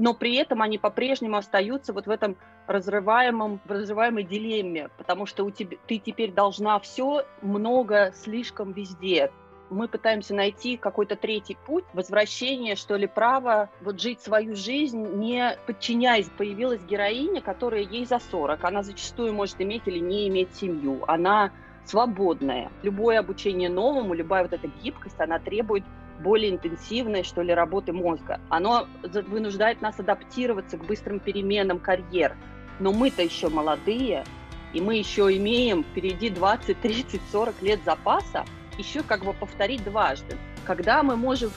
но 0.00 0.14
при 0.14 0.34
этом 0.36 0.62
они 0.62 0.78
по-прежнему 0.78 1.36
остаются 1.36 1.92
вот 1.92 2.06
в 2.06 2.10
этом 2.10 2.38
разрываемом, 2.66 3.60
разрываемой 3.68 4.24
дилемме, 4.24 4.88
потому 4.96 5.26
что 5.26 5.44
у 5.44 5.50
тебя, 5.50 5.76
ты 5.86 5.98
теперь 5.98 6.32
должна 6.32 6.80
все, 6.80 7.26
много, 7.42 8.10
слишком 8.14 8.72
везде. 8.72 9.30
Мы 9.68 9.88
пытаемся 9.88 10.34
найти 10.34 10.78
какой-то 10.78 11.16
третий 11.16 11.58
путь, 11.66 11.84
возвращение, 11.92 12.76
что 12.76 12.96
ли, 12.96 13.06
право 13.06 13.68
вот 13.82 14.00
жить 14.00 14.22
свою 14.22 14.56
жизнь, 14.56 15.06
не 15.16 15.58
подчиняясь. 15.66 16.30
Появилась 16.30 16.82
героиня, 16.82 17.42
которая 17.42 17.82
ей 17.82 18.06
за 18.06 18.20
40. 18.20 18.64
Она 18.64 18.82
зачастую 18.82 19.34
может 19.34 19.60
иметь 19.60 19.82
или 19.84 19.98
не 19.98 20.28
иметь 20.28 20.54
семью. 20.56 21.04
Она 21.08 21.52
свободная. 21.84 22.70
Любое 22.82 23.18
обучение 23.18 23.68
новому, 23.68 24.14
любая 24.14 24.44
вот 24.44 24.54
эта 24.54 24.66
гибкость, 24.82 25.20
она 25.20 25.38
требует 25.38 25.84
более 26.20 26.50
интенсивной, 26.50 27.24
что 27.24 27.42
ли, 27.42 27.52
работы 27.52 27.92
мозга. 27.92 28.40
Оно 28.48 28.86
вынуждает 29.02 29.80
нас 29.80 29.98
адаптироваться 29.98 30.76
к 30.78 30.84
быстрым 30.84 31.20
переменам 31.20 31.78
карьер. 31.78 32.36
Но 32.78 32.92
мы-то 32.92 33.22
еще 33.22 33.48
молодые, 33.48 34.24
и 34.72 34.80
мы 34.80 34.96
еще 34.96 35.34
имеем 35.36 35.84
впереди 35.84 36.30
20, 36.30 36.80
30, 36.80 37.20
40 37.32 37.62
лет 37.62 37.80
запаса, 37.84 38.44
еще 38.78 39.02
как 39.02 39.24
бы 39.24 39.32
повторить 39.32 39.84
дважды. 39.84 40.36
Когда 40.64 41.02
мы 41.02 41.16
можем 41.16 41.50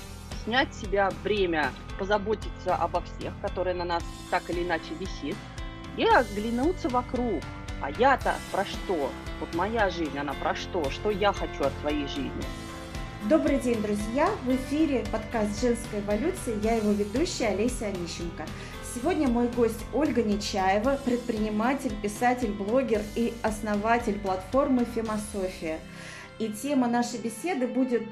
снять 0.43 0.73
с 0.73 0.81
себя 0.81 1.11
бремя, 1.23 1.71
позаботиться 1.97 2.75
обо 2.75 3.01
всех, 3.01 3.33
которые 3.41 3.75
на 3.75 3.85
нас 3.85 4.03
так 4.29 4.49
или 4.49 4.63
иначе 4.63 4.93
висит, 4.99 5.35
и 5.95 6.05
оглянуться 6.05 6.89
вокруг. 6.89 7.41
А 7.81 7.91
я-то 7.91 8.35
про 8.51 8.65
что? 8.65 9.11
Вот 9.39 9.53
моя 9.55 9.89
жизнь, 9.89 10.17
она 10.17 10.33
про 10.33 10.55
что? 10.55 10.89
Что 10.89 11.11
я 11.11 11.33
хочу 11.33 11.63
от 11.63 11.73
своей 11.81 12.07
жизни? 12.07 12.43
Добрый 13.29 13.57
день, 13.57 13.81
друзья! 13.81 14.29
В 14.43 14.53
эфире 14.53 15.05
подкаст 15.09 15.61
«Женская 15.61 16.01
эволюция». 16.01 16.59
Я 16.61 16.75
его 16.75 16.91
ведущая 16.91 17.47
Олеся 17.47 17.85
Онищенко. 17.85 18.45
Сегодня 18.93 19.29
мой 19.29 19.47
гость 19.47 19.79
Ольга 19.93 20.21
Нечаева, 20.21 20.99
предприниматель, 21.05 21.93
писатель, 22.01 22.51
блогер 22.51 23.01
и 23.15 23.33
основатель 23.41 24.19
платформы 24.19 24.83
«Фемософия». 24.93 25.79
И 26.37 26.49
тема 26.49 26.89
нашей 26.89 27.19
беседы 27.19 27.65
будет 27.65 28.03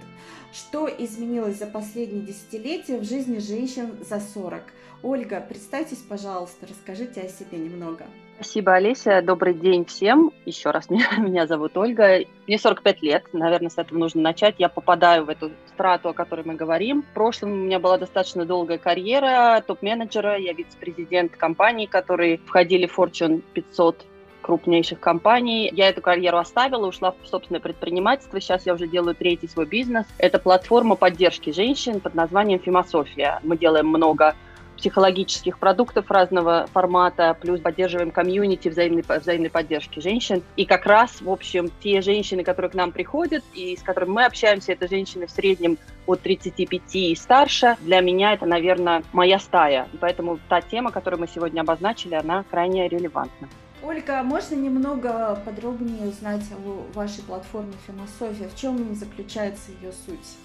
«Что 0.54 0.88
изменилось 0.88 1.58
за 1.58 1.68
последние 1.68 2.22
десятилетия 2.22 2.98
в 2.98 3.04
жизни 3.04 3.40
женщин 3.40 3.98
за 4.10 4.16
40?». 4.16 4.62
Ольга, 5.04 5.42
представьтесь, 5.42 5.98
пожалуйста, 6.08 6.68
расскажите 6.68 7.20
о 7.20 7.28
себе 7.28 7.58
немного. 7.58 8.06
Спасибо, 8.42 8.74
Олеся. 8.74 9.22
Добрый 9.22 9.54
день 9.54 9.86
всем. 9.86 10.34
Еще 10.48 10.72
раз, 10.72 10.90
меня, 10.90 11.06
меня 11.20 11.46
зовут 11.46 11.78
Ольга. 11.78 12.22
Мне 12.48 12.58
45 12.58 13.04
лет, 13.04 13.24
наверное, 13.34 13.70
с 13.70 13.78
этого 13.78 14.00
нужно 14.00 14.22
начать. 14.22 14.56
Я 14.58 14.68
попадаю 14.68 15.26
в 15.26 15.30
эту 15.30 15.52
страту, 15.68 16.10
о 16.10 16.14
которой 16.14 16.44
мы 16.44 16.56
говорим. 16.56 17.04
В 17.04 17.14
прошлом 17.14 17.52
у 17.52 17.56
меня 17.56 17.78
была 17.78 18.00
достаточно 18.00 18.44
долгая 18.44 18.80
карьера 18.80 19.64
топ-менеджера. 19.68 20.40
Я 20.40 20.54
вице-президент 20.54 21.36
компаний, 21.38 21.86
которые 21.86 22.40
входили 22.40 22.88
в 22.88 22.98
Fortune 22.98 23.44
500 23.54 24.08
крупнейших 24.42 25.00
компаний. 25.00 25.70
Я 25.72 25.90
эту 25.90 26.02
карьеру 26.02 26.40
оставила, 26.40 26.88
ушла 26.88 27.12
в 27.12 27.28
собственное 27.28 27.62
предпринимательство. 27.62 28.42
Сейчас 28.42 28.66
я 28.66 28.74
уже 28.74 28.88
делаю 28.88 29.14
третий 29.14 29.48
свой 29.50 29.68
бизнес. 29.68 30.08
Это 30.18 30.40
платформа 30.40 30.96
поддержки 30.96 31.52
женщин 31.52 32.00
под 32.00 32.16
названием 32.16 32.60
«Фемософия». 32.60 33.40
Мы 33.44 33.56
делаем 33.56 33.86
много 33.86 34.34
психологических 34.82 35.60
продуктов 35.60 36.10
разного 36.10 36.68
формата, 36.74 37.38
плюс 37.40 37.60
поддерживаем 37.60 38.10
комьюнити 38.10 38.68
взаимной, 38.68 39.04
взаимной 39.08 39.52
поддержки 39.52 40.00
женщин. 40.00 40.42
И 40.56 40.66
как 40.66 40.88
раз, 40.88 41.22
в 41.22 41.30
общем, 41.30 41.70
те 41.84 42.02
женщины, 42.02 42.44
которые 42.44 42.72
к 42.72 42.74
нам 42.74 42.92
приходят 42.92 43.44
и 43.54 43.78
с 43.78 43.84
которыми 43.84 44.10
мы 44.10 44.26
общаемся, 44.26 44.72
это 44.72 44.88
женщины 44.88 45.28
в 45.28 45.32
среднем 45.32 45.78
от 46.08 46.22
35 46.22 46.96
и 46.96 47.16
старше. 47.16 47.78
Для 47.82 48.02
меня 48.02 48.34
это, 48.34 48.48
наверное, 48.48 49.04
моя 49.14 49.38
стая. 49.38 49.88
Поэтому 50.00 50.40
та 50.50 50.62
тема, 50.62 50.92
которую 50.92 51.20
мы 51.20 51.28
сегодня 51.28 51.62
обозначили, 51.62 52.16
она 52.16 52.44
крайне 52.50 52.88
релевантна. 52.88 53.48
Ольга, 53.84 54.24
можно 54.24 54.56
немного 54.56 55.40
подробнее 55.46 56.08
узнать 56.08 56.46
о 56.66 56.84
вашей 56.98 57.24
платформе 57.24 57.74
«Философия»? 57.86 58.48
В 58.48 58.56
чем 58.60 58.96
заключается 58.96 59.72
ее 59.80 59.92
суть? 59.92 60.38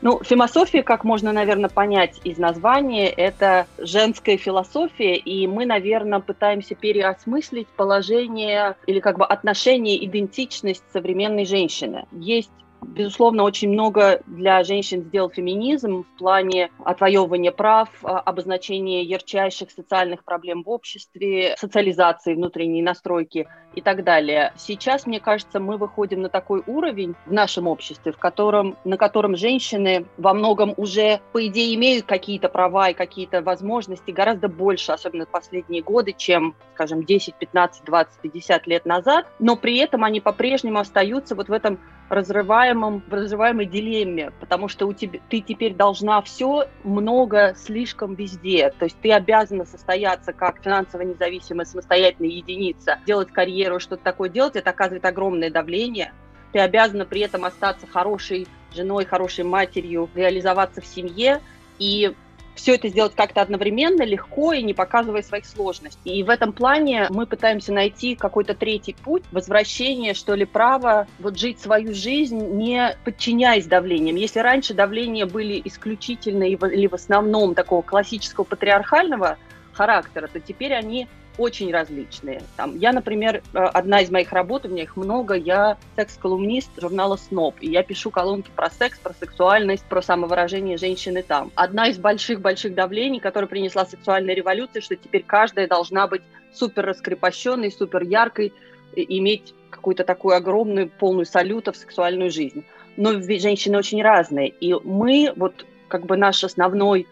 Ну, 0.00 0.20
философия, 0.22 0.84
как 0.84 1.02
можно, 1.02 1.32
наверное, 1.32 1.68
понять 1.68 2.20
из 2.22 2.38
названия, 2.38 3.08
это 3.08 3.66
женская 3.78 4.36
философия, 4.36 5.16
и 5.16 5.46
мы, 5.48 5.66
наверное, 5.66 6.20
пытаемся 6.20 6.76
переосмыслить 6.76 7.66
положение 7.66 8.76
или 8.86 9.00
как 9.00 9.18
бы 9.18 9.26
отношение, 9.26 10.04
идентичность 10.04 10.84
современной 10.92 11.46
женщины. 11.46 12.06
Есть 12.12 12.50
Безусловно, 12.80 13.42
очень 13.42 13.70
много 13.70 14.20
для 14.26 14.62
женщин 14.62 15.02
сделал 15.02 15.30
феминизм 15.30 16.04
в 16.04 16.18
плане 16.18 16.70
отвоевывания 16.84 17.50
прав, 17.50 17.88
а, 18.02 18.20
обозначения 18.20 19.02
ярчайших 19.02 19.70
социальных 19.70 20.24
проблем 20.24 20.62
в 20.62 20.70
обществе, 20.70 21.54
социализации 21.58 22.34
внутренней 22.34 22.82
настройки 22.82 23.48
и 23.74 23.80
так 23.80 24.04
далее. 24.04 24.52
Сейчас, 24.56 25.06
мне 25.06 25.20
кажется, 25.20 25.60
мы 25.60 25.76
выходим 25.76 26.22
на 26.22 26.28
такой 26.28 26.62
уровень 26.66 27.14
в 27.26 27.32
нашем 27.32 27.66
обществе, 27.66 28.12
в 28.12 28.18
котором, 28.18 28.76
на 28.84 28.96
котором 28.96 29.36
женщины 29.36 30.06
во 30.16 30.32
многом 30.32 30.74
уже, 30.76 31.20
по 31.32 31.46
идее, 31.46 31.74
имеют 31.74 32.06
какие-то 32.06 32.48
права 32.48 32.90
и 32.90 32.94
какие-то 32.94 33.42
возможности 33.42 34.10
гораздо 34.10 34.48
больше, 34.48 34.92
особенно 34.92 35.26
в 35.26 35.30
последние 35.30 35.82
годы, 35.82 36.14
чем, 36.16 36.54
скажем, 36.74 37.04
10, 37.04 37.34
15, 37.34 37.84
20, 37.84 38.20
50 38.20 38.66
лет 38.66 38.86
назад, 38.86 39.26
но 39.38 39.56
при 39.56 39.78
этом 39.78 40.04
они 40.04 40.20
по-прежнему 40.20 40.78
остаются 40.78 41.34
вот 41.34 41.48
в 41.48 41.52
этом 41.52 41.78
разрываемом, 42.68 43.02
в 43.06 43.12
разрываемой 43.12 43.66
дилемме, 43.66 44.32
потому 44.40 44.68
что 44.68 44.86
у 44.86 44.92
тебя, 44.92 45.20
ты 45.28 45.40
теперь 45.40 45.74
должна 45.74 46.20
все, 46.22 46.68
много, 46.84 47.54
слишком 47.56 48.14
везде. 48.14 48.70
То 48.78 48.84
есть 48.84 48.96
ты 49.00 49.12
обязана 49.12 49.64
состояться 49.64 50.32
как 50.32 50.62
финансово 50.62 51.02
независимая 51.02 51.64
самостоятельная 51.64 52.30
единица, 52.30 52.98
делать 53.06 53.30
карьеру, 53.32 53.80
что-то 53.80 54.02
такое 54.02 54.28
делать, 54.28 54.56
это 54.56 54.70
оказывает 54.70 55.04
огромное 55.04 55.50
давление. 55.50 56.12
Ты 56.52 56.60
обязана 56.60 57.04
при 57.04 57.20
этом 57.20 57.44
остаться 57.44 57.86
хорошей 57.86 58.46
женой, 58.74 59.04
хорошей 59.04 59.44
матерью, 59.44 60.08
реализоваться 60.14 60.80
в 60.80 60.86
семье. 60.86 61.40
И 61.78 62.14
все 62.58 62.74
это 62.74 62.88
сделать 62.88 63.14
как-то 63.14 63.40
одновременно, 63.40 64.02
легко 64.02 64.52
и 64.52 64.62
не 64.64 64.74
показывая 64.74 65.22
своих 65.22 65.46
сложностей. 65.46 66.18
И 66.18 66.22
в 66.24 66.28
этом 66.28 66.52
плане 66.52 67.06
мы 67.10 67.24
пытаемся 67.24 67.72
найти 67.72 68.16
какой-то 68.16 68.54
третий 68.54 68.94
путь, 68.94 69.22
возвращение, 69.30 70.12
что 70.12 70.34
ли, 70.34 70.44
права 70.44 71.06
вот 71.20 71.38
жить 71.38 71.60
свою 71.60 71.94
жизнь, 71.94 72.36
не 72.56 72.96
подчиняясь 73.04 73.66
давлениям. 73.66 74.16
Если 74.16 74.40
раньше 74.40 74.74
давления 74.74 75.24
были 75.24 75.62
исключительно 75.64 76.42
или 76.42 76.86
в 76.88 76.94
основном 76.94 77.54
такого 77.54 77.82
классического 77.82 78.44
патриархального 78.44 79.38
характера, 79.72 80.28
то 80.32 80.40
теперь 80.40 80.74
они 80.74 81.06
очень 81.38 81.72
различные. 81.72 82.42
Там, 82.56 82.76
я, 82.76 82.92
например, 82.92 83.42
э, 83.54 83.58
одна 83.58 84.00
из 84.00 84.10
моих 84.10 84.32
работ, 84.32 84.66
у 84.66 84.68
меня 84.68 84.82
их 84.82 84.96
много, 84.96 85.34
я 85.34 85.78
секс-колумнист 85.96 86.70
журнала 86.78 87.16
«Сноб», 87.16 87.54
и 87.60 87.70
я 87.70 87.82
пишу 87.82 88.10
колонки 88.10 88.50
про 88.54 88.68
секс, 88.68 88.98
про 88.98 89.14
сексуальность, 89.14 89.84
про 89.84 90.02
самовыражение 90.02 90.76
женщины 90.76 91.22
там. 91.22 91.52
Одна 91.54 91.88
из 91.88 91.98
больших-больших 91.98 92.74
давлений, 92.74 93.20
которая 93.20 93.48
принесла 93.48 93.86
сексуальная 93.86 94.34
революция, 94.34 94.82
что 94.82 94.96
теперь 94.96 95.22
каждая 95.24 95.68
должна 95.68 96.08
быть 96.08 96.22
супер 96.52 96.84
раскрепощенной, 96.84 97.70
супер 97.70 98.02
яркой, 98.02 98.52
иметь 98.94 99.54
какую-то 99.70 100.02
такую 100.02 100.34
огромную, 100.34 100.90
полную 100.90 101.26
салютов 101.26 101.76
сексуальную 101.76 102.30
жизнь. 102.30 102.64
Но 102.96 103.12
женщины 103.20 103.78
очень 103.78 104.02
разные, 104.02 104.48
и 104.48 104.74
мы, 104.74 105.32
вот 105.36 105.64
как 105.86 106.04
бы 106.04 106.16
наш 106.16 106.42
основной 106.42 107.06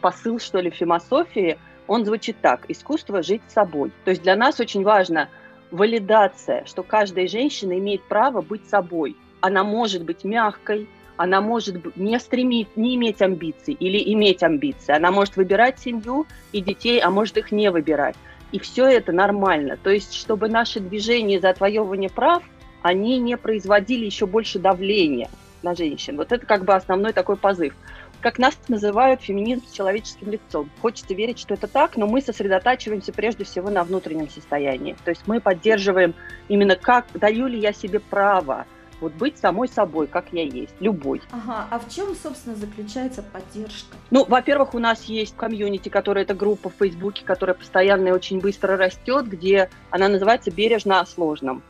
посыл, 0.00 0.40
что 0.40 0.58
ли, 0.58 0.70
философии– 0.70 1.56
он 1.90 2.04
звучит 2.04 2.36
так. 2.40 2.66
Искусство 2.68 3.20
жить 3.20 3.42
собой. 3.48 3.90
То 4.04 4.12
есть 4.12 4.22
для 4.22 4.36
нас 4.36 4.60
очень 4.60 4.84
важно 4.84 5.28
валидация, 5.72 6.64
что 6.64 6.84
каждая 6.84 7.26
женщина 7.26 7.76
имеет 7.80 8.04
право 8.04 8.42
быть 8.42 8.68
собой. 8.68 9.16
Она 9.40 9.64
может 9.64 10.04
быть 10.04 10.22
мягкой, 10.22 10.88
она 11.16 11.40
может 11.40 11.96
не 11.96 12.16
стремить, 12.20 12.76
не 12.76 12.94
иметь 12.94 13.20
амбиций 13.20 13.74
или 13.74 14.14
иметь 14.14 14.44
амбиции. 14.44 14.94
Она 14.94 15.10
может 15.10 15.36
выбирать 15.36 15.80
семью 15.80 16.26
и 16.52 16.60
детей, 16.60 17.00
а 17.00 17.10
может 17.10 17.36
их 17.36 17.50
не 17.50 17.72
выбирать. 17.72 18.14
И 18.52 18.60
все 18.60 18.86
это 18.86 19.10
нормально. 19.10 19.76
То 19.76 19.90
есть, 19.90 20.14
чтобы 20.14 20.48
наши 20.48 20.78
движения 20.78 21.40
за 21.40 21.50
отвоевывание 21.50 22.08
прав, 22.08 22.44
они 22.82 23.18
не 23.18 23.36
производили 23.36 24.04
еще 24.04 24.26
больше 24.26 24.60
давления 24.60 25.28
на 25.64 25.74
женщин. 25.74 26.16
Вот 26.16 26.30
это 26.30 26.46
как 26.46 26.64
бы 26.64 26.72
основной 26.72 27.12
такой 27.12 27.36
позыв 27.36 27.74
как 28.20 28.38
нас 28.38 28.56
называют, 28.68 29.22
феминизм 29.22 29.66
с 29.66 29.72
человеческим 29.72 30.30
лицом. 30.30 30.70
Хочется 30.80 31.14
верить, 31.14 31.38
что 31.38 31.54
это 31.54 31.66
так, 31.66 31.96
но 31.96 32.06
мы 32.06 32.20
сосредотачиваемся 32.20 33.12
прежде 33.12 33.44
всего 33.44 33.70
на 33.70 33.82
внутреннем 33.84 34.28
состоянии. 34.28 34.96
То 35.04 35.10
есть 35.10 35.22
мы 35.26 35.40
поддерживаем 35.40 36.14
именно 36.48 36.76
как, 36.76 37.06
даю 37.14 37.46
ли 37.46 37.58
я 37.58 37.72
себе 37.72 38.00
право 38.00 38.66
вот 39.00 39.12
быть 39.14 39.38
самой 39.38 39.68
собой, 39.68 40.06
как 40.06 40.26
я 40.32 40.42
есть, 40.42 40.74
любой. 40.78 41.22
Ага, 41.30 41.66
а 41.70 41.78
в 41.78 41.88
чем, 41.88 42.14
собственно, 42.14 42.54
заключается 42.54 43.22
поддержка? 43.22 43.96
Ну, 44.10 44.24
во-первых, 44.26 44.74
у 44.74 44.78
нас 44.78 45.04
есть 45.04 45.34
комьюнити, 45.36 45.88
которая 45.88 46.24
это 46.24 46.34
группа 46.34 46.68
в 46.68 46.74
Фейсбуке, 46.74 47.24
которая 47.24 47.54
постоянно 47.54 48.08
и 48.08 48.12
очень 48.12 48.40
быстро 48.40 48.76
растет, 48.76 49.26
где 49.26 49.70
она 49.90 50.08
называется 50.08 50.50
«Бережно 50.50 51.00
о 51.00 51.06
сложном», 51.06 51.62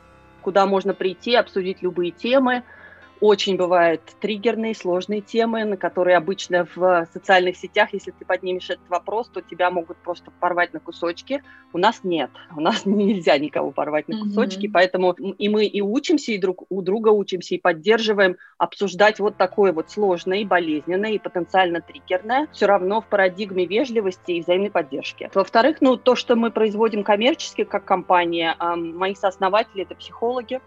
куда 0.43 0.67
можно 0.67 0.93
прийти, 0.93 1.37
обсудить 1.37 1.83
любые 1.83 2.11
темы, 2.11 2.65
очень 3.21 3.57
бывают 3.57 4.01
триггерные, 4.21 4.75
сложные 4.75 5.21
темы, 5.21 5.65
на 5.65 5.77
которые 5.77 6.17
обычно 6.17 6.67
в 6.75 7.07
социальных 7.13 7.57
сетях, 7.57 7.91
если 7.93 8.13
ты 8.13 8.25
поднимешь 8.25 8.71
этот 8.71 8.89
вопрос, 8.89 9.29
то 9.29 9.43
тебя 9.43 9.71
могут 9.71 9.99
просто 9.99 10.31
порвать 10.41 10.73
на 10.73 10.81
кусочки. 10.81 11.43
У 11.73 11.79
нас 11.79 12.01
нет, 12.03 12.31
у 12.57 12.61
нас 12.61 12.83
нельзя 12.87 13.39
никого 13.39 13.71
порвать 13.71 14.09
на 14.09 14.19
кусочки, 14.19 14.67
mm-hmm. 14.67 14.73
поэтому 14.73 15.13
и 15.13 15.49
мы 15.49 15.67
и 15.67 15.81
учимся, 15.81 16.33
и 16.33 16.39
друг 16.39 16.65
у 16.69 16.83
друга 16.83 17.11
учимся, 17.11 17.55
и 17.55 17.59
поддерживаем 17.59 18.37
обсуждать 18.59 19.21
вот 19.21 19.37
такое 19.37 19.73
вот 19.73 19.91
сложное, 19.91 20.39
и 20.39 20.45
болезненное, 20.45 21.13
и 21.13 21.19
потенциально 21.19 21.81
триггерное, 21.81 22.49
все 22.53 22.67
равно 22.67 23.01
в 23.01 23.07
парадигме 23.07 23.67
вежливости 23.67 24.33
и 24.33 24.41
взаимной 24.41 24.71
поддержки. 24.71 25.31
Во-вторых, 25.35 25.79
ну, 25.81 25.97
то, 25.97 26.15
что 26.15 26.37
мы 26.37 26.51
производим 26.51 27.05
коммерчески, 27.05 27.65
как 27.65 27.85
компания, 27.85 28.57
мои 28.77 29.15
сооснователи– 29.15 29.83
это 29.85 29.95
психологи, 29.95 30.61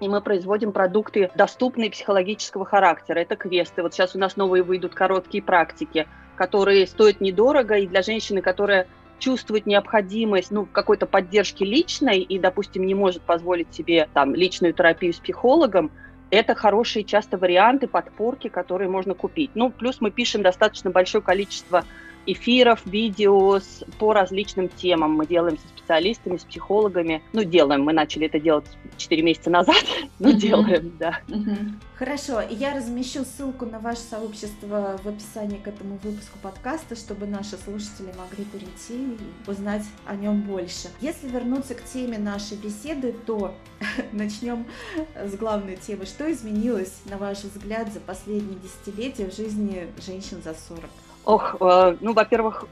и 0.00 0.08
мы 0.08 0.20
производим 0.20 0.72
продукты 0.72 1.30
доступные 1.34 1.90
психологического 1.90 2.64
характера. 2.64 3.18
Это 3.20 3.36
квесты. 3.36 3.82
Вот 3.82 3.94
сейчас 3.94 4.14
у 4.14 4.18
нас 4.18 4.36
новые 4.36 4.62
выйдут 4.62 4.94
короткие 4.94 5.42
практики, 5.42 6.08
которые 6.36 6.86
стоят 6.86 7.20
недорого, 7.20 7.76
и 7.76 7.86
для 7.86 8.02
женщины, 8.02 8.40
которая 8.40 8.86
чувствует 9.18 9.66
необходимость 9.66 10.50
ну, 10.50 10.66
какой-то 10.66 11.06
поддержки 11.06 11.62
личной 11.62 12.18
и, 12.20 12.38
допустим, 12.38 12.84
не 12.84 12.94
может 12.94 13.22
позволить 13.22 13.72
себе 13.72 14.08
там, 14.12 14.34
личную 14.34 14.74
терапию 14.74 15.12
с 15.12 15.18
психологом, 15.18 15.92
это 16.30 16.54
хорошие 16.54 17.04
часто 17.04 17.36
варианты 17.36 17.86
подпорки, 17.86 18.48
которые 18.48 18.88
можно 18.88 19.14
купить. 19.14 19.50
Ну, 19.54 19.70
плюс 19.70 20.00
мы 20.00 20.10
пишем 20.10 20.42
достаточно 20.42 20.90
большое 20.90 21.22
количество 21.22 21.84
эфиров, 22.26 22.80
видео 22.86 23.60
по 23.98 24.12
различным 24.12 24.68
темам. 24.68 25.12
Мы 25.12 25.26
делаем 25.26 25.58
со 25.58 25.68
специалистами, 25.68 26.36
с 26.36 26.44
психологами. 26.44 27.22
Ну, 27.32 27.44
делаем, 27.44 27.82
мы 27.82 27.92
начали 27.92 28.26
это 28.26 28.38
делать 28.38 28.66
4 28.96 29.22
месяца 29.22 29.50
назад, 29.50 29.84
но 30.18 30.30
mm-hmm. 30.30 30.36
делаем, 30.36 30.96
да. 30.98 31.20
Mm-hmm. 31.28 31.72
Хорошо, 31.96 32.40
я 32.40 32.74
размещу 32.74 33.24
ссылку 33.24 33.66
на 33.66 33.78
ваше 33.78 34.00
сообщество 34.00 34.98
в 35.02 35.08
описании 35.08 35.58
к 35.58 35.68
этому 35.68 35.98
выпуску 36.02 36.38
подкаста, 36.40 36.96
чтобы 36.96 37.26
наши 37.26 37.56
слушатели 37.56 38.12
могли 38.18 38.44
перейти 38.44 39.14
и 39.14 39.50
узнать 39.50 39.84
о 40.06 40.16
нем 40.16 40.42
больше. 40.42 40.88
Если 41.00 41.28
вернуться 41.28 41.74
к 41.74 41.84
теме 41.84 42.18
нашей 42.18 42.56
беседы, 42.56 43.14
то 43.26 43.54
начнем 44.12 44.66
с 45.14 45.34
главной 45.36 45.76
темы. 45.76 46.06
Что 46.06 46.30
изменилось, 46.32 47.02
на 47.04 47.18
ваш 47.18 47.44
взгляд, 47.44 47.92
за 47.92 48.00
последние 48.00 48.58
десятилетия 48.58 49.30
в 49.30 49.36
жизни 49.36 49.86
женщин 50.04 50.42
за 50.42 50.54
40? 50.54 50.84
Ох, 51.24 51.56
э, 51.60 51.96
ну, 52.00 52.14
во-первых, 52.14 52.64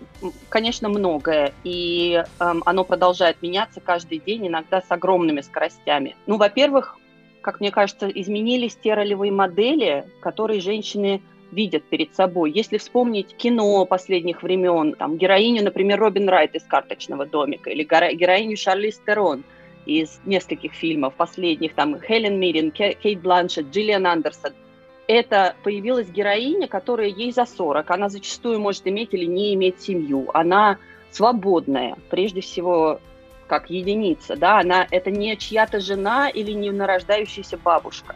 конечно, 0.48 0.88
многое, 0.88 1.52
и 1.62 2.24
э, 2.24 2.54
оно 2.64 2.84
продолжает 2.84 3.42
меняться 3.42 3.80
каждый 3.80 4.18
день, 4.18 4.48
иногда 4.48 4.80
с 4.80 4.90
огромными 4.90 5.40
скоростями. 5.40 6.16
Ну, 6.26 6.36
во-первых, 6.36 6.96
как 7.42 7.60
мне 7.60 7.70
кажется, 7.70 8.08
изменились 8.08 8.76
те 8.76 8.94
ролевые 8.94 9.30
модели, 9.30 10.04
которые 10.20 10.60
женщины 10.60 11.22
видят 11.52 11.84
перед 11.84 12.14
собой. 12.14 12.50
Если 12.50 12.78
вспомнить 12.78 13.36
кино 13.36 13.84
последних 13.84 14.42
времен, 14.42 14.94
там, 14.94 15.16
героиню, 15.16 15.62
например, 15.62 16.00
Робин 16.00 16.28
Райт 16.28 16.54
из 16.56 16.64
«Карточного 16.64 17.26
домика» 17.26 17.70
или 17.70 17.84
героиню 17.84 18.56
Шарли 18.56 18.90
Стерон 18.90 19.44
из 19.86 20.20
нескольких 20.24 20.72
фильмов 20.72 21.14
последних, 21.14 21.74
там, 21.74 22.00
Хелен 22.00 22.38
Мирин, 22.38 22.72
Кейт 22.72 23.20
Бланшет, 23.20 23.70
Джиллиан 23.70 24.06
Андерсон– 24.06 24.52
это 25.10 25.56
появилась 25.64 26.08
героиня, 26.08 26.68
которая 26.68 27.08
ей 27.08 27.32
за 27.32 27.44
40. 27.44 27.90
Она 27.90 28.08
зачастую 28.08 28.60
может 28.60 28.86
иметь 28.86 29.12
или 29.12 29.24
не 29.24 29.54
иметь 29.54 29.80
семью. 29.80 30.30
Она 30.32 30.78
свободная, 31.10 31.96
прежде 32.10 32.40
всего, 32.40 33.00
как 33.48 33.70
единица. 33.70 34.36
Да? 34.36 34.60
Она, 34.60 34.86
это 34.88 35.10
не 35.10 35.36
чья-то 35.36 35.80
жена 35.80 36.28
или 36.28 36.52
не 36.52 36.70
нарождающаяся 36.70 37.58
бабушка. 37.58 38.14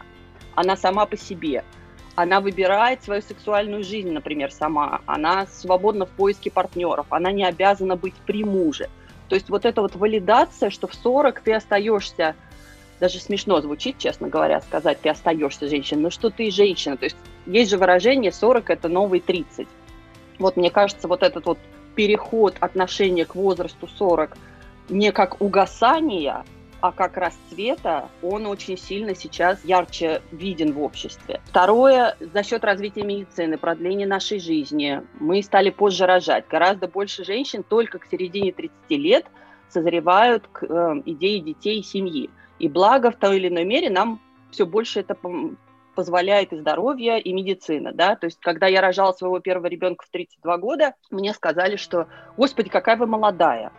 Она 0.54 0.76
сама 0.76 1.04
по 1.06 1.16
себе. 1.16 1.64
Она 2.14 2.40
выбирает 2.40 3.02
свою 3.02 3.22
сексуальную 3.22 3.82
жизнь, 3.82 4.12
например, 4.12 4.52
сама. 4.52 5.00
Она 5.06 5.46
свободна 5.46 6.06
в 6.06 6.10
поиске 6.10 6.52
партнеров. 6.52 7.06
Она 7.10 7.32
не 7.32 7.44
обязана 7.44 7.96
быть 7.96 8.14
при 8.24 8.44
муже. 8.44 8.88
То 9.28 9.34
есть 9.34 9.50
вот 9.50 9.64
эта 9.64 9.82
вот 9.82 9.96
валидация, 9.96 10.70
что 10.70 10.86
в 10.86 10.94
40 10.94 11.40
ты 11.40 11.54
остаешься 11.54 12.36
даже 13.00 13.18
смешно 13.18 13.60
звучит, 13.60 13.98
честно 13.98 14.28
говоря, 14.28 14.60
сказать, 14.60 15.00
ты 15.00 15.08
остаешься 15.08 15.68
женщиной, 15.68 16.02
ну 16.02 16.10
что 16.10 16.30
ты 16.30 16.50
женщина, 16.50 16.96
то 16.96 17.04
есть 17.04 17.16
есть 17.46 17.70
же 17.70 17.78
выражение 17.78 18.32
40 18.32 18.70
это 18.70 18.88
новый 18.88 19.20
30. 19.20 19.66
Вот 20.38 20.56
мне 20.56 20.70
кажется, 20.70 21.08
вот 21.08 21.22
этот 21.22 21.46
вот 21.46 21.58
переход 21.94 22.56
отношения 22.60 23.24
к 23.24 23.34
возрасту 23.34 23.86
40 23.86 24.36
не 24.88 25.12
как 25.12 25.40
угасание, 25.40 26.44
а 26.80 26.92
как 26.92 27.16
расцвета, 27.16 28.10
он 28.20 28.46
очень 28.46 28.76
сильно 28.76 29.14
сейчас 29.14 29.64
ярче 29.64 30.20
виден 30.32 30.72
в 30.74 30.82
обществе. 30.82 31.40
Второе, 31.46 32.14
за 32.20 32.42
счет 32.42 32.62
развития 32.62 33.04
медицины, 33.04 33.56
продления 33.56 34.06
нашей 34.06 34.38
жизни, 34.38 35.00
мы 35.18 35.42
стали 35.42 35.70
позже 35.70 36.04
рожать. 36.04 36.44
Гораздо 36.46 36.86
больше 36.86 37.24
женщин 37.24 37.62
только 37.62 37.98
к 37.98 38.06
середине 38.10 38.52
30 38.52 38.74
лет 38.90 39.24
созревают 39.70 40.46
к 40.52 40.64
э, 40.64 41.02
идее 41.06 41.40
детей 41.40 41.80
и 41.80 41.82
семьи. 41.82 42.28
И 42.58 42.68
благо 42.68 43.10
в 43.10 43.16
той 43.16 43.36
или 43.36 43.48
иной 43.48 43.64
мере 43.64 43.90
нам 43.90 44.20
все 44.50 44.66
больше 44.66 45.00
это 45.00 45.16
позволяет 45.94 46.52
и 46.52 46.56
здоровье, 46.56 47.20
и 47.20 47.32
медицина, 47.32 47.92
да, 47.92 48.16
то 48.16 48.26
есть 48.26 48.40
когда 48.40 48.66
я 48.66 48.80
рожала 48.80 49.12
своего 49.12 49.38
первого 49.38 49.66
ребенка 49.66 50.04
в 50.04 50.10
32 50.10 50.58
года, 50.58 50.94
мне 51.10 51.32
сказали, 51.32 51.76
что, 51.76 52.08
господи, 52.36 52.68
какая 52.68 52.96
вы 52.96 53.06
молодая, 53.06 53.72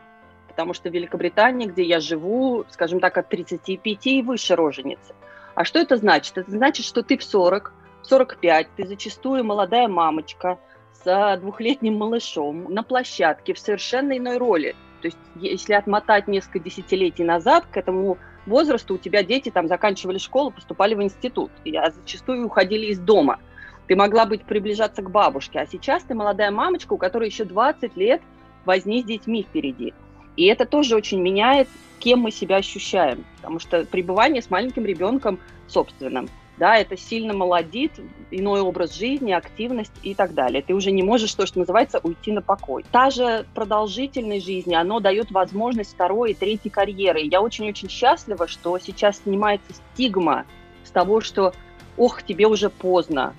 потому 0.48 0.74
что 0.74 0.90
в 0.90 0.94
Великобритании, 0.94 1.68
где 1.68 1.84
я 1.84 2.00
живу, 2.00 2.66
скажем 2.70 3.02
так, 3.02 3.18
от 3.18 3.28
35 3.30 4.08
и 4.08 4.22
выше 4.22 4.56
роженицы. 4.56 5.14
А 5.56 5.66
что 5.66 5.80
это 5.80 5.98
значит? 5.98 6.38
Это 6.38 6.50
значит, 6.52 6.86
что 6.86 7.04
ты 7.04 7.18
в 7.18 7.24
40, 7.24 7.74
45, 8.04 8.68
ты 8.76 8.88
зачастую 8.88 9.44
молодая 9.44 9.88
мамочка 9.88 10.58
с 10.94 11.38
двухлетним 11.42 11.98
малышом 11.98 12.74
на 12.74 12.84
площадке 12.84 13.54
в 13.54 13.60
совершенно 13.60 14.18
иной 14.18 14.38
роли. 14.38 14.76
То 15.02 15.08
есть 15.08 15.18
если 15.36 15.74
отмотать 15.74 16.28
несколько 16.28 16.60
десятилетий 16.60 17.24
назад 17.24 17.66
к 17.70 17.78
этому 17.78 18.18
возраста 18.46 18.94
у 18.94 18.98
тебя 18.98 19.24
дети 19.24 19.50
там 19.50 19.68
заканчивали 19.68 20.18
школу, 20.18 20.52
поступали 20.52 20.96
в 20.96 21.04
институт, 21.04 21.52
и 21.64 21.76
а 21.76 21.92
зачастую 21.92 22.46
уходили 22.46 22.88
из 22.88 23.00
дома. 23.00 23.40
Ты 23.88 23.96
могла 23.96 24.26
быть 24.26 24.44
приближаться 24.44 25.02
к 25.02 25.12
бабушке, 25.12 25.60
а 25.60 25.68
сейчас 25.68 26.04
ты 26.04 26.16
молодая 26.16 26.52
мамочка, 26.52 26.94
у 26.94 26.98
которой 26.98 27.30
еще 27.30 27.46
20 27.46 27.96
лет 27.98 28.22
возни 28.66 29.02
с 29.02 29.06
детьми 29.06 29.44
впереди. 29.44 29.94
И 30.36 30.46
это 30.46 30.66
тоже 30.66 30.96
очень 30.96 31.22
меняет, 31.22 31.68
кем 32.00 32.20
мы 32.20 32.32
себя 32.32 32.58
ощущаем, 32.58 33.24
потому 33.38 33.60
что 33.60 33.86
пребывание 33.86 34.42
с 34.42 34.50
маленьким 34.50 34.86
ребенком 34.86 35.40
собственным– 35.68 36.30
да, 36.58 36.78
это 36.78 36.98
сильно 36.98 37.34
молодит, 37.34 37.92
иной 38.32 38.62
образ 38.62 38.94
жизни, 38.94 39.32
активность 39.32 39.92
и 40.04 40.14
так 40.14 40.34
далее. 40.34 40.62
Ты 40.62 40.74
уже 40.74 40.92
не 40.92 41.04
можешь, 41.04 41.34
то, 41.34 41.46
что 41.46 41.60
называется, 41.60 42.00
уйти 42.02 42.32
на 42.32 42.42
покой. 42.42 42.86
Та 42.92 43.10
же 43.10 43.46
продолжительность 43.54 44.46
жизни, 44.46 44.74
оно 44.74 45.00
дает 45.00 45.32
возможность 45.32 45.94
второй 45.94 46.32
и 46.32 46.34
третьей 46.34 46.72
карьеры. 46.72 47.22
Я 47.22 47.42
очень-очень 47.42 47.90
счастлива, 47.90 48.48
что 48.48 48.78
сейчас 48.80 49.18
снимается 49.18 49.74
стигма 49.74 50.46
с 50.84 50.92
того, 50.92 51.22
что 51.22 51.54
ох, 51.98 52.24
тебе 52.24 52.48
уже 52.48 52.70
поздно, 52.70 53.34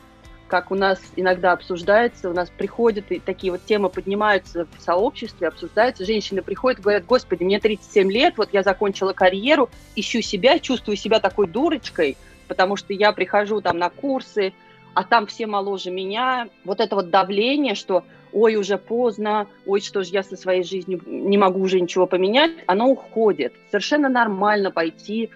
как 0.49 0.71
у 0.71 0.75
нас 0.75 1.01
иногда 1.17 1.53
обсуждается, 1.53 2.31
у 2.31 2.33
нас 2.33 2.51
приходят 2.51 3.11
и 3.11 3.19
такие 3.19 3.51
вот 3.51 3.65
темы 3.65 3.89
поднимаются 3.89 4.67
в 4.79 4.83
сообществе, 4.83 5.49
обсуждаются, 5.49 6.05
женщины 6.05 6.43
приходят 6.43 6.81
говорят, 6.81 7.05
господи, 7.05 7.43
мне 7.43 7.59
37 7.59 8.11
лет, 8.11 8.35
вот 8.37 8.51
я 8.53 8.63
закончила 8.63 9.13
карьеру, 9.13 9.69
ищу 9.97 10.23
себя, 10.23 10.59
чувствую 10.59 10.97
себя 10.97 11.19
такой 11.21 11.49
дурочкой, 11.49 12.17
потому 12.49 12.77
что 12.77 12.93
я 12.93 13.13
прихожу 13.13 13.61
там 13.61 13.79
на 13.79 13.91
курсы, 13.91 14.53
а 14.95 15.05
там 15.05 15.27
все 15.27 15.47
моложе 15.47 15.91
меня. 15.91 16.49
Вот 16.65 16.81
это 16.81 16.97
вот 16.97 17.11
давление, 17.11 17.75
что 17.75 18.05
ой, 18.33 18.57
уже 18.57 18.79
поздно, 18.79 19.47
ой, 19.67 19.81
что 19.81 20.03
же 20.03 20.11
я 20.11 20.23
со 20.23 20.37
своей 20.37 20.63
жизнью 20.63 21.01
не 21.07 21.39
могу 21.39 21.61
уже 21.61 21.81
ничего 21.81 22.07
поменять, 22.07 22.53
оно 22.67 22.89
уходит. 22.89 23.55
Совершенно 23.71 24.09
нормально 24.09 24.71
пойти 24.71 25.31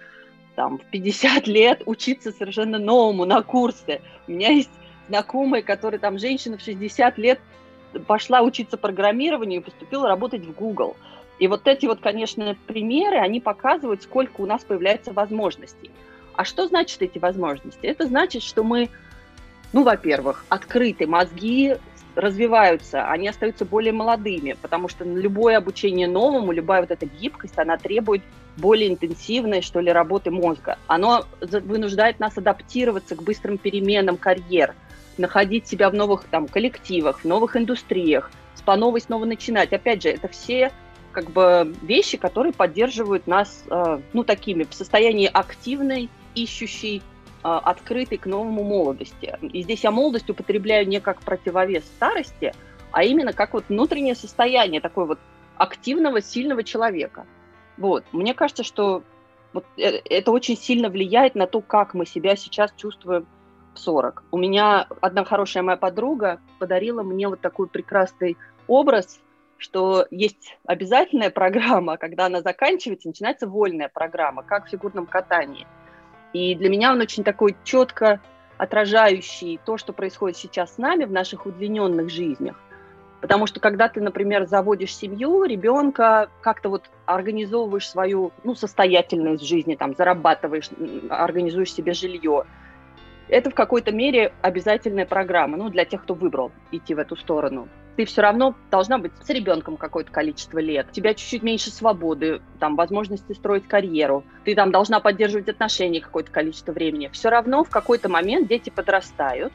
там, 0.55 0.77
в 0.77 0.85
50 0.85 1.47
лет 1.47 1.83
учиться 1.85 2.31
совершенно 2.31 2.77
новому 2.77 3.25
на 3.25 3.41
курсы. 3.41 4.01
У 4.27 4.31
меня 4.31 4.49
есть 4.49 4.69
знакомые, 5.07 5.63
которые 5.63 5.99
там, 5.99 6.19
женщина 6.19 6.57
в 6.57 6.61
60 6.61 7.17
лет 7.17 7.39
пошла 8.07 8.41
учиться 8.41 8.77
программированию 8.77 9.61
и 9.61 9.63
поступила 9.63 10.07
работать 10.07 10.45
в 10.45 10.53
Google. 10.53 10.95
И 11.39 11.47
вот 11.47 11.67
эти 11.67 11.87
вот, 11.87 12.01
конечно, 12.01 12.55
примеры, 12.67 13.17
они 13.17 13.39
показывают, 13.39 14.03
сколько 14.03 14.41
у 14.41 14.45
нас 14.45 14.63
появляется 14.63 15.11
возможностей. 15.11 15.89
А 16.35 16.45
что 16.45 16.67
значит 16.67 17.01
эти 17.01 17.19
возможности? 17.19 17.85
Это 17.85 18.05
значит, 18.05 18.43
что 18.43 18.63
мы, 18.63 18.89
ну, 19.73 19.83
во-первых, 19.83 20.45
открыты, 20.49 21.07
мозги 21.07 21.75
развиваются, 22.15 23.09
они 23.09 23.29
остаются 23.29 23.63
более 23.63 23.93
молодыми, 23.93 24.57
потому 24.61 24.89
что 24.89 25.05
любое 25.05 25.57
обучение 25.57 26.07
новому, 26.07 26.51
любая 26.51 26.81
вот 26.81 26.91
эта 26.91 27.05
гибкость, 27.05 27.57
она 27.57 27.77
требует 27.77 28.21
более 28.57 28.89
интенсивной, 28.89 29.61
что 29.61 29.79
ли, 29.79 29.91
работы 29.91 30.29
мозга. 30.29 30.77
Оно 30.87 31.25
вынуждает 31.39 32.19
нас 32.19 32.37
адаптироваться 32.37 33.15
к 33.15 33.23
быстрым 33.23 33.57
переменам 33.57 34.17
карьер, 34.17 34.75
находить 35.17 35.67
себя 35.67 35.89
в 35.89 35.93
новых 35.93 36.25
там, 36.25 36.47
коллективах, 36.47 37.21
в 37.21 37.25
новых 37.25 37.55
индустриях, 37.55 38.29
по 38.65 38.75
новой 38.75 39.01
снова 39.01 39.25
начинать. 39.25 39.73
Опять 39.73 40.03
же, 40.03 40.09
это 40.09 40.27
все 40.27 40.71
как 41.11 41.31
бы 41.31 41.73
вещи, 41.81 42.17
которые 42.17 42.53
поддерживают 42.53 43.27
нас, 43.27 43.63
э, 43.69 43.99
ну, 44.13 44.23
такими 44.23 44.63
в 44.63 44.73
состоянии 44.73 45.29
активной 45.31 46.09
ищущей 46.35 47.01
открытой 47.43 48.19
к 48.19 48.27
новому 48.27 48.63
молодости. 48.63 49.35
И 49.41 49.63
здесь 49.63 49.83
я 49.83 49.91
молодость 49.91 50.29
употребляю 50.29 50.87
не 50.87 50.99
как 50.99 51.21
противовес 51.21 51.83
старости, 51.85 52.53
а 52.91 53.03
именно 53.03 53.33
как 53.33 53.53
вот 53.53 53.65
внутреннее 53.69 54.15
состояние 54.15 54.79
такой 54.79 55.07
вот 55.07 55.19
активного, 55.57 56.21
сильного 56.21 56.63
человека. 56.63 57.25
Вот. 57.77 58.03
Мне 58.11 58.33
кажется, 58.33 58.63
что 58.63 59.03
вот 59.53 59.65
э, 59.77 60.01
это 60.09 60.31
очень 60.31 60.57
сильно 60.57 60.89
влияет 60.89 61.35
на 61.35 61.47
то, 61.47 61.61
как 61.61 61.93
мы 61.93 62.05
себя 62.05 62.35
сейчас 62.35 62.71
чувствуем 62.75 63.25
в 63.73 63.79
40. 63.79 64.23
У 64.31 64.37
меня 64.37 64.87
одна 65.01 65.23
хорошая 65.23 65.63
моя 65.63 65.77
подруга 65.77 66.39
подарила 66.59 67.03
мне 67.03 67.27
вот 67.27 67.41
такой 67.41 67.67
прекрасный 67.67 68.37
образ, 68.67 69.19
что 69.57 70.07
есть 70.11 70.57
обязательная 70.65 71.29
программа, 71.31 71.97
когда 71.97 72.25
она 72.25 72.41
заканчивается, 72.41 73.07
начинается 73.07 73.47
вольная 73.47 73.89
программа, 73.89 74.43
как 74.43 74.67
в 74.67 74.69
фигурном 74.69 75.05
катании. 75.05 75.67
И 76.33 76.55
для 76.55 76.69
меня 76.69 76.91
он 76.91 77.01
очень 77.01 77.23
такой 77.23 77.55
четко 77.63 78.19
отражающий 78.57 79.59
то, 79.65 79.77
что 79.77 79.91
происходит 79.91 80.37
сейчас 80.37 80.75
с 80.75 80.77
нами 80.77 81.05
в 81.05 81.11
наших 81.11 81.45
удлиненных 81.45 82.09
жизнях. 82.09 82.55
Потому 83.19 83.45
что 83.45 83.59
когда 83.59 83.87
ты, 83.87 84.01
например, 84.01 84.47
заводишь 84.47 84.95
семью, 84.95 85.43
ребенка, 85.43 86.29
как-то 86.41 86.69
вот 86.69 86.89
организовываешь 87.05 87.87
свою 87.87 88.31
ну, 88.43 88.55
состоятельность 88.55 89.43
в 89.43 89.47
жизни, 89.47 89.75
там, 89.75 89.95
зарабатываешь, 89.95 90.69
организуешь 91.09 91.73
себе 91.73 91.93
жилье, 91.93 92.45
это 93.27 93.49
в 93.49 93.53
какой-то 93.55 93.91
мере 93.91 94.33
обязательная 94.41 95.05
программа, 95.05 95.57
ну, 95.57 95.69
для 95.69 95.85
тех, 95.85 96.03
кто 96.03 96.15
выбрал 96.15 96.51
идти 96.71 96.95
в 96.95 96.99
эту 96.99 97.15
сторону. 97.15 97.67
Ты 97.97 98.05
все 98.05 98.21
равно 98.21 98.55
должна 98.69 98.97
быть 98.97 99.11
с 99.23 99.29
ребенком 99.29 99.77
какое-то 99.77 100.11
количество 100.11 100.59
лет. 100.59 100.87
У 100.89 100.93
тебя 100.93 101.13
чуть-чуть 101.13 101.43
меньше 101.43 101.69
свободы, 101.71 102.41
там, 102.59 102.75
возможности 102.75 103.33
строить 103.33 103.67
карьеру. 103.67 104.23
Ты 104.45 104.55
там 104.55 104.71
должна 104.71 104.99
поддерживать 104.99 105.49
отношения 105.49 105.99
какое-то 105.99 106.31
количество 106.31 106.71
времени. 106.71 107.09
Все 107.11 107.29
равно 107.29 107.63
в 107.63 107.69
какой-то 107.69 108.09
момент 108.09 108.47
дети 108.47 108.69
подрастают, 108.69 109.53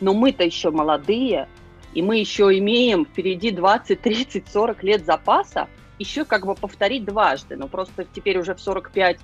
но 0.00 0.14
мы-то 0.14 0.44
еще 0.44 0.70
молодые, 0.70 1.48
и 1.94 2.02
мы 2.02 2.18
еще 2.18 2.56
имеем 2.58 3.04
впереди 3.04 3.50
20, 3.50 4.00
30, 4.00 4.48
40 4.48 4.82
лет 4.84 5.04
запаса, 5.04 5.68
еще 5.98 6.24
как 6.24 6.46
бы 6.46 6.54
повторить 6.54 7.04
дважды. 7.04 7.56
Но 7.56 7.68
просто 7.68 8.06
теперь 8.12 8.38
уже 8.38 8.54
в 8.54 8.60
45 8.60 9.18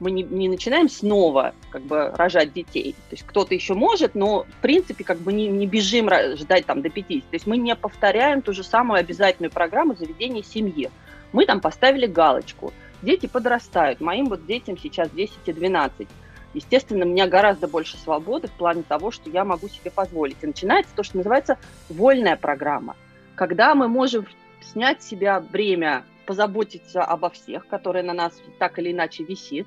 мы 0.00 0.10
не, 0.10 0.22
не 0.22 0.48
начинаем 0.48 0.88
снова 0.88 1.54
как 1.70 1.82
бы 1.82 2.10
рожать 2.14 2.52
детей. 2.52 2.92
То 3.10 3.14
есть 3.14 3.24
кто-то 3.24 3.54
еще 3.54 3.74
может, 3.74 4.14
но 4.14 4.44
в 4.44 4.62
принципе 4.62 5.04
как 5.04 5.18
бы 5.18 5.32
не, 5.32 5.48
не 5.48 5.66
бежим 5.66 6.10
ждать 6.36 6.66
там 6.66 6.82
до 6.82 6.90
50. 6.90 7.30
То 7.30 7.34
есть 7.34 7.46
мы 7.46 7.56
не 7.56 7.74
повторяем 7.76 8.42
ту 8.42 8.52
же 8.52 8.64
самую 8.64 9.00
обязательную 9.00 9.50
программу 9.50 9.94
заведения 9.94 10.42
семьи. 10.42 10.90
Мы 11.32 11.46
там 11.46 11.60
поставили 11.60 12.06
галочку. 12.06 12.72
Дети 13.02 13.26
подрастают. 13.26 14.00
Моим 14.00 14.26
вот 14.26 14.46
детям 14.46 14.78
сейчас 14.78 15.10
10 15.10 15.32
и 15.46 15.52
12. 15.52 16.08
Естественно, 16.54 17.04
у 17.04 17.08
меня 17.08 17.26
гораздо 17.26 17.66
больше 17.66 17.96
свободы 17.96 18.48
в 18.48 18.52
плане 18.52 18.82
того, 18.82 19.10
что 19.10 19.28
я 19.28 19.44
могу 19.44 19.68
себе 19.68 19.90
позволить. 19.90 20.36
И 20.42 20.46
начинается 20.46 20.94
то, 20.94 21.02
что 21.02 21.16
называется 21.18 21.58
вольная 21.88 22.36
программа. 22.36 22.96
Когда 23.34 23.74
мы 23.74 23.88
можем 23.88 24.26
снять 24.60 25.02
с 25.02 25.08
себя 25.08 25.40
бремя, 25.40 26.04
позаботиться 26.26 27.02
обо 27.02 27.30
всех, 27.30 27.66
которое 27.66 28.02
на 28.02 28.14
нас 28.14 28.32
так 28.58 28.78
или 28.78 28.92
иначе 28.92 29.24
висит, 29.24 29.66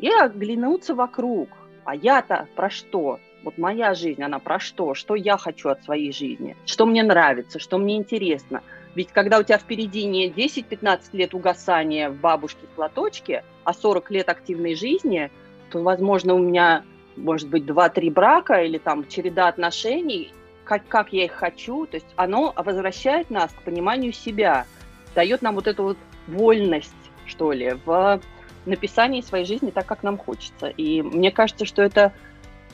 и 0.00 0.08
оглянуться 0.08 0.94
вокруг. 0.94 1.48
А 1.84 1.94
я-то 1.94 2.48
про 2.56 2.70
что? 2.70 3.20
Вот 3.42 3.56
моя 3.58 3.94
жизнь, 3.94 4.22
она 4.22 4.38
про 4.38 4.58
что? 4.58 4.94
Что 4.94 5.14
я 5.14 5.36
хочу 5.36 5.70
от 5.70 5.82
своей 5.82 6.12
жизни? 6.12 6.56
Что 6.66 6.86
мне 6.86 7.02
нравится? 7.02 7.58
Что 7.58 7.78
мне 7.78 7.96
интересно? 7.96 8.62
Ведь 8.94 9.08
когда 9.12 9.38
у 9.38 9.42
тебя 9.42 9.58
впереди 9.58 10.04
не 10.04 10.28
10-15 10.28 11.00
лет 11.12 11.34
угасания 11.34 12.10
в 12.10 12.16
бабушке 12.16 12.66
в 12.66 12.70
платочке, 12.76 13.44
а 13.64 13.72
40 13.72 14.10
лет 14.10 14.28
активной 14.28 14.74
жизни– 14.74 15.30
то, 15.70 15.82
возможно, 15.82 16.34
у 16.34 16.38
меня 16.38 16.84
может 17.16 17.48
быть 17.48 17.64
два-три 17.64 18.10
брака 18.10 18.62
или 18.62 18.78
там 18.78 19.06
череда 19.08 19.48
отношений, 19.48 20.32
как, 20.64 20.86
как 20.88 21.12
я 21.12 21.24
их 21.24 21.32
хочу. 21.32 21.86
То 21.86 21.96
есть 21.96 22.08
оно 22.16 22.52
возвращает 22.56 23.30
нас 23.30 23.50
к 23.52 23.62
пониманию 23.62 24.12
себя, 24.12 24.66
дает 25.14 25.42
нам 25.42 25.54
вот 25.54 25.66
эту 25.66 25.82
вот 25.82 25.98
вольность, 26.26 26.92
что 27.26 27.52
ли, 27.52 27.76
в 27.84 28.20
написании 28.66 29.20
своей 29.20 29.44
жизни 29.44 29.70
так, 29.70 29.86
как 29.86 30.02
нам 30.02 30.18
хочется. 30.18 30.68
И 30.68 31.02
мне 31.02 31.30
кажется, 31.30 31.64
что 31.64 31.82
это 31.82 32.12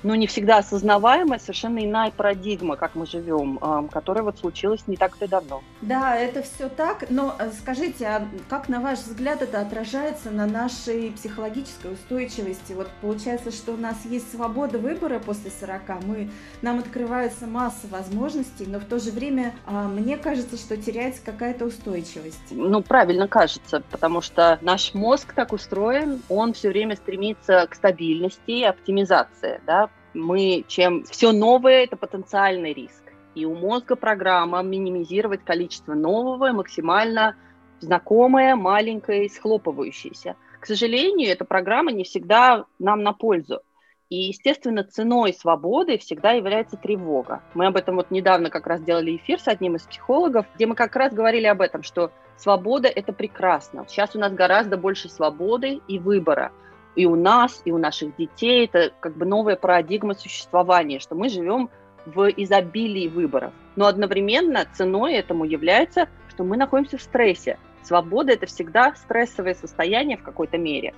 ну, 0.03 0.15
не 0.15 0.27
всегда 0.27 0.59
осознаваемая, 0.59 1.39
совершенно 1.39 1.85
иная 1.85 2.11
парадигма, 2.11 2.77
как 2.77 2.95
мы 2.95 3.07
живем, 3.07 3.59
которая 3.93 4.25
вот 4.25 4.39
случилась 4.39 4.87
не 4.87 4.97
так-то 4.97 5.29
давно. 5.29 5.63
Да, 5.81 6.17
это 6.17 6.43
все 6.43 6.69
так, 6.69 7.11
но 7.11 7.35
э, 7.39 7.51
скажите, 7.59 8.07
а 8.07 8.29
как, 8.49 8.69
на 8.69 8.81
ваш 8.81 9.01
взгляд, 9.01 9.43
это 9.43 9.61
отражается 9.61 10.31
на 10.31 10.47
нашей 10.47 11.11
психологической 11.13 11.93
устойчивости? 11.93 12.73
Вот 12.73 12.89
получается, 13.01 13.51
что 13.51 13.73
у 13.73 13.77
нас 13.77 13.97
есть 14.05 14.31
свобода 14.31 14.79
выбора 14.79 15.19
после 15.19 15.51
40, 15.51 16.05
мы, 16.05 16.31
нам 16.63 16.79
открывается 16.79 17.47
масса 17.47 17.87
возможностей, 17.91 18.67
но 18.67 18.81
в 18.81 18.85
то 18.85 18.99
же 18.99 19.11
время 19.11 19.55
а, 19.67 19.89
мне 19.89 20.17
кажется, 20.17 20.57
что 20.57 20.77
теряется 20.77 21.23
какая-то 21.25 21.65
устойчивость. 21.67 22.51
Ну, 22.51 22.83
правильно 22.83 23.29
кажется, 23.29 23.83
потому 23.91 24.21
что 24.21 24.59
наш 24.63 24.95
мозг 24.95 25.33
так 25.33 25.53
устроен, 25.53 26.23
он 26.29 26.53
все 26.53 26.69
время 26.69 26.97
стремится 26.97 27.67
к 27.69 27.75
стабильности 27.75 28.51
и 28.51 28.65
оптимизации, 28.65 29.61
да, 29.67 29.91
мы, 30.17 30.65
чем 30.67 31.05
все 31.05 31.33
новое, 31.33 31.85
это 31.85 31.97
потенциальный 31.97 32.73
риск. 32.73 33.03
И 33.35 33.45
у 33.45 33.55
мозга 33.55 33.97
программа 33.97 34.63
минимизировать 34.63 35.45
количество 35.45 35.95
нового, 35.95 36.53
максимально 36.53 37.37
знакомое, 37.81 38.57
маленькое 38.57 39.27
и 39.27 39.29
схлопывающееся. 39.29 40.37
К 40.59 40.67
сожалению, 40.67 41.31
эта 41.31 41.45
программа 41.45 41.93
не 41.93 42.05
всегда 42.05 42.65
нам 42.79 43.03
на 43.03 43.13
пользу. 43.13 43.61
И, 44.09 44.29
естественно, 44.29 44.85
ценой 44.85 45.35
свободы 45.35 45.99
всегда 45.99 46.31
является 46.33 46.77
тревога. 46.77 47.43
Мы 47.55 47.67
об 47.67 47.77
этом 47.77 47.97
вот 47.97 48.11
недавно 48.11 48.51
как 48.51 48.67
раз 48.67 48.81
делали 48.81 49.17
эфир 49.17 49.39
с 49.41 49.49
одним 49.49 49.77
из 49.77 49.83
психологов, 49.83 50.47
где 50.55 50.67
мы 50.67 50.75
как 50.75 50.97
раз 50.97 51.13
говорили 51.13 51.47
об 51.47 51.61
этом, 51.61 51.83
что 51.83 52.13
свобода– 52.37 52.89
это 52.95 53.13
прекрасно. 53.13 53.85
Сейчас 53.89 54.15
у 54.15 54.19
нас 54.19 54.33
гораздо 54.33 54.77
больше 54.77 55.09
свободы 55.09 55.81
и 55.89 55.99
выбора– 55.99 56.53
и 56.97 57.07
у 57.07 57.15
нас, 57.15 57.63
и 57.65 57.71
у 57.71 57.79
наших 57.79 58.17
детей. 58.17 58.65
Это 58.65 58.93
как 59.01 59.17
бы 59.17 59.27
новая 59.27 59.57
парадигма 59.57 60.15
существования, 60.15 60.99
что 60.99 61.15
мы 61.15 61.29
живем 61.29 61.71
в 62.07 62.29
изобилии 62.29 63.09
выборов. 63.09 63.53
Но 63.77 63.87
одновременно 63.87 64.67
ценой 64.73 65.15
этому 65.15 65.45
является, 65.45 66.09
что 66.31 66.45
мы 66.45 66.57
находимся 66.57 66.99
в 66.99 67.03
стрессе. 67.03 67.59
Свобода– 67.83 68.33
это 68.33 68.47
всегда 68.47 68.95
стрессовое 68.97 69.55
состояние 69.55 70.17
в 70.17 70.23
какой-то 70.23 70.59
мере. 70.59 70.95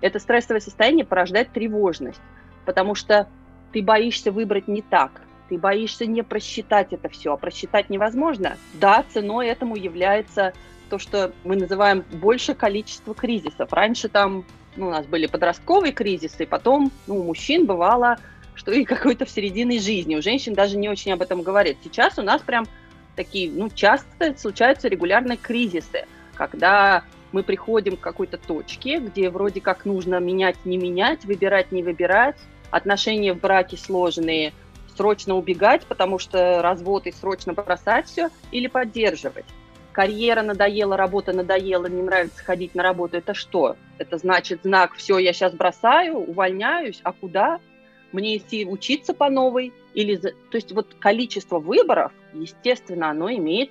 Это 0.00 0.18
стрессовое 0.18 0.60
состояние 0.60 1.04
порождает 1.04 1.52
тревожность, 1.52 2.20
потому 2.64 2.94
что 2.94 3.28
ты 3.72 3.82
боишься 3.82 4.32
выбрать 4.32 4.66
не 4.66 4.82
так, 4.82 5.22
ты 5.48 5.58
боишься 5.58 6.06
не 6.06 6.22
просчитать 6.22 6.92
это 6.92 7.08
все, 7.08 7.34
а 7.34 7.36
просчитать 7.36 7.90
невозможно. 7.90 8.56
Да, 8.74 9.04
ценой 9.12 9.48
этому 9.48 9.76
является 9.76 10.52
то, 10.90 10.98
что 10.98 11.32
мы 11.44 11.56
называем 11.56 12.04
большее 12.12 12.56
количество 12.56 13.14
кризисов. 13.14 13.72
Раньше 13.72 14.08
там 14.08 14.44
ну, 14.76 14.88
у 14.88 14.90
нас 14.90 15.06
были 15.06 15.26
подростковые 15.26 15.92
кризисы, 15.92 16.44
и 16.44 16.46
потом 16.46 16.90
ну, 17.06 17.20
у 17.20 17.24
мужчин 17.24 17.66
бывало, 17.66 18.18
что 18.54 18.72
и 18.72 18.84
какой-то 18.84 19.24
в 19.24 19.30
середине 19.30 19.78
жизни. 19.78 20.16
У 20.16 20.22
женщин 20.22 20.54
даже 20.54 20.76
не 20.76 20.88
очень 20.88 21.12
об 21.12 21.22
этом 21.22 21.42
говорят. 21.42 21.76
Сейчас 21.82 22.18
у 22.18 22.22
нас 22.22 22.42
прям 22.42 22.66
такие, 23.16 23.50
ну, 23.50 23.68
часто 23.70 24.36
случаются 24.38 24.88
регулярные 24.88 25.36
кризисы, 25.36 26.06
когда 26.34 27.04
мы 27.32 27.42
приходим 27.42 27.96
к 27.96 28.00
какой-то 28.00 28.38
точке, 28.38 28.98
где 28.98 29.30
вроде 29.30 29.60
как 29.60 29.84
нужно 29.84 30.18
менять, 30.20 30.56
не 30.64 30.76
менять, 30.76 31.24
выбирать, 31.24 31.72
не 31.72 31.82
выбирать, 31.82 32.36
отношения 32.70 33.32
в 33.32 33.40
браке 33.40 33.76
сложные, 33.76 34.52
срочно 34.96 35.36
убегать, 35.36 35.86
потому 35.86 36.18
что 36.18 36.60
развод 36.62 37.06
и 37.06 37.12
срочно 37.12 37.54
бросать 37.54 38.06
все, 38.06 38.28
или 38.50 38.66
поддерживать 38.66 39.46
карьера 39.92 40.42
надоела, 40.42 40.96
работа 40.96 41.32
надоела, 41.32 41.86
не 41.86 42.02
нравится 42.02 42.42
ходить 42.42 42.74
на 42.74 42.82
работу, 42.82 43.16
это 43.16 43.34
что? 43.34 43.76
Это 43.98 44.18
значит 44.18 44.60
знак, 44.62 44.94
все, 44.94 45.18
я 45.18 45.32
сейчас 45.32 45.52
бросаю, 45.52 46.16
увольняюсь, 46.16 47.00
а 47.04 47.12
куда? 47.12 47.60
Мне 48.12 48.36
идти 48.36 48.66
учиться 48.66 49.14
по 49.14 49.30
новой? 49.30 49.72
Или... 49.94 50.16
То 50.16 50.32
есть 50.52 50.72
вот 50.72 50.94
количество 50.98 51.58
выборов, 51.58 52.12
естественно, 52.32 53.10
оно 53.10 53.30
имеет 53.30 53.70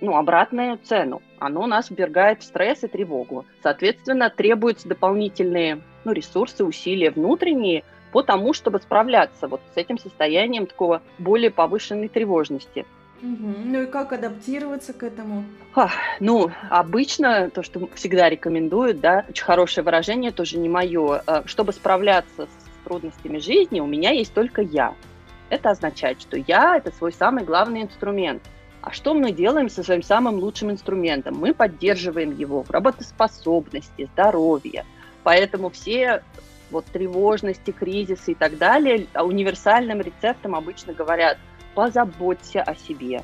ну, 0.00 0.16
обратную 0.16 0.78
цену. 0.78 1.22
Оно 1.38 1.66
нас 1.66 1.90
ввергает 1.90 2.40
в 2.40 2.44
стресс 2.44 2.84
и 2.84 2.88
тревогу. 2.88 3.46
Соответственно, 3.62 4.30
требуются 4.30 4.88
дополнительные 4.88 5.80
ну, 6.04 6.12
ресурсы, 6.12 6.64
усилия 6.64 7.10
внутренние 7.10 7.84
по 8.12 8.22
тому, 8.22 8.52
чтобы 8.52 8.78
справляться 8.80 9.48
вот 9.48 9.60
с 9.74 9.76
этим 9.76 9.98
состоянием 9.98 10.66
такого 10.66 11.02
более 11.18 11.50
повышенной 11.50 12.08
тревожности. 12.08 12.84
Ну 13.22 13.82
и 13.82 13.86
как 13.86 14.12
адаптироваться 14.12 14.92
к 14.92 15.04
этому? 15.04 15.44
А, 15.74 15.90
ну, 16.18 16.50
обычно 16.70 17.50
то, 17.50 17.62
что 17.62 17.88
всегда 17.94 18.28
рекомендуют, 18.28 19.00
да, 19.00 19.24
очень 19.28 19.44
хорошее 19.44 19.84
выражение, 19.84 20.32
тоже 20.32 20.58
не 20.58 20.68
мое. 20.68 21.22
Э, 21.26 21.42
чтобы 21.46 21.72
справляться 21.72 22.46
с 22.46 22.84
трудностями 22.84 23.38
жизни, 23.38 23.78
у 23.78 23.86
меня 23.86 24.10
есть 24.10 24.34
только 24.34 24.60
я. 24.62 24.94
Это 25.50 25.70
означает, 25.70 26.20
что 26.20 26.36
я– 26.36 26.76
это 26.78 26.90
свой 26.90 27.12
самый 27.12 27.44
главный 27.44 27.82
инструмент. 27.82 28.42
А 28.80 28.90
что 28.90 29.14
мы 29.14 29.30
делаем 29.30 29.70
со 29.70 29.84
своим 29.84 30.02
самым 30.02 30.36
лучшим 30.40 30.72
инструментом? 30.72 31.36
Мы 31.38 31.54
поддерживаем 31.54 32.36
его 32.36 32.64
в 32.64 32.70
работоспособности, 32.70 34.08
здоровье. 34.12 34.84
Поэтому 35.22 35.70
все 35.70 36.24
вот 36.72 36.86
тревожности, 36.86 37.70
кризисы 37.70 38.32
и 38.32 38.34
так 38.34 38.58
далее, 38.58 39.06
а 39.12 39.24
универсальным 39.24 40.00
рецептом 40.00 40.56
обычно 40.56 40.92
говорят 40.94 41.38
позаботься 41.74 42.62
о 42.62 42.74
себе. 42.74 43.22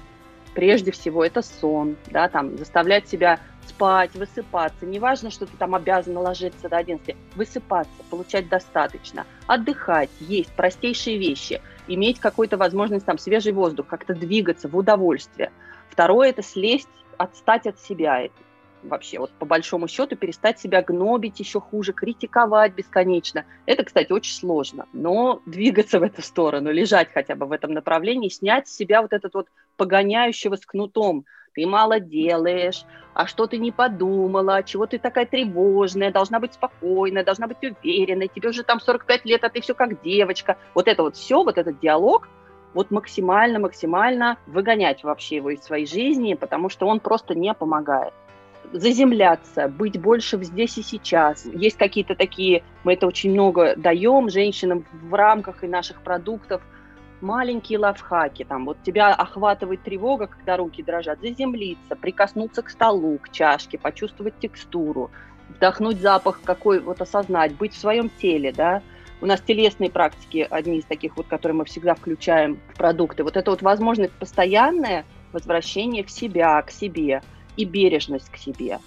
Прежде 0.55 0.91
всего 0.91 1.25
это 1.25 1.43
сон, 1.43 1.97
да, 2.11 2.29
там 2.29 2.57
заставлять 2.59 3.09
себя 3.09 3.39
спать, 3.69 4.15
высыпаться. 4.15 4.87
Неважно, 4.87 5.31
что 5.31 5.47
ты 5.47 5.57
там 5.57 5.75
обязан 5.75 6.17
ложиться 6.17 6.69
до 6.69 6.79
11. 6.79 7.15
Высыпаться, 7.37 8.03
получать 8.11 8.49
достаточно, 8.49 9.27
отдыхать, 9.47 10.11
есть 10.21 10.51
простейшие 10.53 11.19
вещи, 11.19 11.61
иметь 11.87 12.19
какую-то 12.19 12.57
возможность 12.57 13.07
там 13.07 13.19
свежий 13.19 13.53
воздух, 13.53 13.87
как-то 13.87 14.15
двигаться 14.15 14.69
в 14.69 14.77
удовольствие. 14.77 15.53
Второе– 15.91 16.29
это 16.31 16.43
слезть, 16.43 16.89
отстать 17.19 17.67
от 17.67 17.79
себя 17.81 18.29
вообще, 18.83 19.19
вот 19.19 19.31
по 19.33 19.47
большому 19.47 19.89
счету, 19.89 20.17
перестать 20.17 20.59
себя 20.59 20.83
гнобить 20.83 21.41
еще 21.41 21.61
хуже, 21.61 21.93
критиковать 21.93 22.75
бесконечно. 22.75 23.45
Это, 23.67 23.85
кстати, 23.85 24.13
очень 24.13 24.35
сложно, 24.35 24.87
но 24.93 25.43
двигаться 25.47 26.01
в 26.01 26.03
эту 26.03 26.23
сторону, 26.23 26.71
лежать 26.71 27.09
хотя 27.13 27.35
бы 27.35 27.47
в 27.47 27.53
этом 27.53 27.73
направлении, 27.73 28.29
снять 28.29 28.69
с 28.69 28.77
себя 28.77 29.03
вот 29.03 29.13
этот 29.13 29.35
вот 29.35 29.49
погоняющего 29.77 30.57
с 30.57 30.65
кнутом– 30.65 31.25
ты 31.59 31.67
мало 31.67 31.99
делаешь, 31.99 32.85
а 33.15 33.27
что 33.27 33.49
ты 33.49 33.59
не 33.59 33.73
подумала, 33.73 34.63
чего 34.63 34.87
ты 34.87 34.97
такая 34.97 35.27
тревожная, 35.27 36.13
должна 36.13 36.39
быть 36.39 36.55
спокойная, 36.55 37.25
должна 37.25 37.49
быть 37.49 37.57
уверенной, 37.61 38.29
тебе 38.29 38.51
уже 38.51 38.63
там 38.63 38.79
45 38.79 39.25
лет, 39.25 39.43
а 39.43 39.49
ты 39.49 39.61
все 39.61 39.75
как 39.75 40.01
девочка. 40.03 40.57
Вот 40.75 40.87
это 40.87 41.03
вот 41.03 41.17
все, 41.17 41.43
вот 41.43 41.59
этот 41.59 41.81
диалог, 41.81 42.29
вот 42.75 42.93
максимально-максимально 42.93 44.37
выгонять 44.47 45.03
вообще 45.03 45.37
его 45.37 45.51
из 45.51 45.65
своей 45.65 45.87
жизни, 45.87 46.35
потому 46.35 46.69
что 46.69 46.87
он 46.87 47.01
просто 47.01 47.35
не 47.35 47.53
помогает 47.55 48.15
заземляться, 48.73 49.69
быть 49.69 50.01
больше 50.01 50.43
здесь 50.43 50.79
и 50.79 50.83
сейчас. 50.83 51.47
Есть 51.47 51.77
какие-то 51.77 52.15
такие, 52.15 52.63
мы 52.85 52.95
это 52.95 53.07
очень 53.07 53.33
много 53.33 53.75
даем 53.77 54.31
женщинам 54.31 54.85
в 54.93 55.15
рамках 55.15 55.65
и 55.65 55.69
наших 55.69 56.03
продуктов– 56.03 56.63
маленькие 57.21 57.79
лайфхаки, 57.79 58.45
там, 58.45 58.67
вот 58.67 58.79
тебя 58.83 59.15
охватывает 59.15 59.83
тревога, 59.83 60.27
когда 60.27 60.57
руки 60.57 60.83
дрожат, 60.83 61.21
заземлиться, 61.21 61.97
прикоснуться 61.97 62.63
к 62.63 62.71
столу, 62.71 63.19
к 63.19 63.31
чашке, 63.31 63.79
почувствовать 63.79 64.39
текстуру, 64.39 65.11
вдохнуть 65.49 66.01
запах 66.01 66.41
какой, 66.43 66.81
вот 66.81 67.01
осознать, 67.01 67.55
быть 67.55 67.75
в 67.75 67.79
своем 67.79 68.11
теле, 68.21 68.53
да, 68.53 68.83
у 69.21 69.27
нас 69.27 69.41
телесные 69.41 69.91
практики, 69.91 70.47
одни 70.49 70.79
из 70.79 70.85
таких 70.85 71.17
вот, 71.17 71.27
которые 71.27 71.57
мы 71.57 71.65
всегда 71.65 71.95
включаем 71.95 72.61
в 72.73 72.77
продукты. 72.77 73.25
Вот 73.25 73.37
это 73.37 73.51
вот 73.51 73.63
возможность 73.63 74.13
постоянное 74.13 75.05
возвращение 75.33 76.05
в 76.05 76.11
себя, 76.11 76.63
к 76.63 76.71
себе 76.71 77.23
и 77.59 77.65
бережность 77.65 78.31
к 78.31 78.37
себе. 78.37 78.79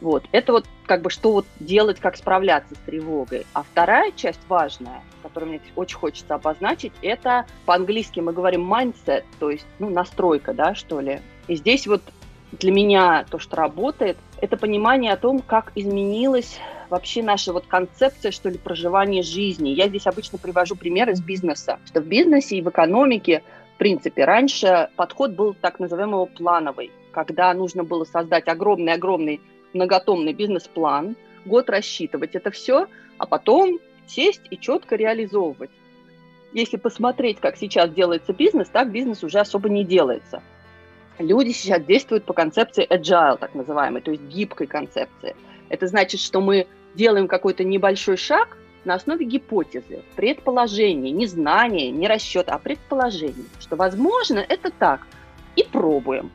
Вот. 0.00 0.24
Это 0.32 0.52
вот 0.52 0.66
как 0.86 1.02
бы 1.02 1.10
что 1.10 1.32
вот 1.32 1.46
делать, 1.60 2.00
как 2.00 2.16
справляться 2.16 2.74
с 2.74 2.78
тревогой. 2.78 3.46
А 3.52 3.62
вторая 3.62 4.12
часть 4.12 4.40
важная, 4.48 5.02
которую 5.22 5.50
мне 5.50 5.60
очень 5.76 5.96
хочется 5.96 6.34
обозначить, 6.34 6.92
это 7.02 7.46
по-английски 7.66 8.20
мы 8.20 8.32
говорим 8.32 8.72
mindset, 8.72 9.24
то 9.38 9.50
есть 9.50 9.66
ну, 9.78 9.90
настройка, 9.90 10.52
да, 10.54 10.74
что 10.74 11.00
ли. 11.00 11.20
И 11.48 11.56
здесь 11.56 11.86
вот 11.86 12.02
для 12.52 12.72
меня 12.72 13.24
то, 13.30 13.38
что 13.38 13.56
работает, 13.56 14.16
это 14.40 14.56
понимание 14.56 15.12
о 15.12 15.16
том, 15.16 15.40
как 15.40 15.72
изменилась 15.74 16.58
вообще 16.88 17.22
наша 17.22 17.52
вот 17.52 17.66
концепция, 17.66 18.32
что 18.32 18.48
ли, 18.48 18.58
проживания 18.58 19.22
жизни. 19.22 19.68
Я 19.68 19.88
здесь 19.88 20.06
обычно 20.06 20.38
привожу 20.38 20.74
пример 20.74 21.10
из 21.10 21.20
бизнеса, 21.20 21.78
что 21.86 22.00
в 22.00 22.06
бизнесе 22.06 22.56
и 22.56 22.62
в 22.62 22.68
экономике, 22.68 23.42
в 23.74 23.78
принципе, 23.78 24.24
раньше 24.24 24.88
подход 24.96 25.32
был 25.32 25.54
так 25.54 25.78
называемого 25.78 26.26
плановый, 26.26 26.90
когда 27.12 27.52
нужно 27.54 27.84
было 27.84 28.04
создать 28.04 28.48
огромный-огромный 28.48 29.40
многотомный 29.72 30.32
бизнес-план, 30.32 31.16
год 31.44 31.70
рассчитывать 31.70 32.34
это 32.34 32.50
все, 32.50 32.86
а 33.18 33.26
потом 33.26 33.78
сесть 34.06 34.42
и 34.50 34.58
четко 34.58 34.96
реализовывать. 34.96 35.70
Если 36.52 36.76
посмотреть, 36.76 37.38
как 37.38 37.56
сейчас 37.56 37.90
делается 37.90 38.32
бизнес, 38.32 38.68
так 38.68 38.90
бизнес 38.90 39.22
уже 39.22 39.38
особо 39.38 39.68
не 39.68 39.84
делается. 39.84 40.42
Люди 41.18 41.50
сейчас 41.50 41.84
действуют 41.84 42.24
по 42.24 42.32
концепции 42.32 42.86
agile, 42.88 43.38
так 43.38 43.54
называемой, 43.54 44.00
то 44.00 44.10
есть 44.10 44.22
гибкой 44.24 44.66
концепции. 44.66 45.36
Это 45.68 45.86
значит, 45.86 46.20
что 46.20 46.40
мы 46.40 46.66
делаем 46.94 47.28
какой-то 47.28 47.62
небольшой 47.62 48.16
шаг 48.16 48.56
на 48.84 48.94
основе 48.94 49.26
гипотезы, 49.26 50.02
предположения, 50.16 51.10
не 51.10 51.26
знания, 51.26 51.90
не 51.90 52.08
расчета, 52.08 52.54
а 52.54 52.58
предположений, 52.58 53.44
что 53.60 53.76
возможно 53.76 54.38
это 54.38 54.70
так. 54.70 55.06
И 55.56 55.64
пробуем. 55.64 56.30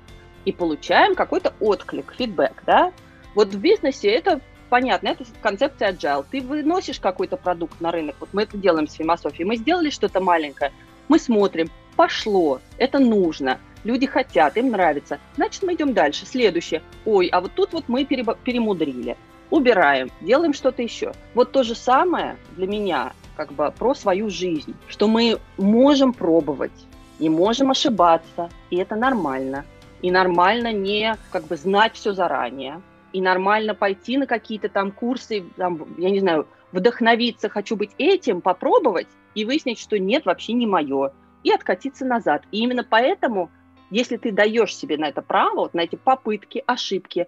И 0.45 0.51
получаем 0.51 1.15
какой-то 1.15 1.53
отклик, 1.59 2.13
фидбэк, 2.17 2.63
да, 2.65 2.93
вот 3.33 3.49
в 3.49 3.59
бизнесе 3.59 4.09
это 4.09 4.39
понятно, 4.69 5.09
это 5.09 5.25
концепция 5.41 5.91
agile. 5.91 6.25
Ты 6.29 6.41
выносишь 6.41 6.99
какой-то 6.99 7.37
продукт 7.37 7.81
на 7.81 7.91
рынок, 7.91 8.15
вот 8.19 8.29
мы 8.33 8.43
это 8.43 8.57
делаем 8.57 8.87
с 8.87 8.93
философией, 8.93 9.45
мы 9.45 9.57
сделали 9.57 9.89
что-то 9.89 10.21
маленькое, 10.21 10.71
мы 11.07 11.19
смотрим, 11.19 11.69
пошло, 11.95 12.59
это 12.77 12.99
нужно, 12.99 13.59
люди 13.83 14.05
хотят, 14.05 14.57
им 14.57 14.71
нравится, 14.71 15.19
значит, 15.35 15.63
мы 15.63 15.73
идем 15.73 15.93
дальше. 15.93 16.25
Следующее, 16.25 16.81
ой, 17.05 17.27
а 17.27 17.41
вот 17.41 17.53
тут 17.53 17.73
вот 17.73 17.85
мы 17.87 18.05
перемудрили, 18.05 19.17
убираем, 19.49 20.09
делаем 20.21 20.53
что-то 20.53 20.81
еще. 20.81 21.13
Вот 21.33 21.51
то 21.51 21.63
же 21.63 21.75
самое 21.75 22.37
для 22.55 22.67
меня 22.67 23.13
как 23.37 23.53
бы 23.53 23.71
про 23.77 23.93
свою 23.93 24.29
жизнь, 24.29 24.75
что 24.87 25.07
мы 25.07 25.39
можем 25.57 26.13
пробовать 26.13 26.85
и 27.19 27.29
можем 27.29 27.71
ошибаться, 27.71 28.49
и 28.69 28.77
это 28.77 28.95
нормально. 28.95 29.65
И 30.05 30.11
нормально 30.11 30.71
не 30.71 31.17
как 31.31 31.45
бы 31.45 31.57
знать 31.57 31.95
все 31.95 32.13
заранее, 32.13 32.79
и 33.11 33.19
нормально 33.19 33.73
пойти 33.73 34.19
на 34.19 34.27
какие-то 34.27 34.69
там 34.69 34.91
курсы, 34.91 35.43
там, 35.57 35.95
я 35.97 36.11
не 36.11 36.19
знаю, 36.19 36.47
вдохновиться, 36.71 37.49
хочу 37.49 37.75
быть 37.75 37.89
этим, 37.97 38.39
попробовать 38.41 39.07
и 39.33 39.45
выяснить, 39.45 39.79
что 39.79 39.97
нет, 39.97 40.27
вообще 40.27 40.53
не 40.53 40.67
мое, 40.67 41.11
и 41.43 41.51
откатиться 41.51 42.05
назад. 42.05 42.43
И 42.51 42.59
именно 42.59 42.83
поэтому, 42.87 43.49
если 43.89 44.17
ты 44.17 44.31
даешь 44.31 44.75
себе 44.75 44.95
на 44.97 45.05
это 45.05 45.23
право, 45.23 45.61
вот 45.61 45.73
на 45.73 45.81
эти 45.81 45.95
попытки, 45.95 46.63
ошибки, 46.67 47.25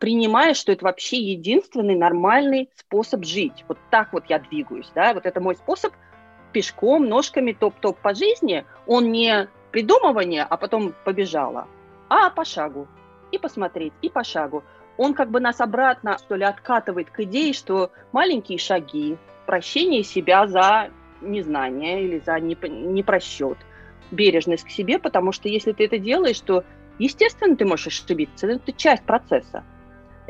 принимаешь, 0.00 0.56
что 0.56 0.72
это 0.72 0.84
вообще 0.84 1.18
единственный 1.18 1.94
нормальный 1.94 2.68
способ 2.74 3.24
жить. 3.24 3.64
Вот 3.68 3.78
так 3.90 4.12
вот 4.12 4.24
я 4.28 4.40
двигаюсь, 4.40 4.90
да, 4.92 5.14
вот 5.14 5.24
это 5.24 5.40
мой 5.40 5.54
способ 5.54 5.94
пешком, 6.50 7.06
ножками 7.06 7.52
топ-топ 7.52 7.96
по 8.00 8.12
жизни, 8.12 8.64
он 8.88 9.12
не 9.12 9.48
придумывание, 9.70 10.42
а 10.42 10.56
потом 10.56 10.94
побежала, 11.04 11.66
а 12.08 12.30
по 12.30 12.44
шагу 12.44 12.88
и 13.32 13.38
посмотреть, 13.38 13.92
и 14.02 14.08
по 14.08 14.24
шагу. 14.24 14.64
Он 14.96 15.14
как 15.14 15.30
бы 15.30 15.40
нас 15.40 15.60
обратно, 15.60 16.18
что 16.18 16.34
ли, 16.34 16.44
откатывает 16.44 17.10
к 17.10 17.20
идее, 17.20 17.52
что 17.52 17.90
маленькие 18.12 18.58
шаги, 18.58 19.16
прощение 19.46 20.02
себя 20.02 20.46
за 20.46 20.90
незнание 21.20 22.04
или 22.04 22.18
за 22.18 22.38
непросчет, 22.40 23.58
бережность 24.10 24.64
к 24.64 24.70
себе, 24.70 24.98
потому 24.98 25.32
что 25.32 25.48
если 25.48 25.72
ты 25.72 25.84
это 25.84 25.98
делаешь, 25.98 26.40
то, 26.40 26.64
естественно, 26.98 27.56
ты 27.56 27.64
можешь 27.64 27.86
ошибиться, 27.86 28.46
это 28.46 28.72
часть 28.72 29.04
процесса. 29.04 29.64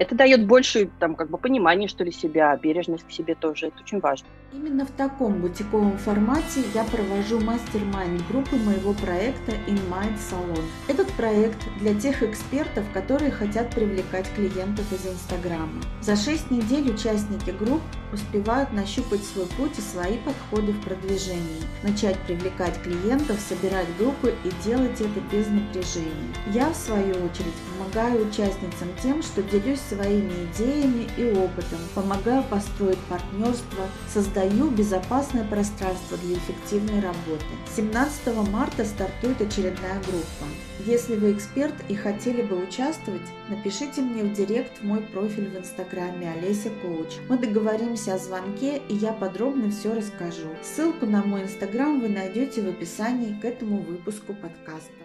Это 0.01 0.15
дает 0.15 0.47
больше 0.47 0.89
там, 0.99 1.15
как 1.15 1.29
бы, 1.29 1.37
понимания, 1.37 1.87
что 1.87 2.05
ли, 2.05 2.11
себя, 2.11 2.57
бережность 2.57 3.07
к 3.07 3.11
себе 3.11 3.35
тоже. 3.35 3.67
Это 3.67 3.83
очень 3.83 4.01
важно. 4.01 4.27
Именно 4.51 4.87
в 4.87 4.91
таком 4.93 5.43
бутиковом 5.43 5.99
формате 5.99 6.63
я 6.75 6.85
провожу 6.85 7.39
мастер-майнд 7.39 8.27
группы 8.29 8.57
моего 8.57 8.95
проекта 8.95 9.53
In 9.69 9.79
Mind 9.91 10.17
Salon. 10.19 10.65
Этот 10.89 11.13
проект 11.13 11.59
для 11.81 11.95
тех 11.95 12.23
экспертов, 12.23 12.85
которые 12.95 13.31
хотят 13.31 13.75
привлекать 13.75 14.27
клиентов 14.35 14.91
из 14.91 15.07
Инстаграма. 15.07 15.83
За 16.01 16.17
6 16.17 16.51
недель 16.51 16.91
участники 16.91 17.51
групп 17.51 17.83
успевают 18.13 18.73
нащупать 18.73 19.23
свой 19.23 19.47
путь 19.59 19.79
и 19.79 19.83
свои 19.83 20.17
подходы 20.19 20.73
в 20.73 20.83
продвижении, 20.83 21.63
начать 21.83 22.19
привлекать 22.21 22.81
клиентов, 22.83 23.39
собирать 23.39 23.87
группы 23.99 24.35
и 24.45 24.65
делать 24.65 24.99
это 25.01 25.21
без 25.31 25.47
напряжения. 25.47 26.35
Я, 26.53 26.71
в 26.71 26.75
свою 26.75 27.11
очередь, 27.11 27.55
помогаю 27.79 28.27
участницам 28.27 28.89
тем, 29.03 29.23
что 29.23 29.43
делюсь 29.43 29.81
своими 29.91 30.33
идеями 30.47 31.09
и 31.17 31.25
опытом, 31.33 31.79
помогаю 31.95 32.43
построить 32.45 32.99
партнерство, 33.09 33.85
создаю 34.13 34.71
безопасное 34.71 35.45
пространство 35.45 36.17
для 36.19 36.37
эффективной 36.37 37.01
работы. 37.01 37.45
17 37.75 38.35
марта 38.51 38.85
стартует 38.85 39.41
очередная 39.41 40.01
группа. 40.07 40.47
Если 40.87 41.17
вы 41.17 41.33
эксперт 41.33 41.75
и 41.89 41.95
хотели 41.95 42.43
бы 42.43 42.63
участвовать, 42.63 43.21
напишите 43.49 44.01
мне 44.01 44.23
в 44.23 44.33
директ 44.33 44.79
в 44.79 44.85
мой 44.85 45.01
профиль 45.01 45.49
в 45.49 45.59
инстаграме 45.59 46.33
Олеся 46.33 46.71
Коуч. 46.83 47.17
Мы 47.29 47.37
договоримся 47.37 48.15
о 48.15 48.19
звонке 48.19 48.81
и 48.89 48.95
я 48.95 49.13
подробно 49.13 49.71
все 49.71 49.95
расскажу. 49.95 50.49
Ссылку 50.63 51.07
на 51.07 51.23
мой 51.23 51.43
инстаграм 51.43 52.01
вы 52.01 52.09
найдете 52.09 52.63
в 52.63 52.69
описании 52.69 53.39
к 53.41 53.45
этому 53.45 53.79
выпуску 53.79 54.33
подкаста. 54.33 55.00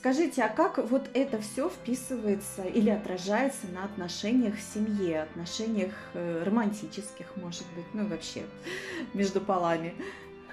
Скажите, 0.00 0.42
а 0.44 0.48
как 0.48 0.78
вот 0.78 1.10
это 1.12 1.38
все 1.42 1.68
вписывается 1.68 2.62
или 2.62 2.88
отражается 2.88 3.66
на 3.74 3.84
отношениях 3.84 4.54
в 4.56 4.62
семье, 4.62 5.24
отношениях 5.24 5.92
э, 6.14 6.42
романтических, 6.42 7.26
может 7.36 7.64
быть, 7.76 7.84
ну 7.92 8.06
вообще 8.06 8.44
между 9.12 9.42
полами? 9.42 9.92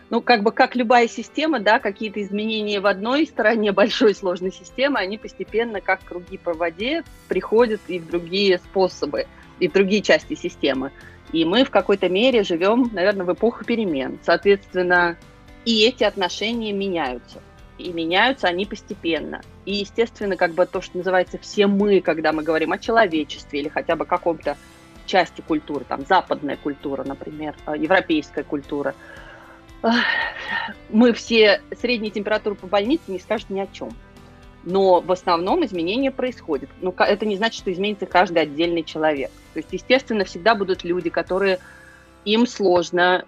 Ну, 0.09 0.19
как 0.19 0.43
бы 0.43 0.51
как 0.51 0.75
любая 0.75 1.07
система, 1.07 1.61
да, 1.61 1.79
какие-то 1.79 2.21
изменения 2.21 2.81
в 2.81 2.87
одной 2.87 3.25
стороне 3.25 3.71
большой 3.71 4.13
сложной 4.13 4.51
системы, 4.51 4.99
они 4.99 5.17
постепенно, 5.17 5.79
как 5.79 6.03
круги 6.03 6.37
по 6.37 6.53
воде, 6.53 7.05
приходят 7.29 7.79
и 7.87 7.99
в 7.99 8.07
другие 8.09 8.57
способы. 8.57 9.27
и 9.61 9.69
в 9.69 9.71
другие 9.71 10.01
части 10.01 10.35
системы. 10.35 10.91
И 11.31 11.45
мы 11.45 11.63
в 11.63 11.69
какой-то 11.69 12.09
мере 12.09 12.43
живем, 12.43 12.89
наверное, 12.91 13.25
в 13.25 13.31
эпоху 13.31 13.63
перемен. 13.63 14.19
Соответственно, 14.23 15.15
и 15.63 15.85
эти 15.85 16.03
отношения 16.03 16.73
меняются. 16.73 17.41
И 17.77 17.93
меняются 17.93 18.47
они 18.47 18.65
постепенно. 18.65 19.41
И, 19.65 19.75
естественно, 19.75 20.35
как 20.35 20.53
бы 20.53 20.65
то, 20.65 20.81
что 20.81 20.97
называется 20.97 21.37
все 21.37 21.67
мы, 21.67 22.01
когда 22.01 22.31
мы 22.31 22.43
говорим 22.43 22.71
о 22.71 22.79
человечестве 22.79 23.59
или 23.59 23.69
хотя 23.69 23.95
бы 23.95 24.05
каком-то 24.05 24.57
части 25.05 25.41
культуры, 25.41 25.85
там 25.85 26.05
западная 26.05 26.57
культура, 26.57 27.03
например, 27.03 27.55
э, 27.65 27.75
европейская 27.77 28.43
культура, 28.43 28.93
мы 30.89 31.13
все 31.13 31.61
средние 31.79 32.11
температуры 32.11 32.55
по 32.55 32.67
больнице 32.67 33.03
не 33.07 33.19
скажут 33.19 33.49
ни 33.49 33.59
о 33.59 33.67
чем. 33.67 33.89
Но 34.63 34.99
в 34.99 35.11
основном 35.11 35.63
изменения 35.65 36.11
происходят. 36.11 36.69
Но 36.81 36.93
это 36.97 37.25
не 37.25 37.37
значит, 37.37 37.59
что 37.61 37.71
изменится 37.71 38.05
каждый 38.05 38.41
отдельный 38.41 38.83
человек. 38.83 39.31
То 39.53 39.59
есть, 39.59 39.69
естественно, 39.71 40.25
всегда 40.25 40.55
будут 40.55 40.83
люди, 40.83 41.09
которые 41.09 41.59
им 42.25 42.45
сложно 42.45 43.23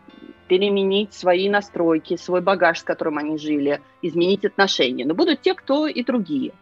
переменить 0.47 1.13
свои 1.13 1.49
настройки, 1.49 2.15
свой 2.15 2.41
багаж, 2.41 2.79
с 2.79 2.83
которым 2.83 3.17
они 3.17 3.37
жили, 3.37 3.81
изменить 4.01 4.45
отношения. 4.45 5.05
Но 5.05 5.13
будут 5.13 5.41
те, 5.41 5.53
кто 5.53 5.87
и 5.87 6.03
другие. 6.03 6.53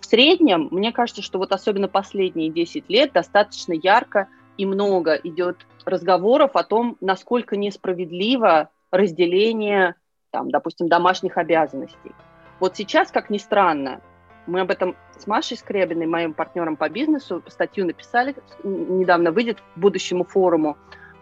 В 0.00 0.06
среднем, 0.06 0.68
мне 0.70 0.92
кажется, 0.92 1.22
что 1.22 1.38
вот 1.38 1.52
особенно 1.52 1.88
последние 1.88 2.50
10 2.50 2.88
лет 2.88 3.12
достаточно 3.12 3.72
ярко 3.72 4.28
и 4.56 4.66
много 4.66 5.14
идет 5.14 5.66
разговоров 5.84 6.52
о 6.54 6.64
том, 6.64 6.96
насколько 7.00 7.56
несправедливо 7.56 8.70
разделение, 8.90 9.94
там, 10.30 10.50
допустим, 10.50 10.88
домашних 10.88 11.38
обязанностей. 11.38 12.12
Вот 12.60 12.76
сейчас, 12.76 13.10
как 13.10 13.30
ни 13.30 13.38
странно, 13.38 14.00
мы 14.46 14.60
об 14.60 14.70
этом 14.70 14.96
с 15.18 15.26
Машей 15.26 15.56
Скребиной, 15.56 16.06
моим 16.06 16.32
партнером 16.32 16.76
по 16.76 16.88
бизнесу, 16.88 17.42
статью 17.48 17.84
написали, 17.84 18.34
недавно 18.62 19.32
выйдет 19.32 19.60
к 19.60 19.78
будущему 19.78 20.24
форуму 20.24 20.76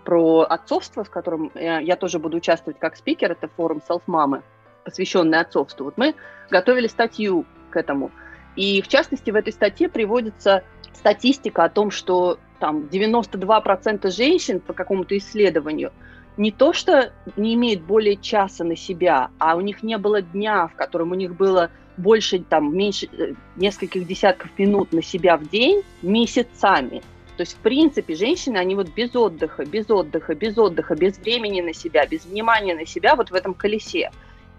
про 0.04 0.42
отцовство, 0.42 1.04
в 1.04 1.10
котором 1.10 1.50
э, 1.54 1.82
я 1.82 1.96
тоже 1.96 2.18
буду 2.18 2.36
участвовать 2.36 2.78
как 2.78 2.96
спикер, 2.96 3.32
это 3.32 3.48
форум 3.48 3.80
селф-мамы, 3.86 4.42
посвященный 4.84 5.40
отцовству. 5.40 5.84
Вот 5.84 5.96
мы 5.96 6.14
готовили 6.50 6.86
статью 6.86 7.46
к 7.70 7.76
этому. 7.76 8.10
И 8.56 8.82
в 8.82 8.88
частности 8.88 9.30
в 9.30 9.34
этой 9.34 9.52
статье 9.52 9.88
приводится 9.88 10.62
статистика 10.92 11.64
о 11.64 11.68
том, 11.68 11.90
что 11.90 12.38
там 12.60 12.88
92% 12.90 14.10
женщин 14.10 14.60
по 14.60 14.72
какому-то 14.72 15.16
исследованию 15.18 15.92
не 16.36 16.50
то, 16.50 16.72
что 16.72 17.12
не 17.36 17.54
имеют 17.54 17.82
более 17.82 18.16
часа 18.16 18.64
на 18.64 18.76
себя, 18.76 19.30
а 19.38 19.56
у 19.56 19.60
них 19.60 19.82
не 19.82 19.98
было 19.98 20.20
дня, 20.20 20.66
в 20.66 20.74
котором 20.74 21.12
у 21.12 21.14
них 21.14 21.36
было 21.36 21.70
больше, 21.96 22.40
там, 22.40 22.76
меньше 22.76 23.08
э, 23.12 23.34
нескольких 23.56 24.06
десятков 24.06 24.50
минут 24.58 24.92
на 24.92 25.02
себя 25.02 25.36
в 25.36 25.48
день 25.48 25.82
месяцами. 26.02 27.02
То 27.36 27.40
есть, 27.40 27.54
в 27.54 27.58
принципе, 27.58 28.14
женщины, 28.14 28.58
они 28.58 28.76
вот 28.76 28.88
без 28.88 29.14
отдыха, 29.16 29.64
без 29.64 29.90
отдыха, 29.90 30.34
без 30.34 30.56
отдыха, 30.56 30.94
без 30.94 31.18
времени 31.18 31.60
на 31.60 31.74
себя, 31.74 32.06
без 32.06 32.24
внимания 32.24 32.74
на 32.74 32.86
себя 32.86 33.16
вот 33.16 33.30
в 33.30 33.34
этом 33.34 33.54
колесе. 33.54 34.12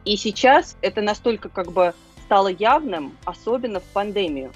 И 0.04 0.18
сейчас 0.18 0.78
это 0.82 1.02
настолько 1.02 1.48
как 1.48 1.72
бы 1.72 1.94
стало 2.26 2.50
явным, 2.50 3.16
особенно 3.24 3.80
в 3.80 3.84
пандемию. 3.84 4.52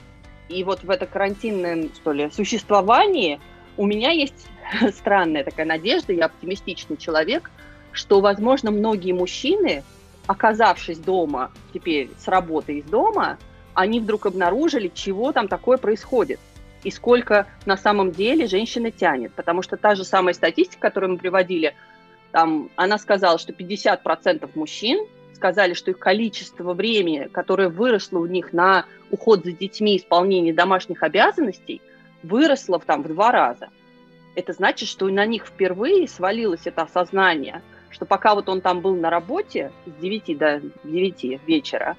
И 0.49 0.63
вот 0.63 0.83
в 0.83 0.89
это 0.89 1.05
карантинное, 1.05 1.89
что 1.95 2.11
ли, 2.11 2.29
существование 2.31 3.39
у 3.77 3.85
меня 3.85 4.11
есть 4.11 4.47
странная 4.93 5.45
такая 5.45 5.65
надежда, 5.65 6.11
я 6.11 6.25
оптимистичный 6.25 6.97
человек, 6.97 7.49
что, 7.93 8.19
возможно, 8.19 8.69
многие 8.69 9.13
мужчины, 9.13 9.83
оказавшись 10.27 10.99
дома, 10.99 11.51
теперь 11.73 12.09
с 12.17 12.27
работы 12.27 12.79
из 12.79 12.85
дома, 12.85 13.37
они 13.73 14.01
вдруг 14.01 14.25
обнаружили, 14.25 14.91
чего 14.93 15.31
там 15.31 15.47
такое 15.47 15.77
происходит 15.77 16.39
и 16.83 16.91
сколько 16.91 17.47
на 17.65 17.77
самом 17.77 18.11
деле 18.11 18.47
женщина 18.47 18.91
тянет. 18.91 19.33
Потому 19.33 19.61
что 19.61 19.77
та 19.77 19.95
же 19.95 20.03
самая 20.03 20.33
статистика, 20.33 20.81
которую 20.81 21.13
мы 21.13 21.17
приводили, 21.17 21.75
там, 22.31 22.69
она 22.75 22.97
сказала, 22.97 23.39
что 23.39 23.53
50% 23.53 24.49
мужчин 24.55 25.05
сказали, 25.33 25.73
что 25.73 25.91
их 25.91 25.99
количество 25.99 26.73
времени, 26.73 27.29
которое 27.31 27.69
выросло 27.69 28.19
у 28.19 28.25
них 28.25 28.51
на 28.53 28.85
уход 29.09 29.45
за 29.45 29.53
детьми, 29.53 29.97
исполнение 29.97 30.53
домашних 30.53 31.01
обязанностей, 31.01 31.81
выросло 32.23 32.77
в, 32.79 32.85
там, 32.85 33.03
в 33.03 33.07
два 33.07 33.31
раза. 33.31 33.69
Это 34.35 34.53
значит, 34.53 34.89
что 34.89 35.07
на 35.07 35.25
них 35.25 35.45
впервые 35.45 36.07
свалилось 36.07 36.61
это 36.65 36.83
осознание, 36.83 37.61
что 37.89 38.05
пока 38.05 38.35
вот 38.35 38.49
он 38.49 38.61
там 38.61 38.81
был 38.81 38.95
на 38.95 39.09
работе 39.09 39.71
с 39.85 40.01
9 40.01 40.37
до 40.37 40.61
9 40.83 41.41
вечера, 41.47 41.97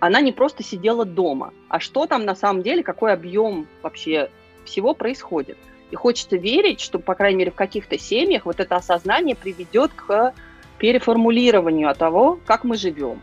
она 0.00 0.20
не 0.20 0.32
просто 0.32 0.62
сидела 0.62 1.04
дома, 1.04 1.52
а 1.68 1.80
что 1.80 2.06
там 2.06 2.24
на 2.24 2.34
самом 2.34 2.62
деле, 2.62 2.82
какой 2.82 3.12
объем 3.12 3.66
вообще 3.82 4.30
всего 4.64 4.94
происходит. 4.94 5.56
И 5.90 5.96
хочется 5.96 6.36
верить, 6.36 6.80
что, 6.80 6.98
по 6.98 7.14
крайней 7.14 7.38
мере, 7.38 7.50
в 7.50 7.54
каких-то 7.54 7.98
семьях 7.98 8.44
вот 8.44 8.60
это 8.60 8.76
осознание 8.76 9.34
приведет 9.34 9.92
к 9.94 10.34
переформулированию 10.78 11.94
того, 11.94 12.38
как 12.44 12.64
мы 12.64 12.76
живем. 12.76 13.20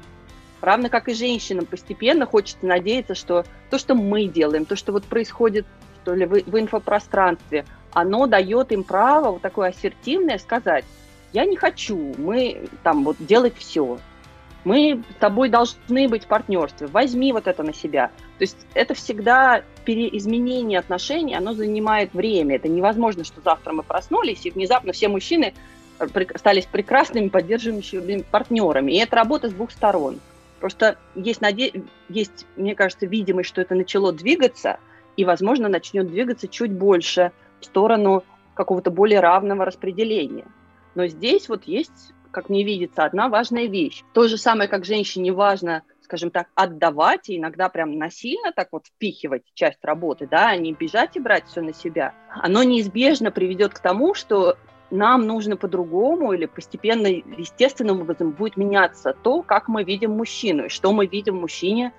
Равно 0.61 0.89
как 0.89 1.07
и 1.09 1.13
женщинам 1.13 1.65
постепенно 1.65 2.25
хочется 2.25 2.65
надеяться, 2.65 3.13
что 3.13 3.45
то, 3.69 3.77
что 3.77 3.93
мы 3.93 4.25
делаем, 4.25 4.65
то, 4.65 4.75
что 4.75 4.91
вот 4.91 5.03
происходит 5.03 5.65
что 6.05 6.13
ли, 6.13 6.25
в, 6.25 6.31
в 6.31 6.59
инфопространстве, 6.59 7.65
оно 7.91 8.27
дает 8.27 8.71
им 8.71 8.83
право 8.83 9.31
вот 9.31 9.41
такое 9.41 9.69
ассертивное 9.69 10.37
сказать, 10.37 10.85
я 11.33 11.45
не 11.45 11.55
хочу, 11.55 12.13
мы 12.17 12.69
там 12.83 13.03
вот 13.03 13.17
делать 13.19 13.55
все, 13.57 13.97
мы 14.65 15.03
с 15.11 15.19
тобой 15.19 15.49
должны 15.49 16.09
быть 16.09 16.25
в 16.25 16.27
партнерстве, 16.27 16.87
возьми 16.87 17.31
вот 17.31 17.47
это 17.47 17.63
на 17.63 17.73
себя. 17.73 18.07
То 18.37 18.41
есть 18.41 18.57
это 18.73 18.95
всегда 18.95 19.63
переизменение 19.85 20.79
отношений, 20.79 21.35
оно 21.35 21.53
занимает 21.53 22.13
время. 22.13 22.55
Это 22.55 22.67
невозможно, 22.67 23.23
что 23.23 23.41
завтра 23.41 23.71
мы 23.71 23.83
проснулись, 23.83 24.45
и 24.45 24.51
внезапно 24.51 24.91
все 24.91 25.07
мужчины 25.07 25.53
э, 25.99 26.07
стали 26.35 26.65
прекрасными 26.69 27.29
поддерживающими 27.29 28.23
партнерами. 28.29 28.91
И 28.91 28.97
это 28.97 29.15
работа 29.15 29.49
с 29.49 29.53
двух 29.53 29.71
сторон. 29.71 30.19
Просто 30.59 30.97
есть, 31.13 31.41
наде... 31.41 31.71
есть, 32.09 32.47
мне 32.55 32.73
кажется, 32.73 33.05
видимость, 33.05 33.49
что 33.49 33.61
это 33.61 33.75
начало 33.75 34.11
двигаться, 34.11 34.79
и, 35.15 35.23
возможно, 35.23 35.69
начнет 35.69 36.07
двигаться 36.07 36.47
чуть 36.47 36.71
больше 36.71 37.31
в 37.61 37.65
сторону 37.65 38.23
какого-то 38.55 38.89
более 38.89 39.19
равного 39.19 39.63
распределения. 39.63 40.45
Но 40.95 41.05
здесь 41.07 41.49
вот 41.49 41.65
есть 41.65 42.14
как 42.35 42.49
мне 42.49 42.65
видится, 42.65 43.05
одна 43.05 43.29
важная 43.29 43.67
вещь. 43.67 44.03
То 44.13 44.27
же 44.27 44.37
самое, 44.37 44.67
как 44.67 44.83
женщине 44.83 45.31
важно, 45.31 45.83
скажем 46.01 46.31
так, 46.31 46.47
отдавать 46.53 47.29
и 47.29 47.37
иногда 47.37 47.69
прям 47.69 47.97
насильно 47.97 48.51
так 48.51 48.67
вот 48.73 48.87
впихивать 48.87 49.43
часть 49.53 49.79
работы, 49.83 50.27
да, 50.29 50.49
а 50.49 50.57
не 50.57 50.73
бежать 50.73 51.15
и 51.15 51.21
брать 51.21 51.45
все 51.47 51.61
на 51.61 51.73
себя. 51.73 52.13
Оно 52.29 52.61
неизбежно 52.63 53.31
приведет 53.31 53.73
к 53.73 53.79
тому, 53.79 54.13
что 54.13 54.57
нам 54.91 55.25
нужно 55.25 55.55
по-другому 55.55 56.33
или 56.33 56.45
постепенно, 56.45 57.07
естественным 57.07 58.01
образом 58.01 58.31
будет 58.31 58.57
меняться 58.57 59.15
то, 59.23 59.41
как 59.41 59.69
мы 59.69 59.85
видим 59.85 60.11
мужчину, 60.11 60.65
и 60.65 60.69
что 60.69 60.91
мы 60.91 61.07
видим 61.07 61.37
мужчине 61.37 61.93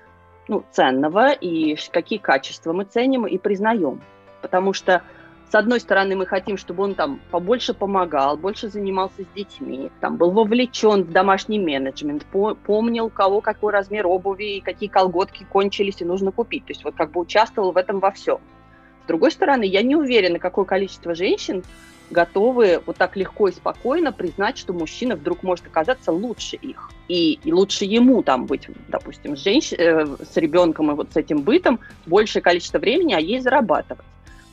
ну, 0.49 0.65
ценного, 0.71 1.33
и 1.33 1.77
какие 1.91 2.19
качества 2.19 2.75
мы 2.75 2.85
ценим 2.85 3.27
и 3.27 3.39
признаем. 3.39 4.03
Потому 4.43 4.75
что 4.75 5.03
с 5.51 5.55
одной 5.55 5.79
стороны, 5.79 6.17
мы 6.17 6.27
хотим, 6.27 6.57
чтобы 6.57 6.83
он 6.83 6.95
там 6.95 7.21
побольше 7.31 7.73
помогал, 7.73 8.37
больше 8.37 8.69
занимался 8.69 9.23
с 9.23 9.37
детьми, 9.37 9.91
там 10.01 10.17
был 10.17 10.33
вовлечен 10.33 11.05
в 11.05 11.13
домашний 11.13 11.61
менеджмент, 11.61 12.27
помнил, 12.65 13.07
у 13.07 13.11
кого 13.11 13.41
какой 13.41 13.73
размер 13.73 14.09
обуви, 14.09 14.61
какие 14.65 14.89
колготки 14.89 15.47
кончились 15.49 16.01
и 16.01 16.05
нужно 16.05 16.33
купить. 16.33 16.67
То 16.67 16.73
есть 16.73 16.83
вот 16.83 16.97
как 16.97 17.13
бы 17.13 17.21
участвовал 17.21 17.71
в 17.71 17.77
этом 17.77 18.01
во 18.01 18.11
всем. 18.11 18.39
С 19.05 19.07
другой 19.07 19.31
стороны, 19.31 19.63
я 19.63 19.83
не 19.83 19.95
уверена, 19.95 20.41
какое 20.41 20.65
количество 20.65 21.15
женщин 21.15 21.63
готовы 22.11 22.83
вот 22.85 22.97
так 22.97 23.17
легко 23.17 23.49
и 23.49 23.53
спокойно 23.53 24.13
признать, 24.13 24.59
что 24.59 24.73
мужчина 24.73 25.15
вдруг 25.15 25.45
может 25.45 25.67
оказаться 25.67 26.11
лучше 26.11 26.57
их. 26.57 26.91
И, 27.07 27.35
и 27.45 27.53
лучше 27.53 27.85
ему 27.85 28.23
там 28.25 28.47
быть, 28.47 28.69
допустим, 28.89 29.37
с, 29.37 29.43
женщ... 29.43 29.73
э, 29.73 30.07
с 30.07 30.37
ребенком 30.37 30.91
и 30.91 30.95
вот 30.95 31.13
с 31.13 31.17
этим 31.17 31.43
бытом 31.43 31.79
большее 32.05 32.43
количество 32.43 32.79
времени, 32.79 33.15
а 33.15 33.21
ей 33.21 33.41
зарабатывать 33.41 34.05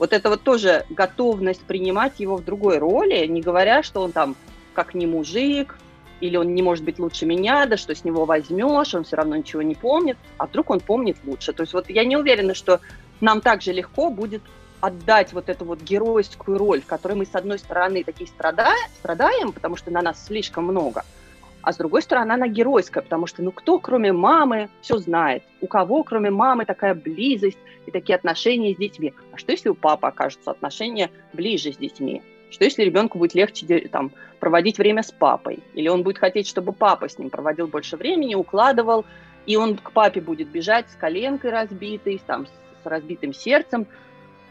вот 0.04 0.12
это 0.12 0.30
вот 0.30 0.42
тоже 0.42 0.86
готовность 0.90 1.62
принимать 1.62 2.20
его 2.20 2.36
в 2.36 2.44
другой 2.44 2.78
роли, 2.78 3.26
не 3.26 3.40
говоря, 3.40 3.84
что 3.84 4.02
он 4.02 4.12
там 4.12 4.36
как 4.74 4.94
не 4.96 5.08
мужик, 5.08 5.78
или 6.20 6.36
он 6.36 6.54
не 6.54 6.62
может 6.62 6.84
быть 6.84 7.00
лучше 7.00 7.26
меня, 7.26 7.66
да 7.68 7.78
что 7.78 7.96
с 7.96 8.04
него 8.04 8.26
возьмешь, 8.26 8.94
он 8.94 9.06
все 9.06 9.16
равно 9.16 9.38
ничего 9.38 9.62
не 9.62 9.76
помнит, 9.76 10.18
а 10.38 10.48
вдруг 10.48 10.72
он 10.72 10.82
помнит 10.82 11.16
лучше. 11.24 11.54
То 11.54 11.64
есть 11.64 11.72
вот 11.72 11.90
я 11.90 12.04
не 12.04 12.18
уверена, 12.18 12.54
что 12.54 12.82
нам 13.22 13.40
так 13.40 13.62
же 13.62 13.72
легко 13.72 14.10
будет 14.10 14.42
отдать 14.82 15.32
вот 15.32 15.48
эту 15.48 15.64
вот 15.64 15.80
геройскую 15.80 16.58
роль, 16.58 16.82
в 16.82 16.86
которой 16.86 17.14
мы, 17.14 17.26
с 17.26 17.34
одной 17.34 17.58
стороны, 17.58 18.04
такие 18.04 18.28
страдаем, 18.28 18.90
страдаем, 19.00 19.54
потому 19.54 19.78
что 19.78 19.90
на 19.90 20.02
нас 20.02 20.26
слишком 20.26 20.66
много, 20.66 21.06
а 21.64 21.72
с 21.72 21.78
другой 21.78 22.02
стороны, 22.02 22.34
она 22.34 22.48
геройская, 22.50 23.02
потому 23.02 23.26
что, 23.26 23.42
ну, 23.42 23.54
кто, 23.54 23.80
кроме 23.80 24.12
мамы, 24.12 24.70
все 24.82 24.98
знает? 24.98 25.44
У 25.62 25.68
кого, 25.68 26.04
кроме 26.04 26.30
мамы, 26.30 26.66
такая 26.66 26.94
близость 26.94 27.58
и 27.86 27.92
такие 27.92 28.16
отношения 28.16 28.74
с 28.74 28.78
детьми? 28.78 29.14
А 29.32 29.38
что, 29.38 29.54
если 29.54 29.70
у 29.70 29.74
папы 29.74 30.08
окажутся 30.08 30.52
отношения 30.52 31.10
ближе 31.32 31.72
с 31.72 31.78
детьми? 31.78 32.22
Что, 32.52 32.66
если 32.66 32.84
ребенку 32.84 33.18
будет 33.18 33.34
легче 33.34 33.66
там, 33.90 34.12
проводить 34.42 34.78
время 34.78 35.04
с 35.04 35.12
папой? 35.12 35.64
Или 35.74 35.88
он 35.88 36.04
будет 36.04 36.18
хотеть, 36.18 36.50
чтобы 36.50 36.74
папа 36.74 37.08
с 37.08 37.18
ним 37.18 37.30
проводил 37.30 37.68
больше 37.68 37.96
времени, 37.96 38.36
укладывал, 38.36 39.06
и 39.46 39.56
он 39.56 39.78
к 39.78 39.94
папе 39.94 40.20
будет 40.20 40.50
бежать 40.50 40.90
с 40.90 40.96
коленкой 40.96 41.52
разбитой, 41.52 42.22
там, 42.28 42.46
с 42.46 42.86
разбитым 42.86 43.34
сердцем, 43.34 43.88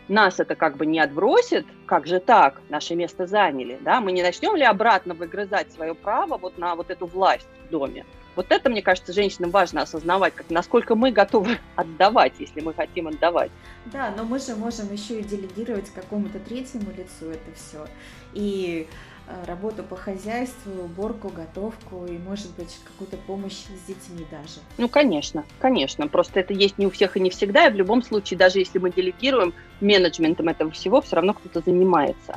нас 0.08 0.40
это 0.40 0.54
как 0.54 0.76
бы 0.76 0.86
не 0.86 1.00
отбросит, 1.00 1.66
как 1.86 2.06
же 2.06 2.20
так, 2.20 2.60
наше 2.68 2.94
место 2.94 3.26
заняли, 3.26 3.78
да, 3.80 4.00
мы 4.00 4.12
не 4.12 4.22
начнем 4.22 4.56
ли 4.56 4.64
обратно 4.64 5.14
выгрызать 5.14 5.72
свое 5.72 5.94
право 5.94 6.38
вот 6.38 6.58
на 6.58 6.74
вот 6.74 6.90
эту 6.90 7.06
власть 7.06 7.48
в 7.66 7.70
доме. 7.70 8.04
Вот 8.36 8.46
это, 8.50 8.70
мне 8.70 8.82
кажется, 8.82 9.12
женщинам 9.12 9.50
важно 9.50 9.82
осознавать, 9.82 10.34
как, 10.34 10.50
насколько 10.50 10.94
мы 10.94 11.10
готовы 11.10 11.58
отдавать, 11.76 12.34
если 12.38 12.60
мы 12.60 12.74
хотим 12.74 13.08
отдавать. 13.08 13.50
Да, 13.86 14.12
но 14.16 14.24
мы 14.24 14.38
же 14.38 14.54
можем 14.56 14.92
еще 14.92 15.20
и 15.20 15.24
делегировать 15.24 15.90
какому-то 15.90 16.38
третьему 16.38 16.90
лицу 16.90 17.30
это 17.30 17.52
все. 17.54 17.86
И 18.32 18.86
Э, 19.28 19.44
работу 19.46 19.84
по 19.84 19.94
хозяйству, 19.94 20.84
уборку, 20.84 21.28
готовку 21.28 22.06
и, 22.06 22.18
может 22.18 22.54
быть, 22.56 22.80
какую-то 22.84 23.16
помощь 23.16 23.52
с 23.52 23.86
детьми 23.86 24.26
даже. 24.30 24.60
Ну, 24.78 24.88
конечно, 24.88 25.44
конечно. 25.60 26.08
Просто 26.08 26.40
это 26.40 26.52
есть 26.52 26.76
не 26.76 26.86
у 26.86 26.90
всех 26.90 27.16
и 27.16 27.20
не 27.20 27.30
всегда. 27.30 27.68
И 27.68 27.72
в 27.72 27.76
любом 27.76 28.02
случае, 28.02 28.38
даже 28.38 28.58
если 28.58 28.78
мы 28.78 28.90
делегируем 28.90 29.54
менеджментом 29.80 30.48
этого 30.48 30.70
всего, 30.72 31.00
все 31.00 31.16
равно 31.16 31.34
кто-то 31.34 31.60
занимается. 31.60 32.36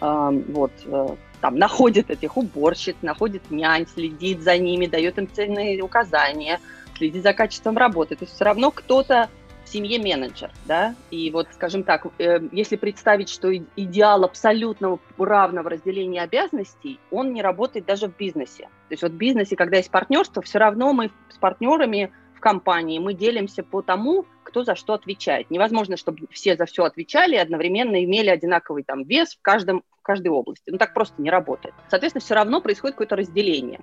Вот, 0.00 0.72
э, 0.84 1.16
там 1.42 1.56
находит 1.56 2.08
этих 2.08 2.36
уборщиц, 2.36 2.94
находит 3.02 3.50
нянь, 3.50 3.86
следит 3.86 4.42
за 4.42 4.56
ними, 4.56 4.86
дает 4.86 5.18
им 5.18 5.28
ценные 5.30 5.82
указания, 5.82 6.60
следит 6.96 7.24
за 7.24 7.34
качеством 7.34 7.76
работы. 7.76 8.14
То 8.14 8.24
есть 8.24 8.36
все 8.36 8.44
равно 8.44 8.70
кто-то 8.70 9.28
семье 9.64 9.98
менеджер, 9.98 10.50
да, 10.66 10.94
и 11.10 11.30
вот, 11.30 11.48
скажем 11.52 11.82
так, 11.82 12.06
э, 12.18 12.40
если 12.52 12.76
представить, 12.76 13.28
что 13.28 13.52
идеал 13.54 14.24
абсолютного 14.24 15.00
равного 15.18 15.70
разделения 15.70 16.22
обязанностей, 16.22 17.00
он 17.10 17.32
не 17.32 17.42
работает 17.42 17.86
даже 17.86 18.08
в 18.08 18.16
бизнесе. 18.16 18.64
То 18.88 18.92
есть 18.92 19.02
вот 19.02 19.12
в 19.12 19.16
бизнесе, 19.16 19.56
когда 19.56 19.78
есть 19.78 19.90
партнерство, 19.90 20.42
все 20.42 20.58
равно 20.58 20.92
мы 20.92 21.10
с 21.30 21.38
партнерами 21.38 22.12
в 22.34 22.40
компании, 22.40 22.98
мы 22.98 23.14
делимся 23.14 23.62
по 23.62 23.82
тому, 23.82 24.26
кто 24.44 24.62
за 24.62 24.74
что 24.74 24.92
отвечает. 24.92 25.50
Невозможно, 25.50 25.96
чтобы 25.96 26.26
все 26.30 26.56
за 26.56 26.66
все 26.66 26.84
отвечали 26.84 27.34
и 27.34 27.38
одновременно 27.38 28.04
имели 28.04 28.28
одинаковый 28.28 28.84
там 28.84 29.04
вес 29.04 29.34
в, 29.34 29.40
каждом, 29.40 29.82
в 30.02 30.04
каждой 30.04 30.28
области. 30.28 30.64
Ну, 30.70 30.78
так 30.78 30.94
просто 30.94 31.22
не 31.22 31.30
работает. 31.30 31.74
Соответственно, 31.88 32.22
все 32.22 32.34
равно 32.34 32.60
происходит 32.60 32.96
какое-то 32.96 33.16
разделение. 33.16 33.80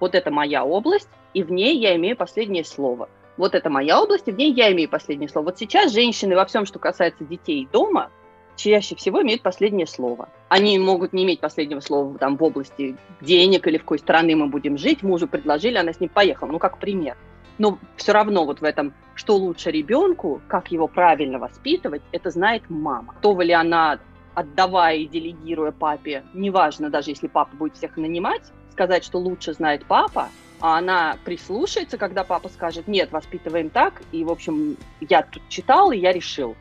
Вот 0.00 0.14
это 0.14 0.30
моя 0.30 0.64
область, 0.64 1.08
и 1.34 1.42
в 1.42 1.52
ней 1.52 1.78
я 1.78 1.94
имею 1.96 2.16
последнее 2.16 2.64
слово 2.64 3.08
вот 3.38 3.54
это 3.54 3.70
моя 3.70 4.02
область, 4.02 4.26
и 4.26 4.32
в 4.32 4.36
ней 4.36 4.52
я 4.52 4.70
имею 4.72 4.90
последнее 4.90 5.28
слово. 5.28 5.46
Вот 5.46 5.58
сейчас 5.58 5.92
женщины 5.92 6.34
во 6.34 6.44
всем, 6.44 6.66
что 6.66 6.78
касается 6.78 7.24
детей 7.24 7.66
дома, 7.72 8.10
чаще 8.56 8.96
всего 8.96 9.22
имеют 9.22 9.42
последнее 9.42 9.86
слово. 9.86 10.28
Они 10.48 10.76
могут 10.78 11.12
не 11.12 11.24
иметь 11.24 11.40
последнего 11.40 11.80
слова 11.80 12.18
там, 12.18 12.36
в 12.36 12.42
области 12.42 12.96
денег 13.20 13.66
или 13.66 13.78
в 13.78 13.82
какой 13.82 14.00
страны 14.00 14.34
мы 14.34 14.48
будем 14.48 14.76
жить. 14.76 15.02
Мужу 15.02 15.28
предложили, 15.28 15.78
она 15.78 15.92
с 15.92 16.00
ним 16.00 16.10
поехала. 16.10 16.50
Ну, 16.50 16.58
как 16.58 16.78
пример. 16.78 17.16
Но 17.58 17.78
все 17.96 18.12
равно 18.12 18.44
вот 18.44 18.60
в 18.60 18.64
этом, 18.64 18.92
что 19.14 19.36
лучше 19.36 19.70
ребенку, 19.70 20.42
как 20.48 20.72
его 20.72 20.88
правильно 20.88 21.38
воспитывать, 21.38 22.02
это 22.10 22.30
знает 22.30 22.64
мама. 22.68 23.14
Готова 23.14 23.42
ли 23.42 23.52
она, 23.52 24.00
отдавая 24.38 24.96
и 24.96 25.06
делегируя 25.06 25.72
папе, 25.72 26.22
неважно, 26.32 26.90
даже 26.90 27.10
если 27.10 27.26
папа 27.26 27.56
будет 27.56 27.76
всех 27.76 27.96
нанимать, 27.96 28.42
сказать, 28.70 29.04
что 29.04 29.18
лучше 29.18 29.52
знает 29.52 29.84
папа, 29.84 30.28
а 30.60 30.78
она 30.78 31.16
прислушается, 31.24 31.98
когда 31.98 32.22
папа 32.22 32.48
скажет, 32.48 32.86
нет, 32.86 33.10
воспитываем 33.10 33.68
так, 33.68 34.00
и, 34.12 34.22
в 34.22 34.30
общем, 34.30 34.76
я 35.00 35.22
тут 35.22 35.42
читал, 35.48 35.90
и 35.90 35.98
я 35.98 36.12
решил. 36.12 36.54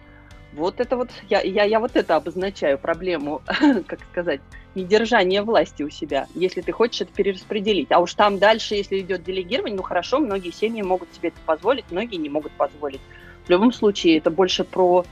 Вот 0.53 0.79
это 0.79 0.97
вот, 0.97 1.09
я, 1.29 1.41
я, 1.41 1.65
я 1.65 1.79
вот 1.79 1.95
это 1.95 2.15
обозначаю 2.15 2.79
проблему, 2.79 3.43
как 3.87 3.99
сказать, 4.11 4.41
недержания 4.73 5.43
власти 5.43 5.83
у 5.83 5.91
себя, 5.91 6.25
если 6.33 6.61
ты 6.61 6.71
хочешь 6.71 7.01
это 7.01 7.13
перераспределить. 7.13 7.91
А 7.91 7.99
уж 7.99 8.15
там 8.15 8.39
дальше, 8.39 8.73
если 8.73 8.99
идет 8.99 9.23
делегирование, 9.23 9.77
ну 9.77 9.83
хорошо, 9.83 10.19
многие 10.19 10.51
семьи 10.51 10.81
могут 10.81 11.13
себе 11.13 11.29
это 11.29 11.37
позволить, 11.45 11.85
многие 11.91 12.15
не 12.15 12.29
могут 12.29 12.53
позволить. 12.53 13.01
В 13.45 13.49
любом 13.51 13.71
случае, 13.71 14.17
это 14.17 14.31
больше 14.31 14.63
про, 14.63 15.05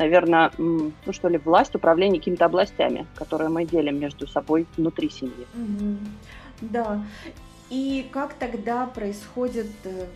наверное, 0.00 0.50
ну 0.56 0.92
что 1.10 1.28
ли, 1.28 1.38
власть, 1.38 1.74
управление 1.74 2.18
какими-то 2.18 2.46
областями, 2.46 3.06
которые 3.14 3.50
мы 3.50 3.66
делим 3.66 4.00
между 4.00 4.26
собой 4.26 4.66
внутри 4.76 5.10
семьи. 5.10 5.46
Mm-hmm. 5.54 5.96
Да. 6.62 7.04
И 7.68 8.08
как 8.10 8.34
тогда 8.34 8.86
происходит, 8.86 9.70
э, 9.84 10.06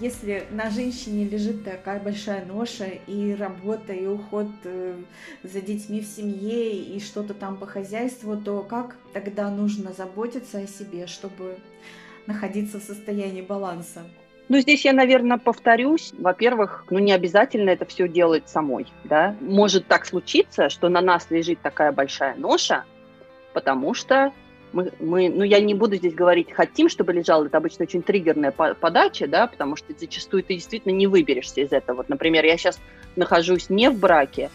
если 0.00 0.44
на 0.50 0.70
женщине 0.70 1.24
лежит 1.24 1.64
такая 1.64 2.00
большая 2.00 2.44
ноша, 2.44 2.84
и 3.06 3.34
работа, 3.34 3.92
и 3.92 4.06
уход 4.06 4.48
э, 4.64 4.94
за 5.42 5.60
детьми 5.60 6.00
в 6.02 6.06
семье, 6.06 6.76
и 6.76 7.00
что-то 7.00 7.32
там 7.34 7.56
по 7.56 7.66
хозяйству, 7.66 8.36
то 8.36 8.62
как 8.62 8.96
тогда 9.14 9.50
нужно 9.50 9.92
заботиться 9.92 10.58
о 10.58 10.66
себе, 10.66 11.06
чтобы 11.06 11.56
находиться 12.26 12.78
в 12.78 12.82
состоянии 12.82 13.42
баланса? 13.42 14.02
Ну, 14.48 14.58
здесь 14.60 14.84
я, 14.84 14.92
наверное, 14.92 15.38
повторюсь. 15.38 16.12
Во-первых, 16.18 16.84
ну, 16.90 16.98
не 16.98 17.12
обязательно 17.12 17.70
это 17.70 17.84
все 17.84 18.08
делать 18.08 18.48
самой, 18.48 18.86
да. 19.04 19.36
Может 19.40 19.86
так 19.86 20.06
случиться, 20.06 20.70
что 20.70 20.88
на 20.88 21.00
нас 21.02 21.26
лежит 21.30 21.60
такая 21.60 21.92
большая 21.92 22.34
ноша, 22.36 22.84
потому 23.52 23.92
что 23.92 24.32
мы, 24.72 24.90
мы, 25.00 25.28
ну, 25.28 25.44
я 25.44 25.60
не 25.60 25.74
буду 25.74 25.96
здесь 25.96 26.14
говорить 26.14 26.52
«хотим, 26.52 26.88
чтобы 26.88 27.12
лежал», 27.12 27.44
это 27.44 27.58
обычно 27.58 27.84
очень 27.84 28.02
триггерная 28.02 28.50
подача, 28.50 29.26
да, 29.26 29.46
потому 29.46 29.76
что 29.76 29.92
зачастую 29.98 30.42
ты 30.42 30.54
действительно 30.54 30.92
не 30.92 31.06
выберешься 31.06 31.60
из 31.60 31.72
этого. 31.72 31.98
Вот, 31.98 32.08
например, 32.08 32.44
я 32.44 32.56
сейчас 32.56 32.80
нахожусь 33.16 33.70
не 33.70 33.90
в 33.90 33.98
браке, 33.98 34.50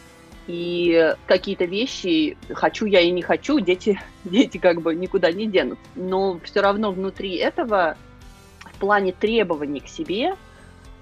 и 0.47 1.13
какие-то 1.25 1.65
вещи 1.65 2.37
хочу 2.51 2.85
я 2.85 2.99
и 2.99 3.11
не 3.11 3.21
хочу, 3.21 3.59
дети, 3.59 3.99
дети 4.23 4.57
как 4.57 4.81
бы 4.81 4.95
никуда 4.95 5.31
не 5.31 5.47
денут. 5.47 5.79
Но 5.95 6.39
все 6.43 6.61
равно 6.61 6.91
внутри 6.91 7.35
этого, 7.35 7.97
плане 8.83 9.13
требований 9.13 9.79
к 9.79 9.87
себе, 9.87 10.35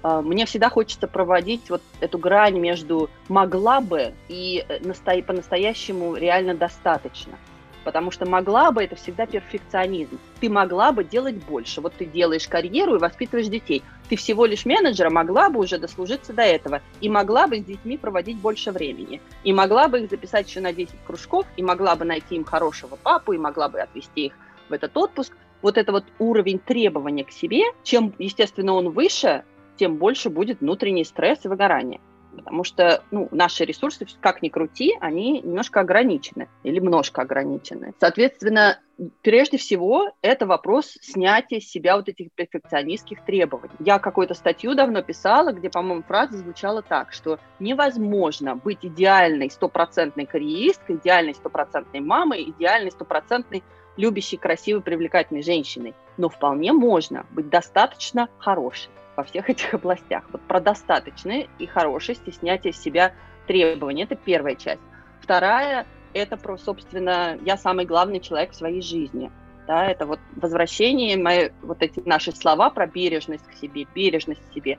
а, 0.04 0.22
мне 0.22 0.46
всегда 0.46 0.70
хочется 0.70 1.08
проводить 1.08 1.68
вот 1.68 1.82
эту 2.00 2.16
грань 2.16 2.60
между 2.60 3.10
могла 3.28 3.80
бы 3.80 4.14
и 4.28 4.64
э, 4.68 5.22
по-настоящему 5.22 6.14
реально 6.14 6.54
достаточно 6.54 7.36
потому 7.84 8.12
что 8.12 8.24
могла 8.24 8.70
бы 8.70 8.84
это 8.84 8.94
всегда 8.94 9.26
перфекционизм. 9.26 10.20
Ты 10.40 10.48
могла 10.48 10.92
бы 10.92 11.02
делать 11.02 11.34
больше. 11.34 11.80
Вот 11.80 11.94
ты 11.94 12.04
делаешь 12.04 12.46
карьеру 12.46 12.94
и 12.94 13.00
воспитываешь 13.00 13.48
детей. 13.48 13.82
Ты 14.08 14.14
всего 14.14 14.46
лишь 14.46 14.64
менеджера 14.64 15.10
могла 15.10 15.50
бы 15.50 15.58
уже 15.58 15.78
дослужиться 15.78 16.32
до 16.32 16.42
этого 16.42 16.80
и 17.00 17.08
могла 17.08 17.48
бы 17.48 17.58
с 17.58 17.64
детьми 17.64 17.98
проводить 17.98 18.36
больше 18.36 18.70
времени. 18.70 19.20
И 19.42 19.52
могла 19.52 19.88
бы 19.88 20.00
их 20.00 20.10
записать 20.10 20.48
еще 20.48 20.60
на 20.60 20.72
10 20.72 20.94
кружков, 21.04 21.44
и 21.56 21.62
могла 21.64 21.96
бы 21.96 22.04
найти 22.04 22.36
им 22.36 22.44
хорошего 22.44 22.94
папу, 22.94 23.32
и 23.32 23.38
могла 23.38 23.68
бы 23.68 23.80
отвезти 23.80 24.26
их 24.26 24.34
в 24.68 24.72
этот 24.72 24.96
отпуск. 24.96 25.32
Вот 25.62 25.78
это 25.78 25.92
вот 25.92 26.04
уровень 26.18 26.58
требования 26.58 27.24
к 27.24 27.30
себе, 27.30 27.62
чем, 27.82 28.14
естественно, 28.18 28.74
он 28.74 28.90
выше, 28.90 29.44
тем 29.76 29.96
больше 29.96 30.28
будет 30.28 30.60
внутренний 30.60 31.04
стресс 31.04 31.44
и 31.44 31.48
выгорание 31.48 32.00
потому 32.36 32.64
что 32.64 33.02
ну, 33.10 33.28
наши 33.30 33.64
ресурсы, 33.64 34.06
как 34.20 34.42
ни 34.42 34.48
крути, 34.48 34.96
они 35.00 35.40
немножко 35.40 35.80
ограничены 35.80 36.48
или 36.62 36.76
немножко 36.76 37.22
ограничены. 37.22 37.94
Соответственно, 38.00 38.80
прежде 39.22 39.58
всего, 39.58 40.12
это 40.22 40.46
вопрос 40.46 40.98
снятия 41.00 41.60
с 41.60 41.64
себя 41.64 41.96
вот 41.96 42.08
этих 42.08 42.32
перфекционистских 42.32 43.24
требований. 43.24 43.74
Я 43.80 43.98
какую-то 43.98 44.34
статью 44.34 44.74
давно 44.74 45.02
писала, 45.02 45.52
где, 45.52 45.70
по-моему, 45.70 46.02
фраза 46.02 46.38
звучала 46.38 46.82
так, 46.82 47.12
что 47.12 47.38
невозможно 47.58 48.56
быть 48.56 48.78
идеальной 48.82 49.50
стопроцентной 49.50 50.26
карьеристкой, 50.26 50.96
идеальной 50.96 51.34
стопроцентной 51.34 52.00
мамой, 52.00 52.44
идеальной 52.50 52.90
стопроцентной 52.90 53.62
любящей, 53.96 54.36
красивой, 54.36 54.82
привлекательной 54.82 55.42
женщиной. 55.42 55.94
Но 56.16 56.28
вполне 56.28 56.72
можно 56.72 57.26
быть 57.30 57.48
достаточно 57.48 58.28
хорошей 58.38 58.90
во 59.16 59.24
всех 59.24 59.50
этих 59.50 59.74
областях. 59.74 60.24
Вот 60.32 60.42
про 60.42 60.60
достаточные 60.60 61.48
и 61.58 61.66
хорошесть 61.66 62.22
и 62.26 62.32
снятие 62.32 62.72
с 62.72 62.80
себя 62.80 63.12
требований. 63.46 64.04
Это 64.04 64.14
первая 64.14 64.54
часть. 64.54 64.82
Вторая– 65.20 65.86
это 66.14 66.36
про, 66.36 66.56
собственно, 66.56 67.38
я 67.42 67.56
самый 67.56 67.86
главный 67.86 68.20
человек 68.20 68.52
в 68.52 68.56
своей 68.56 68.82
жизни. 68.82 69.30
Да, 69.66 69.86
это 69.86 70.06
вот 70.06 70.18
возвращение, 70.34 71.16
мои, 71.16 71.50
вот 71.62 71.82
эти 71.82 72.00
наши 72.04 72.32
слова 72.32 72.68
про 72.70 72.88
бережность 72.88 73.46
к 73.46 73.54
себе, 73.54 73.86
бережность 73.94 74.40
к 74.50 74.54
себе. 74.54 74.78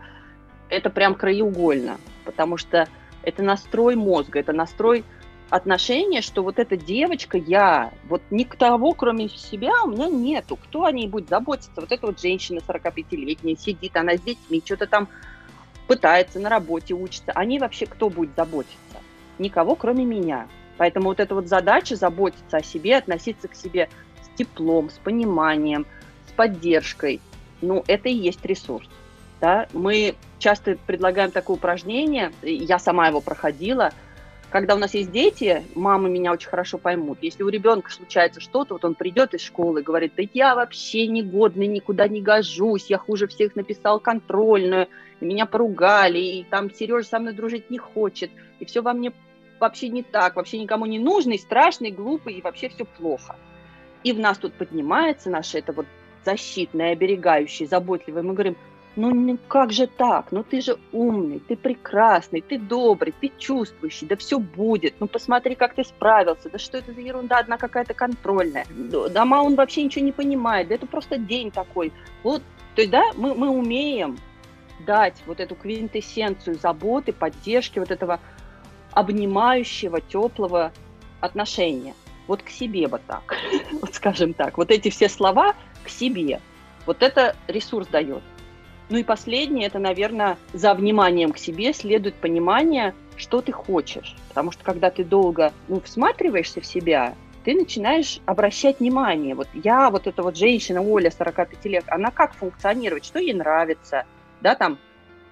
Это 0.69 0.89
прям 0.89 1.15
краеугольно, 1.15 1.97
потому 2.25 2.57
что 2.57 2.89
это 3.21 3.43
настрой 3.43 3.95
мозга, 3.95 4.39
это 4.39 4.51
настрой 4.51 5.05
отношение, 5.53 6.23
что 6.23 6.41
вот 6.41 6.57
эта 6.57 6.75
девочка, 6.75 7.37
я, 7.37 7.91
вот 8.09 8.23
никого, 8.31 8.93
кроме 8.93 9.29
себя, 9.29 9.83
у 9.83 9.91
меня 9.91 10.07
нету. 10.07 10.55
Кто 10.55 10.85
о 10.85 10.91
ней 10.91 11.07
будет 11.07 11.29
заботиться? 11.29 11.69
Вот 11.75 11.91
эта 11.91 12.07
вот 12.07 12.19
женщина 12.19 12.59
45-летняя 12.67 13.55
сидит, 13.55 13.95
она 13.95 14.17
с 14.17 14.21
детьми, 14.21 14.63
что-то 14.65 14.87
там 14.87 15.07
пытается 15.87 16.39
на 16.39 16.49
работе, 16.49 16.95
учится. 16.95 17.33
Они 17.33 17.59
вообще 17.59 17.85
кто 17.85 18.09
будет 18.09 18.31
заботиться? 18.35 18.97
Никого, 19.37 19.75
кроме 19.75 20.05
меня. 20.05 20.47
Поэтому 20.77 21.09
вот 21.09 21.19
эта 21.19 21.35
вот 21.35 21.47
задача 21.47 21.95
заботиться 21.95 22.57
о 22.57 22.63
себе, 22.63 22.97
относиться 22.97 23.47
к 23.47 23.53
себе 23.53 23.89
с 24.23 24.35
теплом, 24.35 24.89
с 24.89 24.97
пониманием, 24.97 25.85
с 26.29 26.31
поддержкой, 26.31 27.21
ну, 27.61 27.83
это 27.85 28.09
и 28.09 28.15
есть 28.15 28.43
ресурс. 28.43 28.89
Да? 29.39 29.67
Мы 29.71 30.15
часто 30.39 30.79
предлагаем 30.87 31.29
такое 31.29 31.57
упражнение, 31.57 32.33
я 32.41 32.79
сама 32.79 33.07
его 33.09 33.21
проходила– 33.21 33.91
когда 34.53 34.75
у 34.75 34.77
нас 34.77 34.93
есть 34.93 35.11
дети, 35.11 35.63
мамы 35.73 36.11
меня 36.11 36.31
очень 36.31 36.47
хорошо 36.47 36.77
поймут. 36.77 37.17
Если 37.23 37.41
у 37.41 37.49
ребенка 37.49 37.89
случается 37.91 38.39
что-то, 38.39 38.75
вот 38.75 38.85
он 38.85 38.93
придет 38.93 39.33
из 39.33 39.41
школы 39.41 39.79
и 39.79 39.83
говорит, 39.83 40.13
да 40.15 40.21
я 40.31 40.53
вообще 40.53 41.07
негодный, 41.07 41.65
никуда 41.65 42.07
не 42.07 42.21
гожусь, 42.21 42.85
я 42.85 42.99
хуже 42.99 43.25
всех 43.25 43.55
написал 43.55 43.99
контрольную, 43.99 44.89
меня 45.19 45.47
поругали, 45.47 46.19
и 46.19 46.43
там 46.43 46.71
Сережа 46.71 47.07
со 47.07 47.17
мной 47.17 47.33
дружить 47.33 47.71
не 47.71 47.79
хочет, 47.79 48.29
и 48.59 48.65
все 48.65 48.83
во 48.83 48.93
мне 48.93 49.11
вообще 49.59 49.89
не 49.89 50.03
так, 50.03 50.35
вообще 50.35 50.59
никому 50.59 50.85
не 50.85 50.99
нужный, 50.99 51.39
страшный, 51.39 51.89
глупый, 51.89 52.35
и 52.35 52.41
вообще 52.43 52.69
все 52.69 52.85
плохо. 52.85 53.35
И 54.03 54.13
в 54.13 54.19
нас 54.19 54.37
тут 54.37 54.53
поднимается 54.53 55.31
наше 55.31 55.57
это 55.57 55.71
вот 55.73 55.87
защитное, 56.23 56.91
оберегающее, 56.91 57.67
заботливое. 57.67 58.21
Мы 58.21 58.33
говорим, 58.33 58.57
ну, 58.95 59.11
ну 59.11 59.37
как 59.47 59.71
же 59.71 59.87
так? 59.87 60.31
Ну 60.31 60.43
ты 60.43 60.61
же 60.61 60.77
умный, 60.91 61.39
ты 61.39 61.55
прекрасный, 61.55 62.41
ты 62.41 62.59
добрый, 62.59 63.13
ты 63.19 63.31
чувствующий, 63.37 64.07
да 64.07 64.15
все 64.15 64.37
будет. 64.39 64.95
Ну 64.99 65.07
посмотри, 65.07 65.55
как 65.55 65.73
ты 65.73 65.83
справился. 65.83 66.49
Да 66.49 66.59
что 66.59 66.77
это 66.77 66.93
за 66.93 67.01
ерунда 67.01 67.39
одна 67.39 67.57
какая-то 67.57 67.93
контрольная? 67.93 68.65
Дома 68.69 69.41
он 69.41 69.55
вообще 69.55 69.83
ничего 69.83 70.05
не 70.05 70.11
понимает. 70.11 70.67
Да 70.67 70.75
это 70.75 70.85
просто 70.85 71.17
день 71.17 71.49
такой. 71.49 71.91
Вот, 72.21 72.43
то 72.75 72.81
есть, 72.81 72.91
да, 72.91 73.03
мы, 73.15 73.33
мы 73.33 73.49
умеем 73.49 74.17
дать 74.85 75.15
вот 75.25 75.39
эту 75.39 75.55
квинтэссенцию 75.55 76.59
заботы, 76.59 77.13
поддержки, 77.13 77.79
вот 77.79 77.89
этого 77.89 78.19
обнимающего, 78.91 80.01
теплого 80.01 80.71
отношения. 81.19 81.95
Вот 82.27 82.43
к 82.43 82.49
себе 82.49 82.87
вот 82.87 83.01
так, 83.07 83.35
вот 83.81 83.95
скажем 83.95 84.33
так. 84.33 84.57
Вот 84.57 84.69
эти 84.69 84.89
все 84.89 85.09
слова 85.09 85.55
к 85.83 85.89
себе. 85.89 86.41
Вот 86.85 87.01
это 87.01 87.35
ресурс 87.47 87.87
дает. 87.87 88.21
Ну 88.89 88.97
и 88.97 89.03
последнее, 89.03 89.67
это, 89.67 89.79
наверное, 89.79 90.37
за 90.53 90.73
вниманием 90.73 91.31
к 91.31 91.37
себе 91.37 91.73
следует 91.73 92.15
понимание, 92.15 92.93
что 93.15 93.41
ты 93.41 93.51
хочешь. 93.51 94.15
Потому 94.29 94.51
что 94.51 94.63
когда 94.63 94.89
ты 94.89 95.03
долго 95.03 95.53
ну, 95.67 95.79
всматриваешься 95.79 96.61
в 96.61 96.65
себя, 96.65 97.15
ты 97.43 97.55
начинаешь 97.55 98.19
обращать 98.25 98.79
внимание. 98.79 99.35
Вот 99.35 99.47
я, 99.53 99.89
вот 99.89 100.07
эта 100.07 100.23
вот 100.23 100.37
женщина 100.37 100.81
Оля, 100.81 101.11
45 101.11 101.65
лет, 101.65 101.83
она 101.87 102.11
как 102.11 102.33
функционирует, 102.33 103.05
что 103.05 103.19
ей 103.19 103.33
нравится, 103.33 104.05
да, 104.41 104.55
там, 104.55 104.77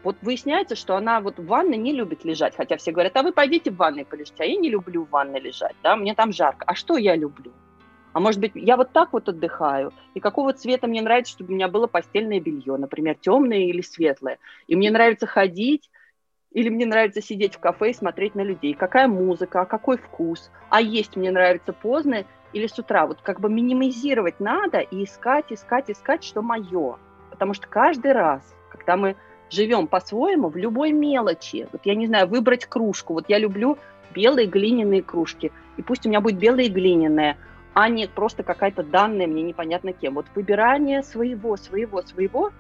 вот 0.03 0.17
выясняется, 0.21 0.75
что 0.75 0.95
она 0.95 1.21
вот 1.21 1.37
в 1.37 1.45
ванной 1.45 1.77
не 1.77 1.93
любит 1.93 2.25
лежать, 2.25 2.55
хотя 2.55 2.77
все 2.77 2.91
говорят, 2.91 3.15
а 3.15 3.23
вы 3.23 3.31
пойдите 3.31 3.71
в 3.71 3.75
ванной 3.75 4.05
полежите, 4.05 4.43
а 4.43 4.45
я 4.45 4.55
не 4.55 4.69
люблю 4.69 5.05
в 5.05 5.09
ванной 5.09 5.39
лежать, 5.39 5.75
да, 5.83 5.95
мне 5.95 6.15
там 6.15 6.33
жарко. 6.33 6.65
А 6.67 6.75
что 6.75 6.97
я 6.97 7.15
люблю? 7.15 7.51
А 8.13 8.19
может 8.19 8.39
быть, 8.39 8.52
я 8.56 8.78
вот 8.78 8.91
так 8.91 9.13
вот 9.13 9.30
отдыхаю, 9.30 9.93
и 10.13 10.19
какого 10.19 10.54
цвета 10.54 10.88
мне 10.88 11.02
нравится, 11.02 11.32
чтобы 11.32 11.52
у 11.52 11.56
меня 11.56 11.67
было 11.67 11.88
постельное 11.88 12.39
белье, 12.39 12.78
например, 12.78 13.15
темное 13.19 13.60
или 13.60 13.82
светлое. 13.82 14.38
И 14.67 14.76
мне 14.76 14.91
нравится 14.91 15.28
ходить, 15.28 15.89
или 16.52 16.69
мне 16.69 16.86
нравится 16.86 17.21
сидеть 17.21 17.56
в 17.56 17.60
кафе 17.60 17.91
и 17.91 17.93
смотреть 17.93 18.36
на 18.36 18.41
людей. 18.41 18.74
Какая 18.74 19.08
музыка, 19.08 19.62
а 19.62 19.65
какой 19.65 19.97
вкус. 19.97 20.52
А 20.69 20.82
есть 20.82 21.15
мне 21.15 21.32
нравится 21.32 21.71
поздно 21.71 22.26
или 22.52 22.67
с 22.67 22.78
утра. 22.78 23.08
Вот 23.08 23.21
как 23.21 23.39
бы 23.39 23.50
минимизировать 23.50 24.39
надо 24.41 24.80
и 24.80 25.06
искать, 25.06 25.45
искать, 25.50 25.89
искать, 25.89 26.24
что 26.24 26.41
мое. 26.41 26.97
Потому 27.30 27.54
что 27.54 27.67
каждый 27.67 28.12
раз, 28.12 28.41
когда 28.69 28.97
мы 28.97 29.15
живем 29.50 29.88
по-своему, 29.88 30.50
в 30.50 30.58
любой 30.58 30.91
мелочи, 30.91 31.67
вот 31.71 31.82
я 31.86 31.95
не 31.95 32.08
знаю, 32.08 32.28
выбрать 32.28 32.65
кружку, 32.65 33.13
вот 33.13 33.26
я 33.30 33.39
люблю 33.39 33.78
белые 34.13 34.47
глиняные 34.47 35.02
кружки, 35.02 35.52
и 35.78 35.82
пусть 35.82 36.06
у 36.06 36.10
меня 36.10 36.19
будет 36.19 36.38
белая 36.38 36.67
глиняная, 36.67 37.38
а 37.73 37.89
не 37.89 38.07
просто 38.07 38.43
какая-то 38.43 38.84
данная 38.84 39.27
мне 39.27 39.43
непонятно 39.43 39.93
кем. 39.93 40.15
Вот 40.15 40.25
выбирание 40.36 41.03
своего, 41.03 41.57
своего, 41.57 42.01
своего, 42.01 42.51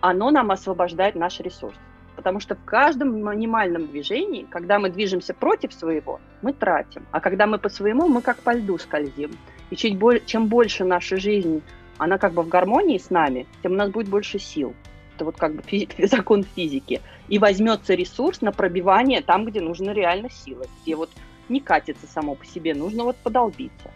оно 0.00 0.30
нам 0.30 0.50
освобождает 0.50 1.14
наш 1.14 1.40
ресурс. 1.40 1.76
Потому 2.16 2.40
что 2.40 2.56
в 2.56 2.64
каждом 2.64 3.14
минимальном 3.14 3.86
движении, 3.86 4.44
когда 4.50 4.80
мы 4.80 4.90
движемся 4.90 5.34
против 5.34 5.72
своего, 5.72 6.20
мы 6.42 6.52
тратим. 6.52 7.06
А 7.12 7.20
когда 7.20 7.46
мы 7.46 7.58
по 7.58 7.68
своему, 7.68 8.08
мы 8.08 8.22
как 8.22 8.38
по 8.38 8.52
льду 8.52 8.76
скользим. 8.78 9.30
И 9.70 9.76
чуть 9.76 9.96
боль, 9.96 10.20
чем 10.26 10.48
больше 10.48 10.84
наша 10.84 11.16
жизнь, 11.16 11.62
она 11.96 12.18
как 12.18 12.32
бы 12.32 12.42
в 12.42 12.48
гармонии 12.48 12.98
с 12.98 13.10
нами, 13.10 13.46
тем 13.62 13.72
у 13.72 13.76
нас 13.76 13.90
будет 13.90 14.08
больше 14.08 14.40
сил. 14.40 14.74
Это 15.14 15.24
вот 15.26 15.36
как 15.36 15.54
бы 15.54 15.62
физи- 15.62 15.90
закон 16.06 16.42
физики. 16.42 17.00
И 17.28 17.38
возьмется 17.38 17.94
ресурс 17.94 18.40
на 18.40 18.50
пробивание 18.50 19.20
там, 19.20 19.44
где 19.44 19.60
нужна 19.60 19.92
реально 19.92 20.28
сила, 20.30 20.64
где 20.82 20.96
вот 20.96 21.10
не 21.48 21.60
катится 21.60 22.06
само 22.08 22.34
по 22.34 22.44
себе, 22.44 22.74
нужно 22.74 23.04
вот 23.04 23.16
подолбиться. 23.16 23.90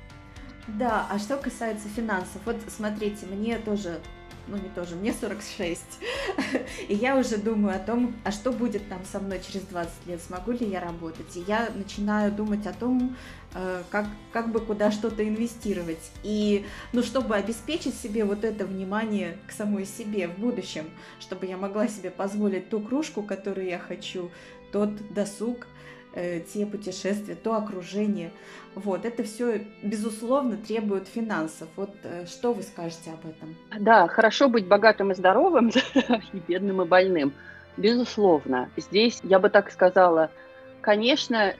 Да, 0.68 1.06
а 1.10 1.18
что 1.18 1.36
касается 1.36 1.88
финансов, 1.88 2.40
вот 2.44 2.56
смотрите, 2.68 3.26
мне 3.26 3.58
тоже, 3.58 3.98
ну 4.46 4.56
не 4.56 4.68
тоже, 4.68 4.94
мне 4.94 5.12
46, 5.12 5.82
и 6.88 6.94
я 6.94 7.16
уже 7.16 7.36
думаю 7.36 7.74
о 7.74 7.80
том, 7.80 8.14
а 8.22 8.30
что 8.30 8.52
будет 8.52 8.88
там 8.88 9.00
со 9.04 9.18
мной 9.18 9.40
через 9.44 9.62
20 9.66 10.06
лет, 10.06 10.22
смогу 10.22 10.52
ли 10.52 10.64
я 10.64 10.80
работать, 10.80 11.36
и 11.36 11.40
я 11.40 11.68
начинаю 11.74 12.30
думать 12.30 12.64
о 12.68 12.72
том, 12.72 13.16
э, 13.54 13.82
как, 13.90 14.06
как 14.32 14.52
бы 14.52 14.60
куда 14.60 14.92
что-то 14.92 15.28
инвестировать, 15.28 16.12
и, 16.22 16.64
ну, 16.92 17.02
чтобы 17.02 17.34
обеспечить 17.34 17.98
себе 17.98 18.24
вот 18.24 18.44
это 18.44 18.64
внимание 18.64 19.38
к 19.48 19.52
самой 19.52 19.84
себе 19.84 20.28
в 20.28 20.38
будущем, 20.38 20.84
чтобы 21.18 21.46
я 21.46 21.56
могла 21.56 21.88
себе 21.88 22.10
позволить 22.10 22.70
ту 22.70 22.78
кружку, 22.80 23.24
которую 23.24 23.66
я 23.66 23.80
хочу, 23.80 24.30
тот 24.70 25.12
досуг, 25.12 25.66
те 26.14 26.66
путешествия, 26.66 27.34
то 27.34 27.54
окружение. 27.54 28.32
Вот, 28.74 29.04
это 29.04 29.22
все, 29.22 29.66
безусловно, 29.82 30.56
требует 30.56 31.06
финансов. 31.08 31.68
Вот 31.76 31.90
э, 32.04 32.26
что 32.26 32.54
вы 32.54 32.62
скажете 32.62 33.10
об 33.10 33.28
этом? 33.28 33.54
Да, 33.78 34.06
хорошо 34.08 34.48
быть 34.48 34.66
богатым 34.66 35.12
и 35.12 35.14
здоровым, 35.14 35.70
и 36.32 36.38
бедным 36.48 36.82
и 36.82 36.86
больным. 36.86 37.32
Безусловно. 37.76 38.70
Здесь, 38.76 39.20
я 39.22 39.38
бы 39.38 39.50
так 39.50 39.70
сказала, 39.70 40.30
конечно, 40.80 41.54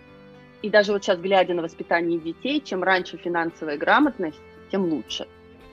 и 0.62 0.71
даже 0.71 0.93
вот 0.93 1.03
сейчас, 1.03 1.19
глядя 1.19 1.55
на 1.55 1.62
воспитание 1.62 2.19
детей, 2.19 2.61
чем 2.61 2.83
раньше 2.83 3.19
финансовая 3.19 3.77
грамотность, 3.77 4.41
тем 4.71 4.85
лучше. 4.85 5.27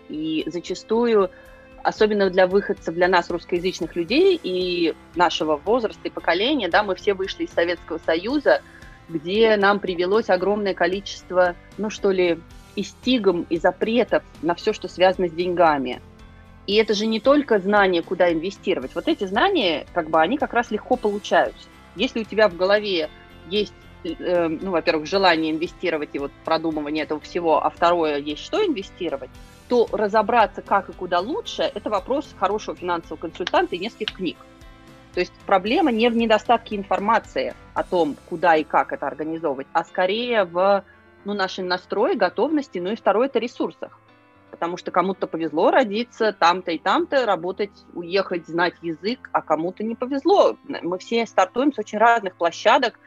И 0.09 0.43
зачастую, 0.47 1.29
особенно 1.83 2.29
для 2.29 2.47
выходцев, 2.47 2.93
для 2.93 3.07
нас, 3.07 3.29
русскоязычных 3.29 3.95
людей 3.95 4.39
и 4.41 4.93
нашего 5.15 5.57
возраста 5.57 6.01
и 6.03 6.09
поколения, 6.09 6.69
да, 6.69 6.83
мы 6.83 6.95
все 6.95 7.13
вышли 7.13 7.43
из 7.43 7.51
Советского 7.51 7.99
Союза, 8.05 8.61
где 9.07 9.57
нам 9.57 9.79
привелось 9.79 10.29
огромное 10.29 10.73
количество, 10.73 11.55
ну 11.77 11.89
что 11.89 12.11
ли, 12.11 12.39
и 12.75 12.83
стигм, 12.83 13.45
и 13.49 13.57
запретов 13.57 14.23
на 14.41 14.55
все, 14.55 14.73
что 14.73 14.87
связано 14.87 15.27
с 15.27 15.31
деньгами. 15.31 16.01
И 16.67 16.75
это 16.75 16.93
же 16.93 17.07
не 17.07 17.19
только 17.19 17.59
знание, 17.59 18.03
куда 18.03 18.31
инвестировать. 18.31 18.93
Вот 18.93 19.07
эти 19.07 19.25
знания, 19.25 19.87
как 19.93 20.09
бы, 20.09 20.21
они 20.21 20.37
как 20.37 20.53
раз 20.53 20.69
легко 20.69 20.95
получаются. 20.95 21.67
Если 21.95 22.21
у 22.21 22.23
тебя 22.23 22.47
в 22.47 22.55
голове 22.55 23.09
есть, 23.49 23.73
э, 24.03 24.47
ну, 24.47 24.71
во-первых, 24.71 25.07
желание 25.07 25.51
инвестировать 25.51 26.09
и 26.13 26.19
вот 26.19 26.31
продумывание 26.45 27.05
этого 27.05 27.19
всего, 27.19 27.65
а 27.65 27.71
второе, 27.71 28.17
есть 28.17 28.43
что 28.43 28.63
инвестировать, 28.63 29.31
то 29.69 29.87
разобраться, 29.91 30.61
как 30.61 30.89
и 30.89 30.93
куда 30.93 31.19
лучше, 31.19 31.61
это 31.61 31.89
вопрос 31.89 32.35
хорошего 32.37 32.75
финансового 32.75 33.21
консультанта 33.21 33.75
и 33.75 33.79
нескольких 33.79 34.15
книг. 34.15 34.37
То 35.13 35.21
есть 35.21 35.33
проблема 35.45 35.91
не 35.91 36.09
в 36.09 36.15
недостатке 36.15 36.75
информации 36.75 37.53
о 37.73 37.83
том, 37.83 38.15
куда 38.27 38.55
и 38.55 38.63
как 38.63 38.91
это 38.91 39.07
организовывать, 39.07 39.67
а 39.73 39.83
скорее 39.83 40.43
в 40.43 40.83
ну, 41.23 41.33
нашем 41.33 41.67
настрое, 41.67 42.15
готовности, 42.15 42.79
ну 42.79 42.91
и 42.91 42.95
второе– 42.95 43.27
это 43.29 43.39
ресурсах. 43.39 43.99
Потому 44.49 44.77
что 44.77 44.89
кому-то 44.91 45.27
повезло 45.27 45.69
родиться 45.69 46.33
там-то 46.33 46.71
и 46.71 46.79
там-то, 46.79 47.25
работать, 47.25 47.71
уехать, 47.93 48.47
знать 48.47 48.73
язык, 48.81 49.29
а 49.31 49.41
кому-то 49.41 49.83
не 49.83 49.95
повезло. 49.95 50.57
Мы 50.67 50.97
все 50.97 51.25
стартуем 51.27 51.71
с 51.73 51.79
очень 51.79 51.99
разных 51.99 52.35
площадок, 52.35 52.99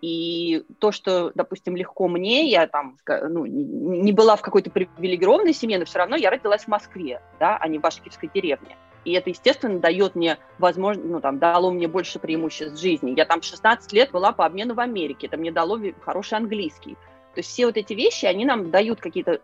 и 0.00 0.64
то, 0.78 0.92
что, 0.92 1.32
допустим, 1.34 1.76
легко 1.76 2.08
мне, 2.08 2.48
я 2.48 2.66
там 2.66 2.96
ну, 3.06 3.46
не 3.46 4.12
была 4.12 4.36
в 4.36 4.42
какой-то 4.42 4.70
привилегированной 4.70 5.52
семье, 5.52 5.78
но 5.78 5.84
все 5.84 5.98
равно 5.98 6.16
я 6.16 6.30
родилась 6.30 6.64
в 6.64 6.68
Москве, 6.68 7.20
да, 7.40 7.56
а 7.56 7.68
не 7.68 7.78
в 7.78 7.80
башкирской 7.80 8.30
деревне. 8.32 8.76
И 9.04 9.12
это, 9.12 9.30
естественно, 9.30 9.78
дает 9.78 10.14
мне 10.14 10.38
возможность, 10.58 11.08
ну, 11.08 11.20
там, 11.20 11.38
дало 11.38 11.70
мне 11.70 11.88
больше 11.88 12.18
преимуществ 12.18 12.74
в 12.74 12.80
жизни. 12.80 13.14
Я 13.16 13.24
там 13.24 13.42
16 13.42 13.92
лет 13.92 14.10
была 14.10 14.32
по 14.32 14.44
обмену 14.44 14.74
в 14.74 14.80
Америке, 14.80 15.26
это 15.26 15.36
мне 15.36 15.50
дало 15.50 15.78
хороший 16.04 16.34
английский. 16.38 16.94
То 17.34 17.40
есть 17.40 17.48
все 17.48 17.66
вот 17.66 17.76
эти 17.76 17.92
вещи, 17.94 18.26
они 18.26 18.44
нам 18.44 18.70
дают 18.70 19.00
какие-то 19.00 19.40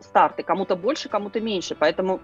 старты, 0.00 0.42
кому-то 0.42 0.76
больше, 0.76 1.08
кому-то 1.08 1.40
меньше. 1.40 1.74
Поэтому 1.74 2.20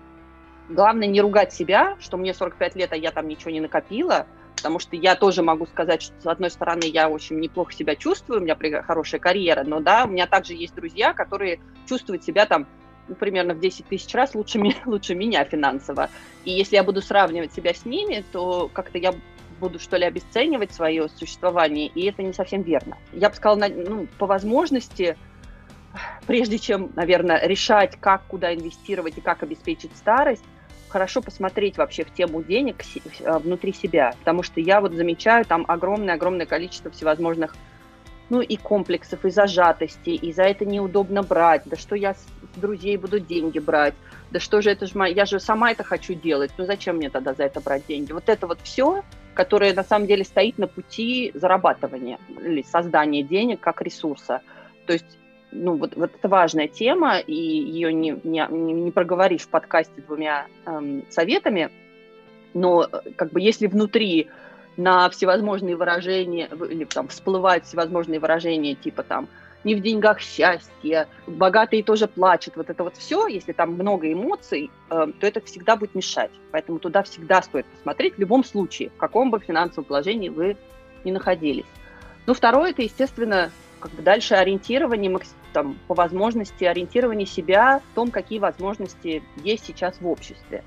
главное 0.68 1.09
не 1.09 1.21
ругать 1.21 1.53
себя, 1.53 1.97
что 2.01 2.16
мне 2.16 2.35
45 2.35 2.77
лет, 2.77 2.92
а 2.92 2.97
я 2.97 3.11
там 3.11 3.29
ничего 3.29 3.51
не 3.51 3.61
накопила, 3.61 4.27
потому 4.62 4.79
что 4.79 4.94
я 4.94 5.16
тоже 5.16 5.42
могу 5.42 5.66
сказать, 5.66 6.03
что 6.03 6.14
с 6.20 6.27
одной 6.27 6.48
стороны 6.48 6.85
я 6.85 7.09
очень 7.09 7.40
неплохо 7.40 7.72
себя 7.72 7.96
чувствую, 7.96 8.38
у 8.38 8.44
меня 8.44 8.57
хорошая 8.83 9.20
карьера, 9.20 9.64
но 9.64 9.81
да, 9.81 10.05
у 10.05 10.09
меня 10.09 10.29
также 10.29 10.55
есть 10.55 10.77
друзья, 10.77 11.12
которые 11.12 11.59
чувствуют 11.88 12.22
себя 12.22 12.46
там 12.46 12.68
ну, 13.09 13.16
примерно 13.16 13.55
в 13.55 13.59
10 13.59 13.88
тысяч 13.88 14.14
раз 14.14 14.37
лучше, 14.37 14.61
лучше 14.87 15.16
меня 15.16 15.44
финансово. 15.44 16.11
И 16.44 16.52
если 16.52 16.77
я 16.77 16.85
буду 16.85 17.02
сравнивать 17.02 17.52
себя 17.52 17.75
с 17.75 17.85
ними, 17.85 18.25
то 18.31 18.71
как-то 18.73 18.98
я 18.98 19.13
буду, 19.58 19.81
что 19.81 19.96
ли, 19.96 20.04
обесценивать 20.04 20.73
свое 20.73 21.08
существование, 21.08 21.88
и 21.88 22.06
это 22.06 22.23
не 22.23 22.33
совсем 22.33 22.63
верно. 22.63 22.96
Я 23.13 23.31
бы 23.31 23.35
сказала, 23.35 23.67
ну, 23.69 24.06
по 24.17 24.27
возможности, 24.27 25.17
прежде 26.29 26.60
чем, 26.60 26.92
наверное, 26.94 27.44
решать, 27.48 27.96
как, 27.98 28.23
куда 28.29 28.54
инвестировать 28.54 29.19
и 29.19 29.21
как 29.21 29.42
обеспечить 29.42 29.90
старость, 29.96 30.44
хорошо 30.93 31.23
посмотреть 31.23 31.79
вообще 31.79 32.05
в 32.05 32.13
тему 32.13 32.43
денег 32.43 32.77
э, 33.21 33.38
внутри 33.38 33.73
себя, 33.73 34.15
потому 34.19 34.43
что 34.43 34.61
я 34.61 34.81
вот 34.81 34.93
замечаю 34.93 35.45
там 35.45 35.65
огромное-огромное 35.67 36.47
количество 36.47 36.90
всевозможных 36.90 37.57
ну 38.29 38.40
и 38.40 38.57
комплексов, 38.57 39.25
и 39.25 39.31
зажатости, 39.31 40.11
и 40.11 40.33
за 40.33 40.45
это 40.45 40.65
неудобно 40.65 41.23
брать, 41.23 41.63
да 41.67 41.77
что 41.77 41.97
я 41.97 42.15
с 42.15 42.27
друзей 42.57 42.97
буду 42.97 43.21
деньги 43.21 43.59
брать, 43.59 43.95
да 44.31 44.40
что 44.40 44.63
же 44.63 44.71
это 44.71 44.87
же 44.87 44.93
я 45.09 45.25
же 45.27 45.40
сама 45.40 45.73
это 45.73 45.83
хочу 45.83 46.15
делать, 46.15 46.51
ну 46.57 46.65
зачем 46.67 46.97
мне 46.97 47.11
тогда 47.11 47.35
за 47.35 47.45
это 47.45 47.61
брать 47.61 47.87
деньги? 47.87 48.13
Вот 48.13 48.29
это 48.29 48.47
вот 48.47 48.59
все, 48.63 49.03
которая 49.35 49.75
на 49.75 49.85
самом 49.85 50.07
деле 50.07 50.25
стоит 50.25 50.59
на 50.59 50.67
пути 50.67 51.33
зарабатывания 51.35 52.19
или 52.29 52.63
создания 52.63 53.23
денег 53.23 53.61
как 53.61 53.83
ресурса. 53.83 54.40
То 54.87 54.93
есть 54.93 55.19
ну, 55.53 55.77
вот, 55.77 55.94
вот 55.96 56.11
это 56.15 56.29
важная 56.29 56.69
тема, 56.69 57.19
и 57.19 57.35
ее 57.35 57.92
не, 57.92 58.19
не, 58.25 58.46
не 58.50 58.90
проговоришь 58.90 59.42
в 59.42 59.48
подкасте 59.48 60.03
двумя 60.03 60.46
эм, 60.67 61.05
советами, 61.11 61.71
но 62.55 62.88
как 63.17 63.31
бы 63.31 63.40
если 63.40 63.67
внутри 63.67 64.29
на 64.77 65.11
всевозможные 65.11 65.77
выражения, 65.77 66.48
или 66.71 66.85
там 66.85 67.09
всплывают 67.09 67.67
всевозможные 67.67 68.21
выражения 68.21 68.75
типа 68.75 69.03
там 69.03 69.29
не 69.65 69.75
в 69.75 69.81
деньгах 69.81 70.21
счастье, 70.21 71.07
богатые 71.27 71.85
тоже 71.85 72.09
плачут, 72.09 72.57
вот 72.57 72.69
это 72.69 72.83
вот 72.83 72.96
все, 72.96 73.27
если 73.29 73.53
там 73.53 73.75
много 73.75 74.13
эмоций, 74.13 74.71
э, 74.90 75.07
то 75.21 75.27
это 75.27 75.40
всегда 75.40 75.77
будет 75.77 75.94
мешать. 75.94 76.33
Поэтому 76.50 76.81
туда 76.81 77.05
всегда 77.05 77.42
стоит 77.42 77.67
посмотреть 77.67 78.17
в 78.17 78.19
любом 78.19 78.42
случае, 78.42 78.90
в 78.90 78.96
каком 78.96 79.31
бы 79.31 79.38
финансовом 79.38 79.85
положении 79.85 80.31
вы 80.31 80.57
ни 81.05 81.13
находились. 81.13 81.67
Ну, 82.27 82.35
второе, 82.35 82.71
это, 82.71 82.83
естественно, 82.83 83.53
как 83.83 83.92
бы 83.92 84.02
дальше 84.02 84.35
ориентирование, 84.35 85.18
там, 85.52 85.76
по 85.88 85.94
возможности 85.94 86.64
ориентирование 86.64 87.26
себя 87.26 87.80
в 87.80 87.94
том, 87.94 88.10
какие 88.10 88.38
возможности 88.38 89.22
есть 89.42 89.66
сейчас 89.66 90.00
в 90.00 90.06
обществе. 90.06 90.62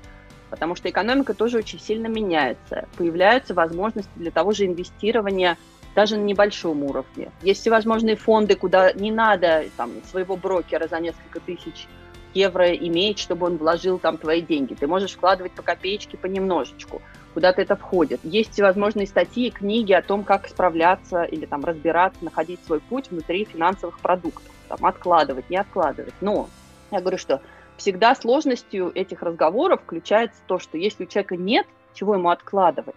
Потому 0.50 0.76
что 0.76 0.88
экономика 0.88 1.34
тоже 1.34 1.58
очень 1.58 1.80
сильно 1.80 2.06
меняется. 2.06 2.86
Появляются 2.96 3.54
возможности 3.54 4.10
для 4.16 4.30
того 4.30 4.52
же 4.52 4.66
инвестирования 4.66 5.56
даже 5.94 6.16
на 6.16 6.24
небольшом 6.24 6.84
уровне. 6.84 7.32
Есть 7.42 7.62
всевозможные 7.62 8.16
фонды, 8.16 8.54
куда 8.54 8.92
не 8.92 9.10
надо 9.10 9.64
там, 9.76 9.90
своего 10.04 10.36
брокера 10.36 10.86
за 10.86 11.00
несколько 11.00 11.40
тысяч 11.40 11.88
евро 12.34 12.70
иметь, 12.70 13.18
чтобы 13.18 13.46
он 13.46 13.56
вложил 13.56 13.98
там 13.98 14.18
твои 14.18 14.42
деньги. 14.42 14.74
Ты 14.74 14.86
можешь 14.86 15.12
вкладывать 15.12 15.52
по 15.52 15.62
копеечке 15.62 16.18
понемножечку, 16.18 17.00
куда-то 17.36 17.60
это 17.60 17.76
входит. 17.76 18.20
Есть 18.22 18.52
всевозможные 18.54 19.06
статьи, 19.06 19.50
книги 19.50 19.92
о 19.92 20.00
том, 20.00 20.24
как 20.24 20.48
справляться 20.48 21.24
или 21.24 21.44
там 21.44 21.66
разбираться, 21.66 22.24
находить 22.24 22.64
свой 22.64 22.80
путь 22.80 23.10
внутри 23.10 23.44
финансовых 23.44 23.98
продуктов, 24.00 24.50
там, 24.68 24.86
откладывать, 24.86 25.50
не 25.50 25.58
откладывать. 25.58 26.14
Но 26.22 26.48
я 26.90 27.00
говорю, 27.00 27.18
что 27.18 27.42
всегда 27.76 28.14
сложностью 28.14 28.90
этих 28.94 29.20
разговоров 29.20 29.82
включается 29.82 30.40
то, 30.46 30.58
что 30.58 30.78
если 30.78 31.04
у 31.04 31.06
человека 31.06 31.36
нет, 31.36 31.66
чего 31.92 32.14
ему 32.14 32.30
откладывать, 32.30 32.96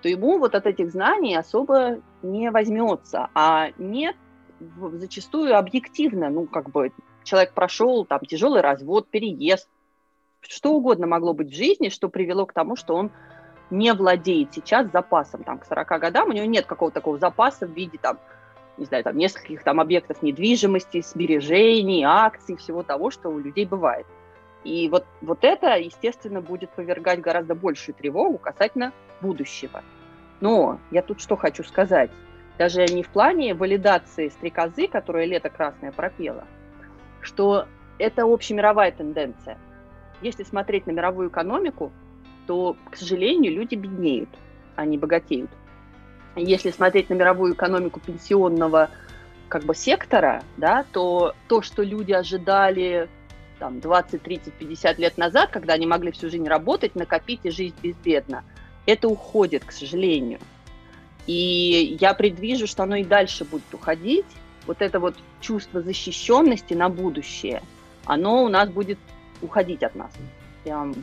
то 0.00 0.08
ему 0.08 0.38
вот 0.38 0.54
от 0.54 0.64
этих 0.64 0.90
знаний 0.90 1.36
особо 1.36 1.98
не 2.22 2.50
возьмется. 2.50 3.28
А 3.34 3.72
нет, 3.76 4.16
зачастую 4.94 5.54
объективно, 5.54 6.30
ну, 6.30 6.46
как 6.46 6.70
бы 6.70 6.92
человек 7.24 7.52
прошел 7.52 8.06
там 8.06 8.20
тяжелый 8.20 8.62
развод, 8.62 9.08
переезд, 9.10 9.68
что 10.40 10.72
угодно 10.72 11.06
могло 11.06 11.34
быть 11.34 11.50
в 11.50 11.54
жизни, 11.54 11.90
что 11.90 12.08
привело 12.08 12.46
к 12.46 12.54
тому, 12.54 12.74
что 12.74 12.94
он 12.96 13.10
не 13.70 13.92
владеет 13.92 14.52
сейчас 14.54 14.90
запасом. 14.90 15.42
Там, 15.44 15.58
к 15.58 15.66
40 15.66 15.88
годам 16.00 16.28
у 16.28 16.32
него 16.32 16.46
нет 16.46 16.66
какого-то 16.66 16.94
такого 16.94 17.18
запаса 17.18 17.66
в 17.66 17.70
виде 17.70 17.98
там, 17.98 18.18
не 18.76 18.84
знаю, 18.84 19.04
там 19.04 19.16
нескольких 19.16 19.62
там 19.62 19.80
объектов 19.80 20.22
недвижимости, 20.22 21.02
сбережений, 21.02 22.04
акций, 22.04 22.56
всего 22.56 22.82
того, 22.82 23.10
что 23.10 23.28
у 23.28 23.38
людей 23.38 23.66
бывает. 23.66 24.06
И 24.64 24.88
вот, 24.90 25.06
вот 25.22 25.38
это, 25.42 25.76
естественно, 25.76 26.40
будет 26.40 26.70
повергать 26.70 27.20
гораздо 27.20 27.54
большую 27.54 27.94
тревогу 27.94 28.38
касательно 28.38 28.92
будущего. 29.20 29.82
Но 30.40 30.78
я 30.90 31.02
тут 31.02 31.20
что 31.20 31.36
хочу 31.36 31.64
сказать. 31.64 32.10
Даже 32.58 32.84
не 32.86 33.02
в 33.02 33.08
плане 33.08 33.54
валидации 33.54 34.28
стрекозы, 34.28 34.86
которая 34.86 35.24
лето 35.24 35.48
красное 35.48 35.92
пропела, 35.92 36.44
что 37.22 37.66
это 37.98 38.24
общемировая 38.24 38.92
тенденция. 38.92 39.58
Если 40.20 40.42
смотреть 40.42 40.86
на 40.86 40.90
мировую 40.90 41.30
экономику, 41.30 41.90
то, 42.50 42.76
к 42.90 42.96
сожалению, 42.96 43.52
люди 43.52 43.76
беднеют, 43.76 44.28
а 44.74 44.84
не 44.84 44.98
богатеют. 44.98 45.52
Если 46.34 46.72
смотреть 46.72 47.08
на 47.08 47.14
мировую 47.14 47.54
экономику 47.54 48.00
пенсионного 48.00 48.90
как 49.48 49.62
бы 49.62 49.72
сектора, 49.72 50.42
да, 50.56 50.84
то 50.90 51.36
то, 51.46 51.62
что 51.62 51.84
люди 51.84 52.10
ожидали 52.10 53.08
там, 53.60 53.78
20, 53.78 54.20
30, 54.20 54.52
50 54.54 54.98
лет 54.98 55.16
назад, 55.16 55.50
когда 55.50 55.74
они 55.74 55.86
могли 55.86 56.10
всю 56.10 56.28
жизнь 56.28 56.48
работать, 56.48 56.96
накопить 56.96 57.42
и 57.44 57.50
жить 57.50 57.74
безбедно, 57.80 58.42
это 58.84 59.06
уходит, 59.06 59.64
к 59.64 59.70
сожалению. 59.70 60.40
И 61.28 61.96
я 62.00 62.14
предвижу, 62.14 62.66
что 62.66 62.82
оно 62.82 62.96
и 62.96 63.04
дальше 63.04 63.44
будет 63.44 63.72
уходить. 63.72 64.26
Вот 64.66 64.82
это 64.82 64.98
вот 64.98 65.14
чувство 65.40 65.82
защищенности 65.82 66.74
на 66.74 66.88
будущее, 66.88 67.62
оно 68.06 68.42
у 68.42 68.48
нас 68.48 68.68
будет 68.68 68.98
уходить 69.40 69.84
от 69.84 69.94
нас. 69.94 70.10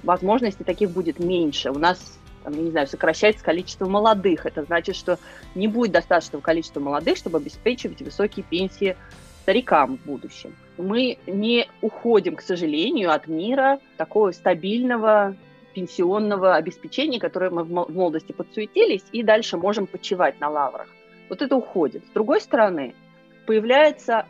Возможностей 0.04 0.64
таких 0.64 0.92
будет 0.92 1.20
меньше. 1.20 1.72
У 1.72 1.80
нас, 1.80 2.20
там, 2.44 2.54
я 2.54 2.62
не 2.62 2.72
знаю, 2.72 2.88
сокращается 2.88 3.44
количество 3.44 3.88
молодых. 3.88 4.46
Это 4.46 4.64
значит, 4.64 4.96
что 4.96 5.20
не 5.56 5.68
будет 5.68 5.92
достаточного 5.92 6.42
количества 6.42 6.80
молодых, 6.80 7.18
чтобы 7.18 7.38
обеспечивать 7.38 8.02
высокие 8.02 8.44
пенсии 8.44 8.96
старикам 9.44 9.98
в 9.98 10.06
будущем 10.06 10.54
мы 10.78 11.18
не 11.26 11.68
уходим, 11.82 12.36
к 12.36 12.42
сожалению, 12.42 13.12
от 13.12 13.28
мира 13.28 13.80
такого 13.98 14.32
стабильного 14.32 15.36
пенсионного 15.74 16.56
обеспечения, 16.56 17.20
которое 17.20 17.52
мы 17.52 17.64
в 17.64 17.70
молодости 17.70 18.32
подсуетились, 18.32 19.04
и 19.12 19.24
дальше 19.24 19.58
можем 19.58 19.86
почивать 19.86 20.40
на 20.40 20.50
лаврах. 20.50 20.88
Вот 21.30 21.42
это 21.42 21.56
уходит. 21.56 22.04
С 22.06 22.10
другой 22.14 22.42
стороны, 22.42 22.96
появляется, 23.46 24.26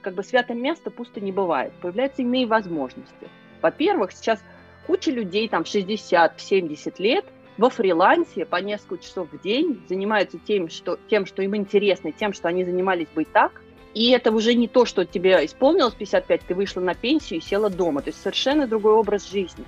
как 0.00 0.14
бы 0.14 0.22
святое 0.22 0.56
место 0.56 0.90
пусто 0.90 1.20
не 1.20 1.32
бывает, 1.32 1.72
появляются 1.80 2.22
иные 2.22 2.46
возможности. 2.46 3.28
Во-первых, 3.60 4.12
сейчас 4.12 4.42
куча 4.86 5.10
людей, 5.10 5.48
там 5.48 5.62
60-70 5.62 6.94
лет, 6.98 7.24
во 7.58 7.70
фрилансе 7.70 8.44
по 8.44 8.56
несколько 8.56 9.02
часов 9.02 9.28
в 9.32 9.40
день 9.42 9.82
занимаются 9.88 10.38
тем 10.38 10.68
что, 10.68 10.98
тем, 11.08 11.26
что 11.26 11.42
им 11.42 11.56
интересно, 11.56 12.12
тем, 12.12 12.32
что 12.32 12.48
они 12.48 12.64
занимались 12.64 13.08
бы 13.14 13.22
и 13.22 13.24
так, 13.24 13.62
и 13.94 14.10
это 14.10 14.30
уже 14.30 14.54
не 14.54 14.68
то, 14.68 14.84
что 14.84 15.06
тебе 15.06 15.44
исполнилось 15.46 15.94
55, 15.94 16.42
ты 16.42 16.54
вышла 16.54 16.82
на 16.82 16.94
пенсию 16.94 17.38
и 17.38 17.42
села 17.42 17.70
дома. 17.70 18.02
То 18.02 18.10
есть 18.10 18.20
совершенно 18.20 18.66
другой 18.66 18.92
образ 18.92 19.30
жизни. 19.30 19.64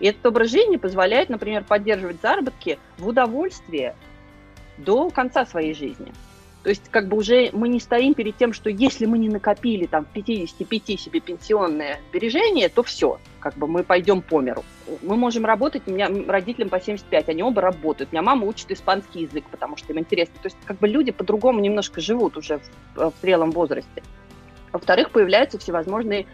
И 0.00 0.06
этот 0.06 0.26
образ 0.26 0.50
жизни 0.50 0.76
позволяет, 0.76 1.28
например, 1.28 1.62
поддерживать 1.62 2.20
заработки 2.20 2.80
в 2.98 3.06
удовольствие 3.06 3.94
до 4.76 5.10
конца 5.10 5.46
своей 5.46 5.74
жизни. 5.74 6.12
То 6.62 6.68
есть 6.68 6.90
как 6.90 7.08
бы 7.08 7.16
уже 7.16 7.48
мы 7.52 7.68
не 7.68 7.80
стоим 7.80 8.12
перед 8.12 8.36
тем, 8.36 8.52
что 8.52 8.68
если 8.68 9.06
мы 9.06 9.16
не 9.18 9.30
накопили 9.30 9.86
там 9.86 10.04
55 10.04 11.00
себе 11.00 11.20
пенсионное 11.20 12.00
сбережение, 12.10 12.68
то 12.68 12.82
все, 12.82 13.18
как 13.38 13.56
бы 13.56 13.66
мы 13.66 13.82
пойдем 13.82 14.20
по 14.20 14.42
миру. 14.42 14.62
Мы 15.00 15.16
можем 15.16 15.46
работать, 15.46 15.82
у 15.86 15.90
меня 15.90 16.10
родителям 16.28 16.68
по 16.68 16.78
75, 16.78 17.30
они 17.30 17.42
оба 17.42 17.62
работают. 17.62 18.10
У 18.10 18.14
меня 18.14 18.22
мама 18.22 18.46
учит 18.46 18.70
испанский 18.70 19.22
язык, 19.22 19.44
потому 19.50 19.78
что 19.78 19.92
им 19.92 20.00
интересно. 20.00 20.34
То 20.42 20.48
есть 20.48 20.58
как 20.66 20.78
бы 20.78 20.88
люди 20.88 21.12
по-другому 21.12 21.60
немножко 21.60 22.02
живут 22.02 22.36
уже 22.36 22.60
в, 22.94 23.10
в 23.10 23.14
зрелом 23.22 23.52
возрасте. 23.52 24.02
Во-вторых, 24.70 25.10
появляются 25.10 25.58
всевозможные 25.58 26.26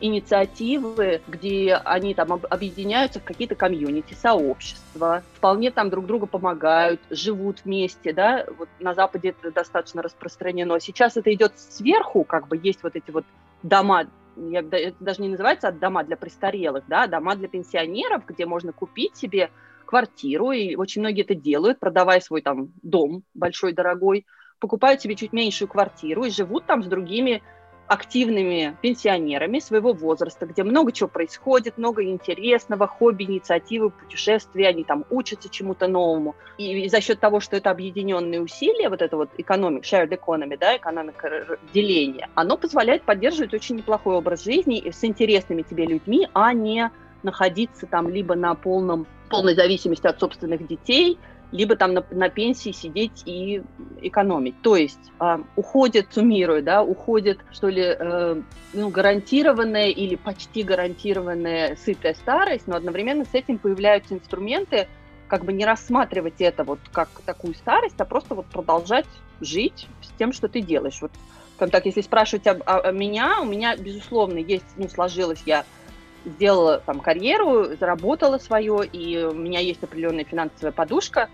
инициативы, 0.00 1.22
где 1.28 1.74
они 1.74 2.14
там 2.14 2.32
объединяются 2.32 3.20
в 3.20 3.24
какие-то 3.24 3.54
комьюнити, 3.54 4.14
сообщества, 4.14 5.22
вполне 5.34 5.70
там 5.70 5.90
друг 5.90 6.06
другу 6.06 6.26
помогают, 6.26 7.00
живут 7.10 7.64
вместе, 7.64 8.12
да, 8.12 8.46
вот 8.58 8.68
на 8.80 8.94
Западе 8.94 9.30
это 9.30 9.50
достаточно 9.50 10.02
распространено. 10.02 10.78
Сейчас 10.80 11.16
это 11.16 11.32
идет 11.32 11.58
сверху, 11.58 12.24
как 12.24 12.48
бы 12.48 12.58
есть 12.62 12.82
вот 12.82 12.96
эти 12.96 13.10
вот 13.10 13.24
дома, 13.62 14.06
я, 14.36 14.60
это 14.60 14.96
даже 15.00 15.22
не 15.22 15.28
называется 15.28 15.70
дома 15.72 16.04
для 16.04 16.16
престарелых, 16.16 16.84
да, 16.88 17.06
дома 17.06 17.36
для 17.36 17.48
пенсионеров, 17.48 18.26
где 18.26 18.46
можно 18.46 18.72
купить 18.72 19.16
себе 19.16 19.50
квартиру, 19.86 20.50
и 20.50 20.74
очень 20.74 21.02
многие 21.02 21.22
это 21.22 21.34
делают, 21.34 21.78
продавая 21.78 22.20
свой 22.20 22.42
там 22.42 22.70
дом 22.82 23.22
большой, 23.34 23.72
дорогой, 23.72 24.26
покупают 24.58 25.02
себе 25.02 25.14
чуть 25.14 25.32
меньшую 25.32 25.68
квартиру 25.68 26.24
и 26.24 26.30
живут 26.30 26.64
там 26.64 26.82
с 26.82 26.86
другими 26.86 27.42
активными 27.86 28.76
пенсионерами 28.80 29.58
своего 29.58 29.92
возраста, 29.92 30.46
где 30.46 30.62
много 30.62 30.92
чего 30.92 31.08
происходит, 31.08 31.76
много 31.76 32.04
интересного, 32.04 32.86
хобби, 32.86 33.24
инициативы, 33.24 33.90
путешествия, 33.90 34.68
они 34.68 34.84
там 34.84 35.04
учатся 35.10 35.48
чему-то 35.48 35.86
новому. 35.86 36.34
И, 36.56 36.88
за 36.88 37.00
счет 37.00 37.20
того, 37.20 37.40
что 37.40 37.56
это 37.56 37.70
объединенные 37.70 38.40
усилия, 38.40 38.88
вот 38.88 39.02
это 39.02 39.16
вот 39.16 39.30
economic, 39.38 39.82
shared 39.82 40.18
economy, 40.18 40.56
да, 40.58 40.76
экономика 40.76 41.58
деления, 41.72 42.28
оно 42.34 42.56
позволяет 42.56 43.02
поддерживать 43.02 43.52
очень 43.52 43.76
неплохой 43.76 44.16
образ 44.16 44.44
жизни 44.44 44.90
с 44.90 45.04
интересными 45.04 45.62
тебе 45.62 45.86
людьми, 45.86 46.28
а 46.32 46.52
не 46.52 46.90
находиться 47.22 47.86
там 47.86 48.08
либо 48.08 48.34
на 48.34 48.54
полном, 48.54 49.06
полной 49.28 49.54
зависимости 49.54 50.06
от 50.06 50.20
собственных 50.20 50.66
детей, 50.66 51.18
либо 51.54 51.76
там 51.76 51.94
на, 51.94 52.04
на 52.10 52.28
пенсии 52.28 52.72
сидеть 52.72 53.22
и 53.26 53.62
экономить. 54.02 54.60
То 54.60 54.74
есть 54.74 54.98
э, 55.20 55.38
уходит, 55.54 56.08
суммирую, 56.10 56.64
да, 56.64 56.82
уходит, 56.82 57.38
что 57.52 57.68
ли, 57.68 57.94
э, 57.96 58.42
ну, 58.72 58.88
гарантированная 58.88 59.90
или 59.90 60.16
почти 60.16 60.64
гарантированная 60.64 61.76
сытая 61.76 62.14
старость, 62.14 62.66
но 62.66 62.74
одновременно 62.74 63.24
с 63.24 63.34
этим 63.34 63.58
появляются 63.58 64.14
инструменты, 64.14 64.88
как 65.28 65.44
бы 65.44 65.52
не 65.52 65.64
рассматривать 65.64 66.40
это 66.40 66.64
вот 66.64 66.80
как 66.90 67.08
такую 67.24 67.54
старость, 67.54 67.94
а 67.98 68.04
просто 68.04 68.34
вот 68.34 68.46
продолжать 68.46 69.06
жить 69.40 69.86
с 70.02 70.08
тем, 70.18 70.32
что 70.32 70.48
ты 70.48 70.60
делаешь. 70.60 70.98
Вот, 71.00 71.12
как 71.56 71.70
так, 71.70 71.86
если 71.86 72.00
спрашивать 72.00 72.48
об, 72.48 72.62
о, 72.66 72.80
о 72.80 72.90
меня, 72.90 73.40
у 73.40 73.44
меня, 73.44 73.76
безусловно, 73.76 74.38
есть, 74.38 74.66
ну, 74.76 74.88
сложилось 74.88 75.42
я 75.46 75.64
сделала 76.24 76.82
там 76.84 77.00
карьеру, 77.00 77.76
заработала 77.78 78.38
свое, 78.38 78.86
и 78.86 79.24
у 79.24 79.34
меня 79.34 79.60
есть 79.60 79.82
определенная 79.82 80.24
финансовая 80.24 80.72
подушка, 80.72 81.28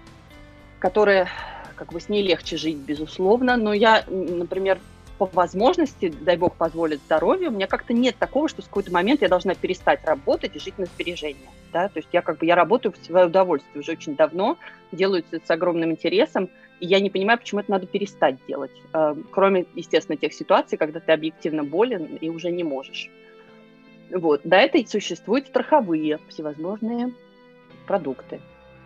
которая 0.79 1.29
как 1.77 1.93
бы 1.93 2.01
с 2.01 2.09
ней 2.09 2.23
легче 2.23 2.57
жить, 2.57 2.77
безусловно, 2.77 3.57
но 3.57 3.73
я, 3.73 4.05
например, 4.09 4.79
по 5.21 5.27
возможности, 5.27 6.13
дай 6.21 6.37
бог 6.37 6.55
позволит 6.57 7.01
здоровье, 7.01 7.49
у 7.49 7.53
меня 7.53 7.67
как-то 7.67 7.93
нет 7.93 8.17
такого, 8.19 8.49
что 8.49 8.63
в 8.63 8.67
какой-то 8.67 8.91
момент 8.91 9.21
я 9.21 9.29
должна 9.29 9.55
перестать 9.55 10.05
работать 10.05 10.57
и 10.57 10.59
жить 10.59 10.79
на 10.79 10.87
сбережения. 10.87 11.51
Да? 11.73 11.89
То 11.89 11.99
есть 11.99 12.09
я 12.13 12.23
как 12.23 12.39
бы 12.39 12.47
я 12.47 12.55
работаю 12.55 12.93
в 12.93 13.05
свое 13.05 13.27
удовольствие 13.27 13.81
уже 13.81 13.93
очень 13.93 14.17
давно, 14.17 14.57
делаю 14.93 15.23
это 15.31 15.47
с 15.47 15.51
огромным 15.51 15.91
интересом, 15.91 16.49
и 16.81 16.87
я 16.87 17.01
не 17.01 17.11
понимаю, 17.11 17.39
почему 17.39 17.61
это 17.61 17.71
надо 17.71 17.87
перестать 17.87 18.37
делать, 18.49 18.73
э, 18.95 19.15
кроме, 19.31 19.67
естественно, 19.75 20.17
тех 20.17 20.33
ситуаций, 20.33 20.79
когда 20.79 21.01
ты 21.01 21.13
объективно 21.13 21.65
болен 21.65 22.17
и 22.17 22.31
уже 22.31 22.51
не 22.51 22.65
можешь. 22.65 23.11
Вот. 24.13 24.43
До 24.45 24.57
этого 24.57 24.85
существуют 24.87 25.49
страховые 25.49 26.19
всевозможные 26.29 27.13
продукты. 27.87 28.41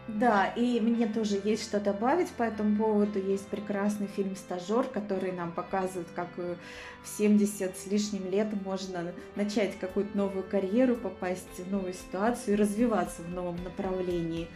Да, 0.06 0.48
и 0.54 0.80
мне 0.80 1.06
тоже 1.06 1.40
есть 1.42 1.64
что 1.64 1.80
добавить 1.80 2.28
по 2.28 2.42
этому 2.42 2.76
поводу. 2.76 3.18
Есть 3.18 3.46
прекрасный 3.48 4.06
фильм 4.06 4.36
«Стажер», 4.36 4.84
который 4.84 5.32
нам 5.32 5.50
показывает, 5.50 6.08
как 6.14 6.28
э, 6.36 6.56
в 7.02 7.08
70 7.08 7.74
с 7.74 7.86
лишним 7.86 8.30
лет 8.30 8.48
можно 8.66 9.12
начать 9.34 9.78
какую-то 9.78 10.14
новую 10.16 10.44
карьеру, 10.44 10.96
попасть 10.96 11.58
в 11.58 11.72
новую 11.72 11.94
ситуацию 11.94 12.54
и 12.54 12.60
развиваться 12.60 13.22
в 13.22 13.30
новом 13.30 13.56
направлении. 13.64 14.48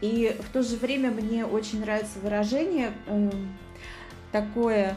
И 0.00 0.34
в 0.40 0.50
то 0.50 0.62
же 0.62 0.76
время 0.76 1.10
мне 1.10 1.44
очень 1.44 1.80
нравится 1.80 2.18
выражение 2.22 2.90
э, 3.06 3.30
такое, 4.32 4.96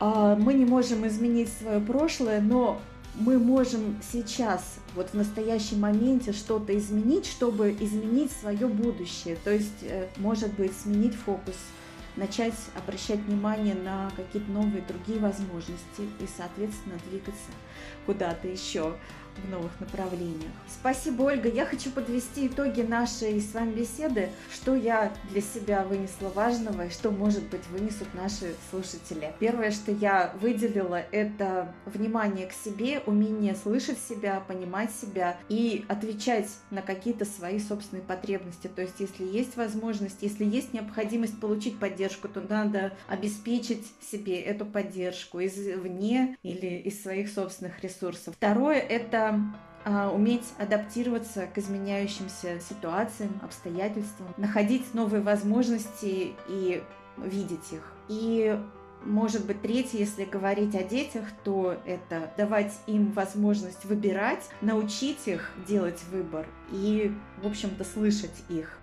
э, 0.00 0.36
мы 0.40 0.54
не 0.54 0.64
можем 0.64 1.06
изменить 1.06 1.52
свое 1.52 1.78
прошлое, 1.78 2.40
но 2.40 2.80
мы 3.18 3.38
можем 3.38 4.00
сейчас, 4.12 4.78
вот 4.94 5.10
в 5.10 5.14
настоящем 5.14 5.80
моменте 5.80 6.32
что-то 6.32 6.76
изменить, 6.78 7.26
чтобы 7.26 7.76
изменить 7.80 8.30
свое 8.32 8.68
будущее. 8.68 9.36
То 9.42 9.52
есть, 9.52 9.82
э, 9.82 10.08
может 10.18 10.52
быть, 10.54 10.72
сменить 10.76 11.14
фокус, 11.14 11.56
начать 12.16 12.54
обращать 12.76 13.20
внимание 13.20 13.74
на 13.74 14.10
какие-то 14.16 14.50
новые 14.50 14.82
другие 14.82 15.18
возможности 15.18 16.02
и, 16.20 16.26
соответственно, 16.36 16.96
двигаться 17.10 17.50
куда-то 18.06 18.48
еще 18.48 18.94
в 19.44 19.50
новых 19.50 19.78
направлениях. 19.80 20.50
Спасибо, 20.68 21.22
Ольга. 21.22 21.48
Я 21.48 21.64
хочу 21.64 21.90
подвести 21.90 22.46
итоги 22.46 22.82
нашей 22.82 23.40
с 23.40 23.54
вами 23.54 23.72
беседы, 23.72 24.30
что 24.52 24.74
я 24.74 25.12
для 25.30 25.40
себя 25.40 25.84
вынесла 25.84 26.28
важного 26.28 26.86
и 26.86 26.90
что, 26.90 27.10
может 27.10 27.44
быть, 27.48 27.66
вынесут 27.68 28.12
наши 28.14 28.54
слушатели. 28.70 29.32
Первое, 29.38 29.70
что 29.70 29.92
я 29.92 30.34
выделила, 30.40 31.02
это 31.12 31.74
внимание 31.86 32.46
к 32.46 32.52
себе, 32.52 33.00
умение 33.06 33.54
слышать 33.54 33.98
себя, 33.98 34.40
понимать 34.40 34.90
себя 34.90 35.36
и 35.48 35.84
отвечать 35.88 36.48
на 36.70 36.82
какие-то 36.82 37.24
свои 37.24 37.58
собственные 37.58 38.02
потребности. 38.02 38.68
То 38.68 38.82
есть, 38.82 39.00
если 39.00 39.24
есть 39.24 39.56
возможность, 39.56 40.18
если 40.22 40.44
есть 40.44 40.72
необходимость 40.72 41.40
получить 41.40 41.78
поддержку, 41.78 42.28
то 42.28 42.40
надо 42.40 42.92
обеспечить 43.08 43.86
себе 44.00 44.40
эту 44.40 44.66
поддержку 44.66 45.40
извне 45.40 46.36
или 46.42 46.78
из 46.78 47.02
своих 47.02 47.30
собственных 47.30 47.82
ресурсов. 47.82 48.34
Второе– 48.34 48.78
это 48.78 49.27
а, 49.84 50.10
уметь 50.10 50.52
адаптироваться 50.58 51.46
к 51.46 51.58
изменяющимся 51.58 52.60
ситуациям, 52.60 53.40
обстоятельствам, 53.42 54.28
находить 54.36 54.94
новые 54.94 55.22
возможности 55.22 56.34
и 56.48 56.82
видеть 57.16 57.72
их. 57.72 57.92
И 58.08 58.58
может 59.04 59.46
быть, 59.46 59.62
третье, 59.62 59.98
если 59.98 60.24
говорить 60.24 60.74
о 60.74 60.82
детях, 60.82 61.24
то 61.44 61.76
это 61.86 62.32
давать 62.36 62.74
им 62.86 63.12
возможность 63.12 63.84
выбирать, 63.84 64.48
научить 64.60 65.26
их 65.26 65.50
делать 65.66 66.02
выбор 66.10 66.46
и, 66.72 67.12
в 67.42 67.46
общем-то, 67.46 67.84
слышать 67.84 68.42
их. 68.48 68.78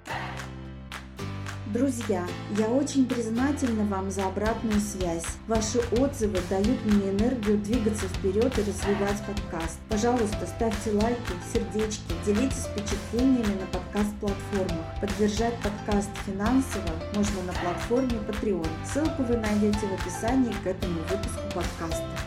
Друзья, 1.76 2.26
я 2.57 2.67
очень 2.67 3.05
признательна 3.05 3.84
вам 3.84 4.09
за 4.09 4.26
обратную 4.28 4.80
связь. 4.80 5.26
Ваши 5.45 5.80
отзывы 5.99 6.39
дают 6.49 6.86
мне 6.86 7.11
энергию 7.11 7.57
двигаться 7.57 8.07
вперед 8.07 8.57
и 8.57 8.61
развивать 8.61 9.21
подкаст. 9.28 9.78
Пожалуйста, 9.89 10.47
ставьте 10.47 10.91
лайки, 10.91 11.19
сердечки, 11.51 12.13
делитесь 12.26 12.67
впечатлениями 12.71 13.59
на 13.59 13.67
подкаст-платформах. 13.73 14.86
Поддержать 15.01 15.55
подкаст 15.61 16.11
финансово 16.26 16.91
можно 17.13 17.43
на 17.43 17.51
платформе 17.51 18.19
Patreon. 18.26 18.69
Ссылку 18.86 19.23
вы 19.23 19.36
найдете 19.36 19.86
в 19.86 20.01
описании 20.01 20.55
к 20.63 20.67
этому 20.67 21.01
выпуску 21.09 21.43
подкаста. 21.53 22.24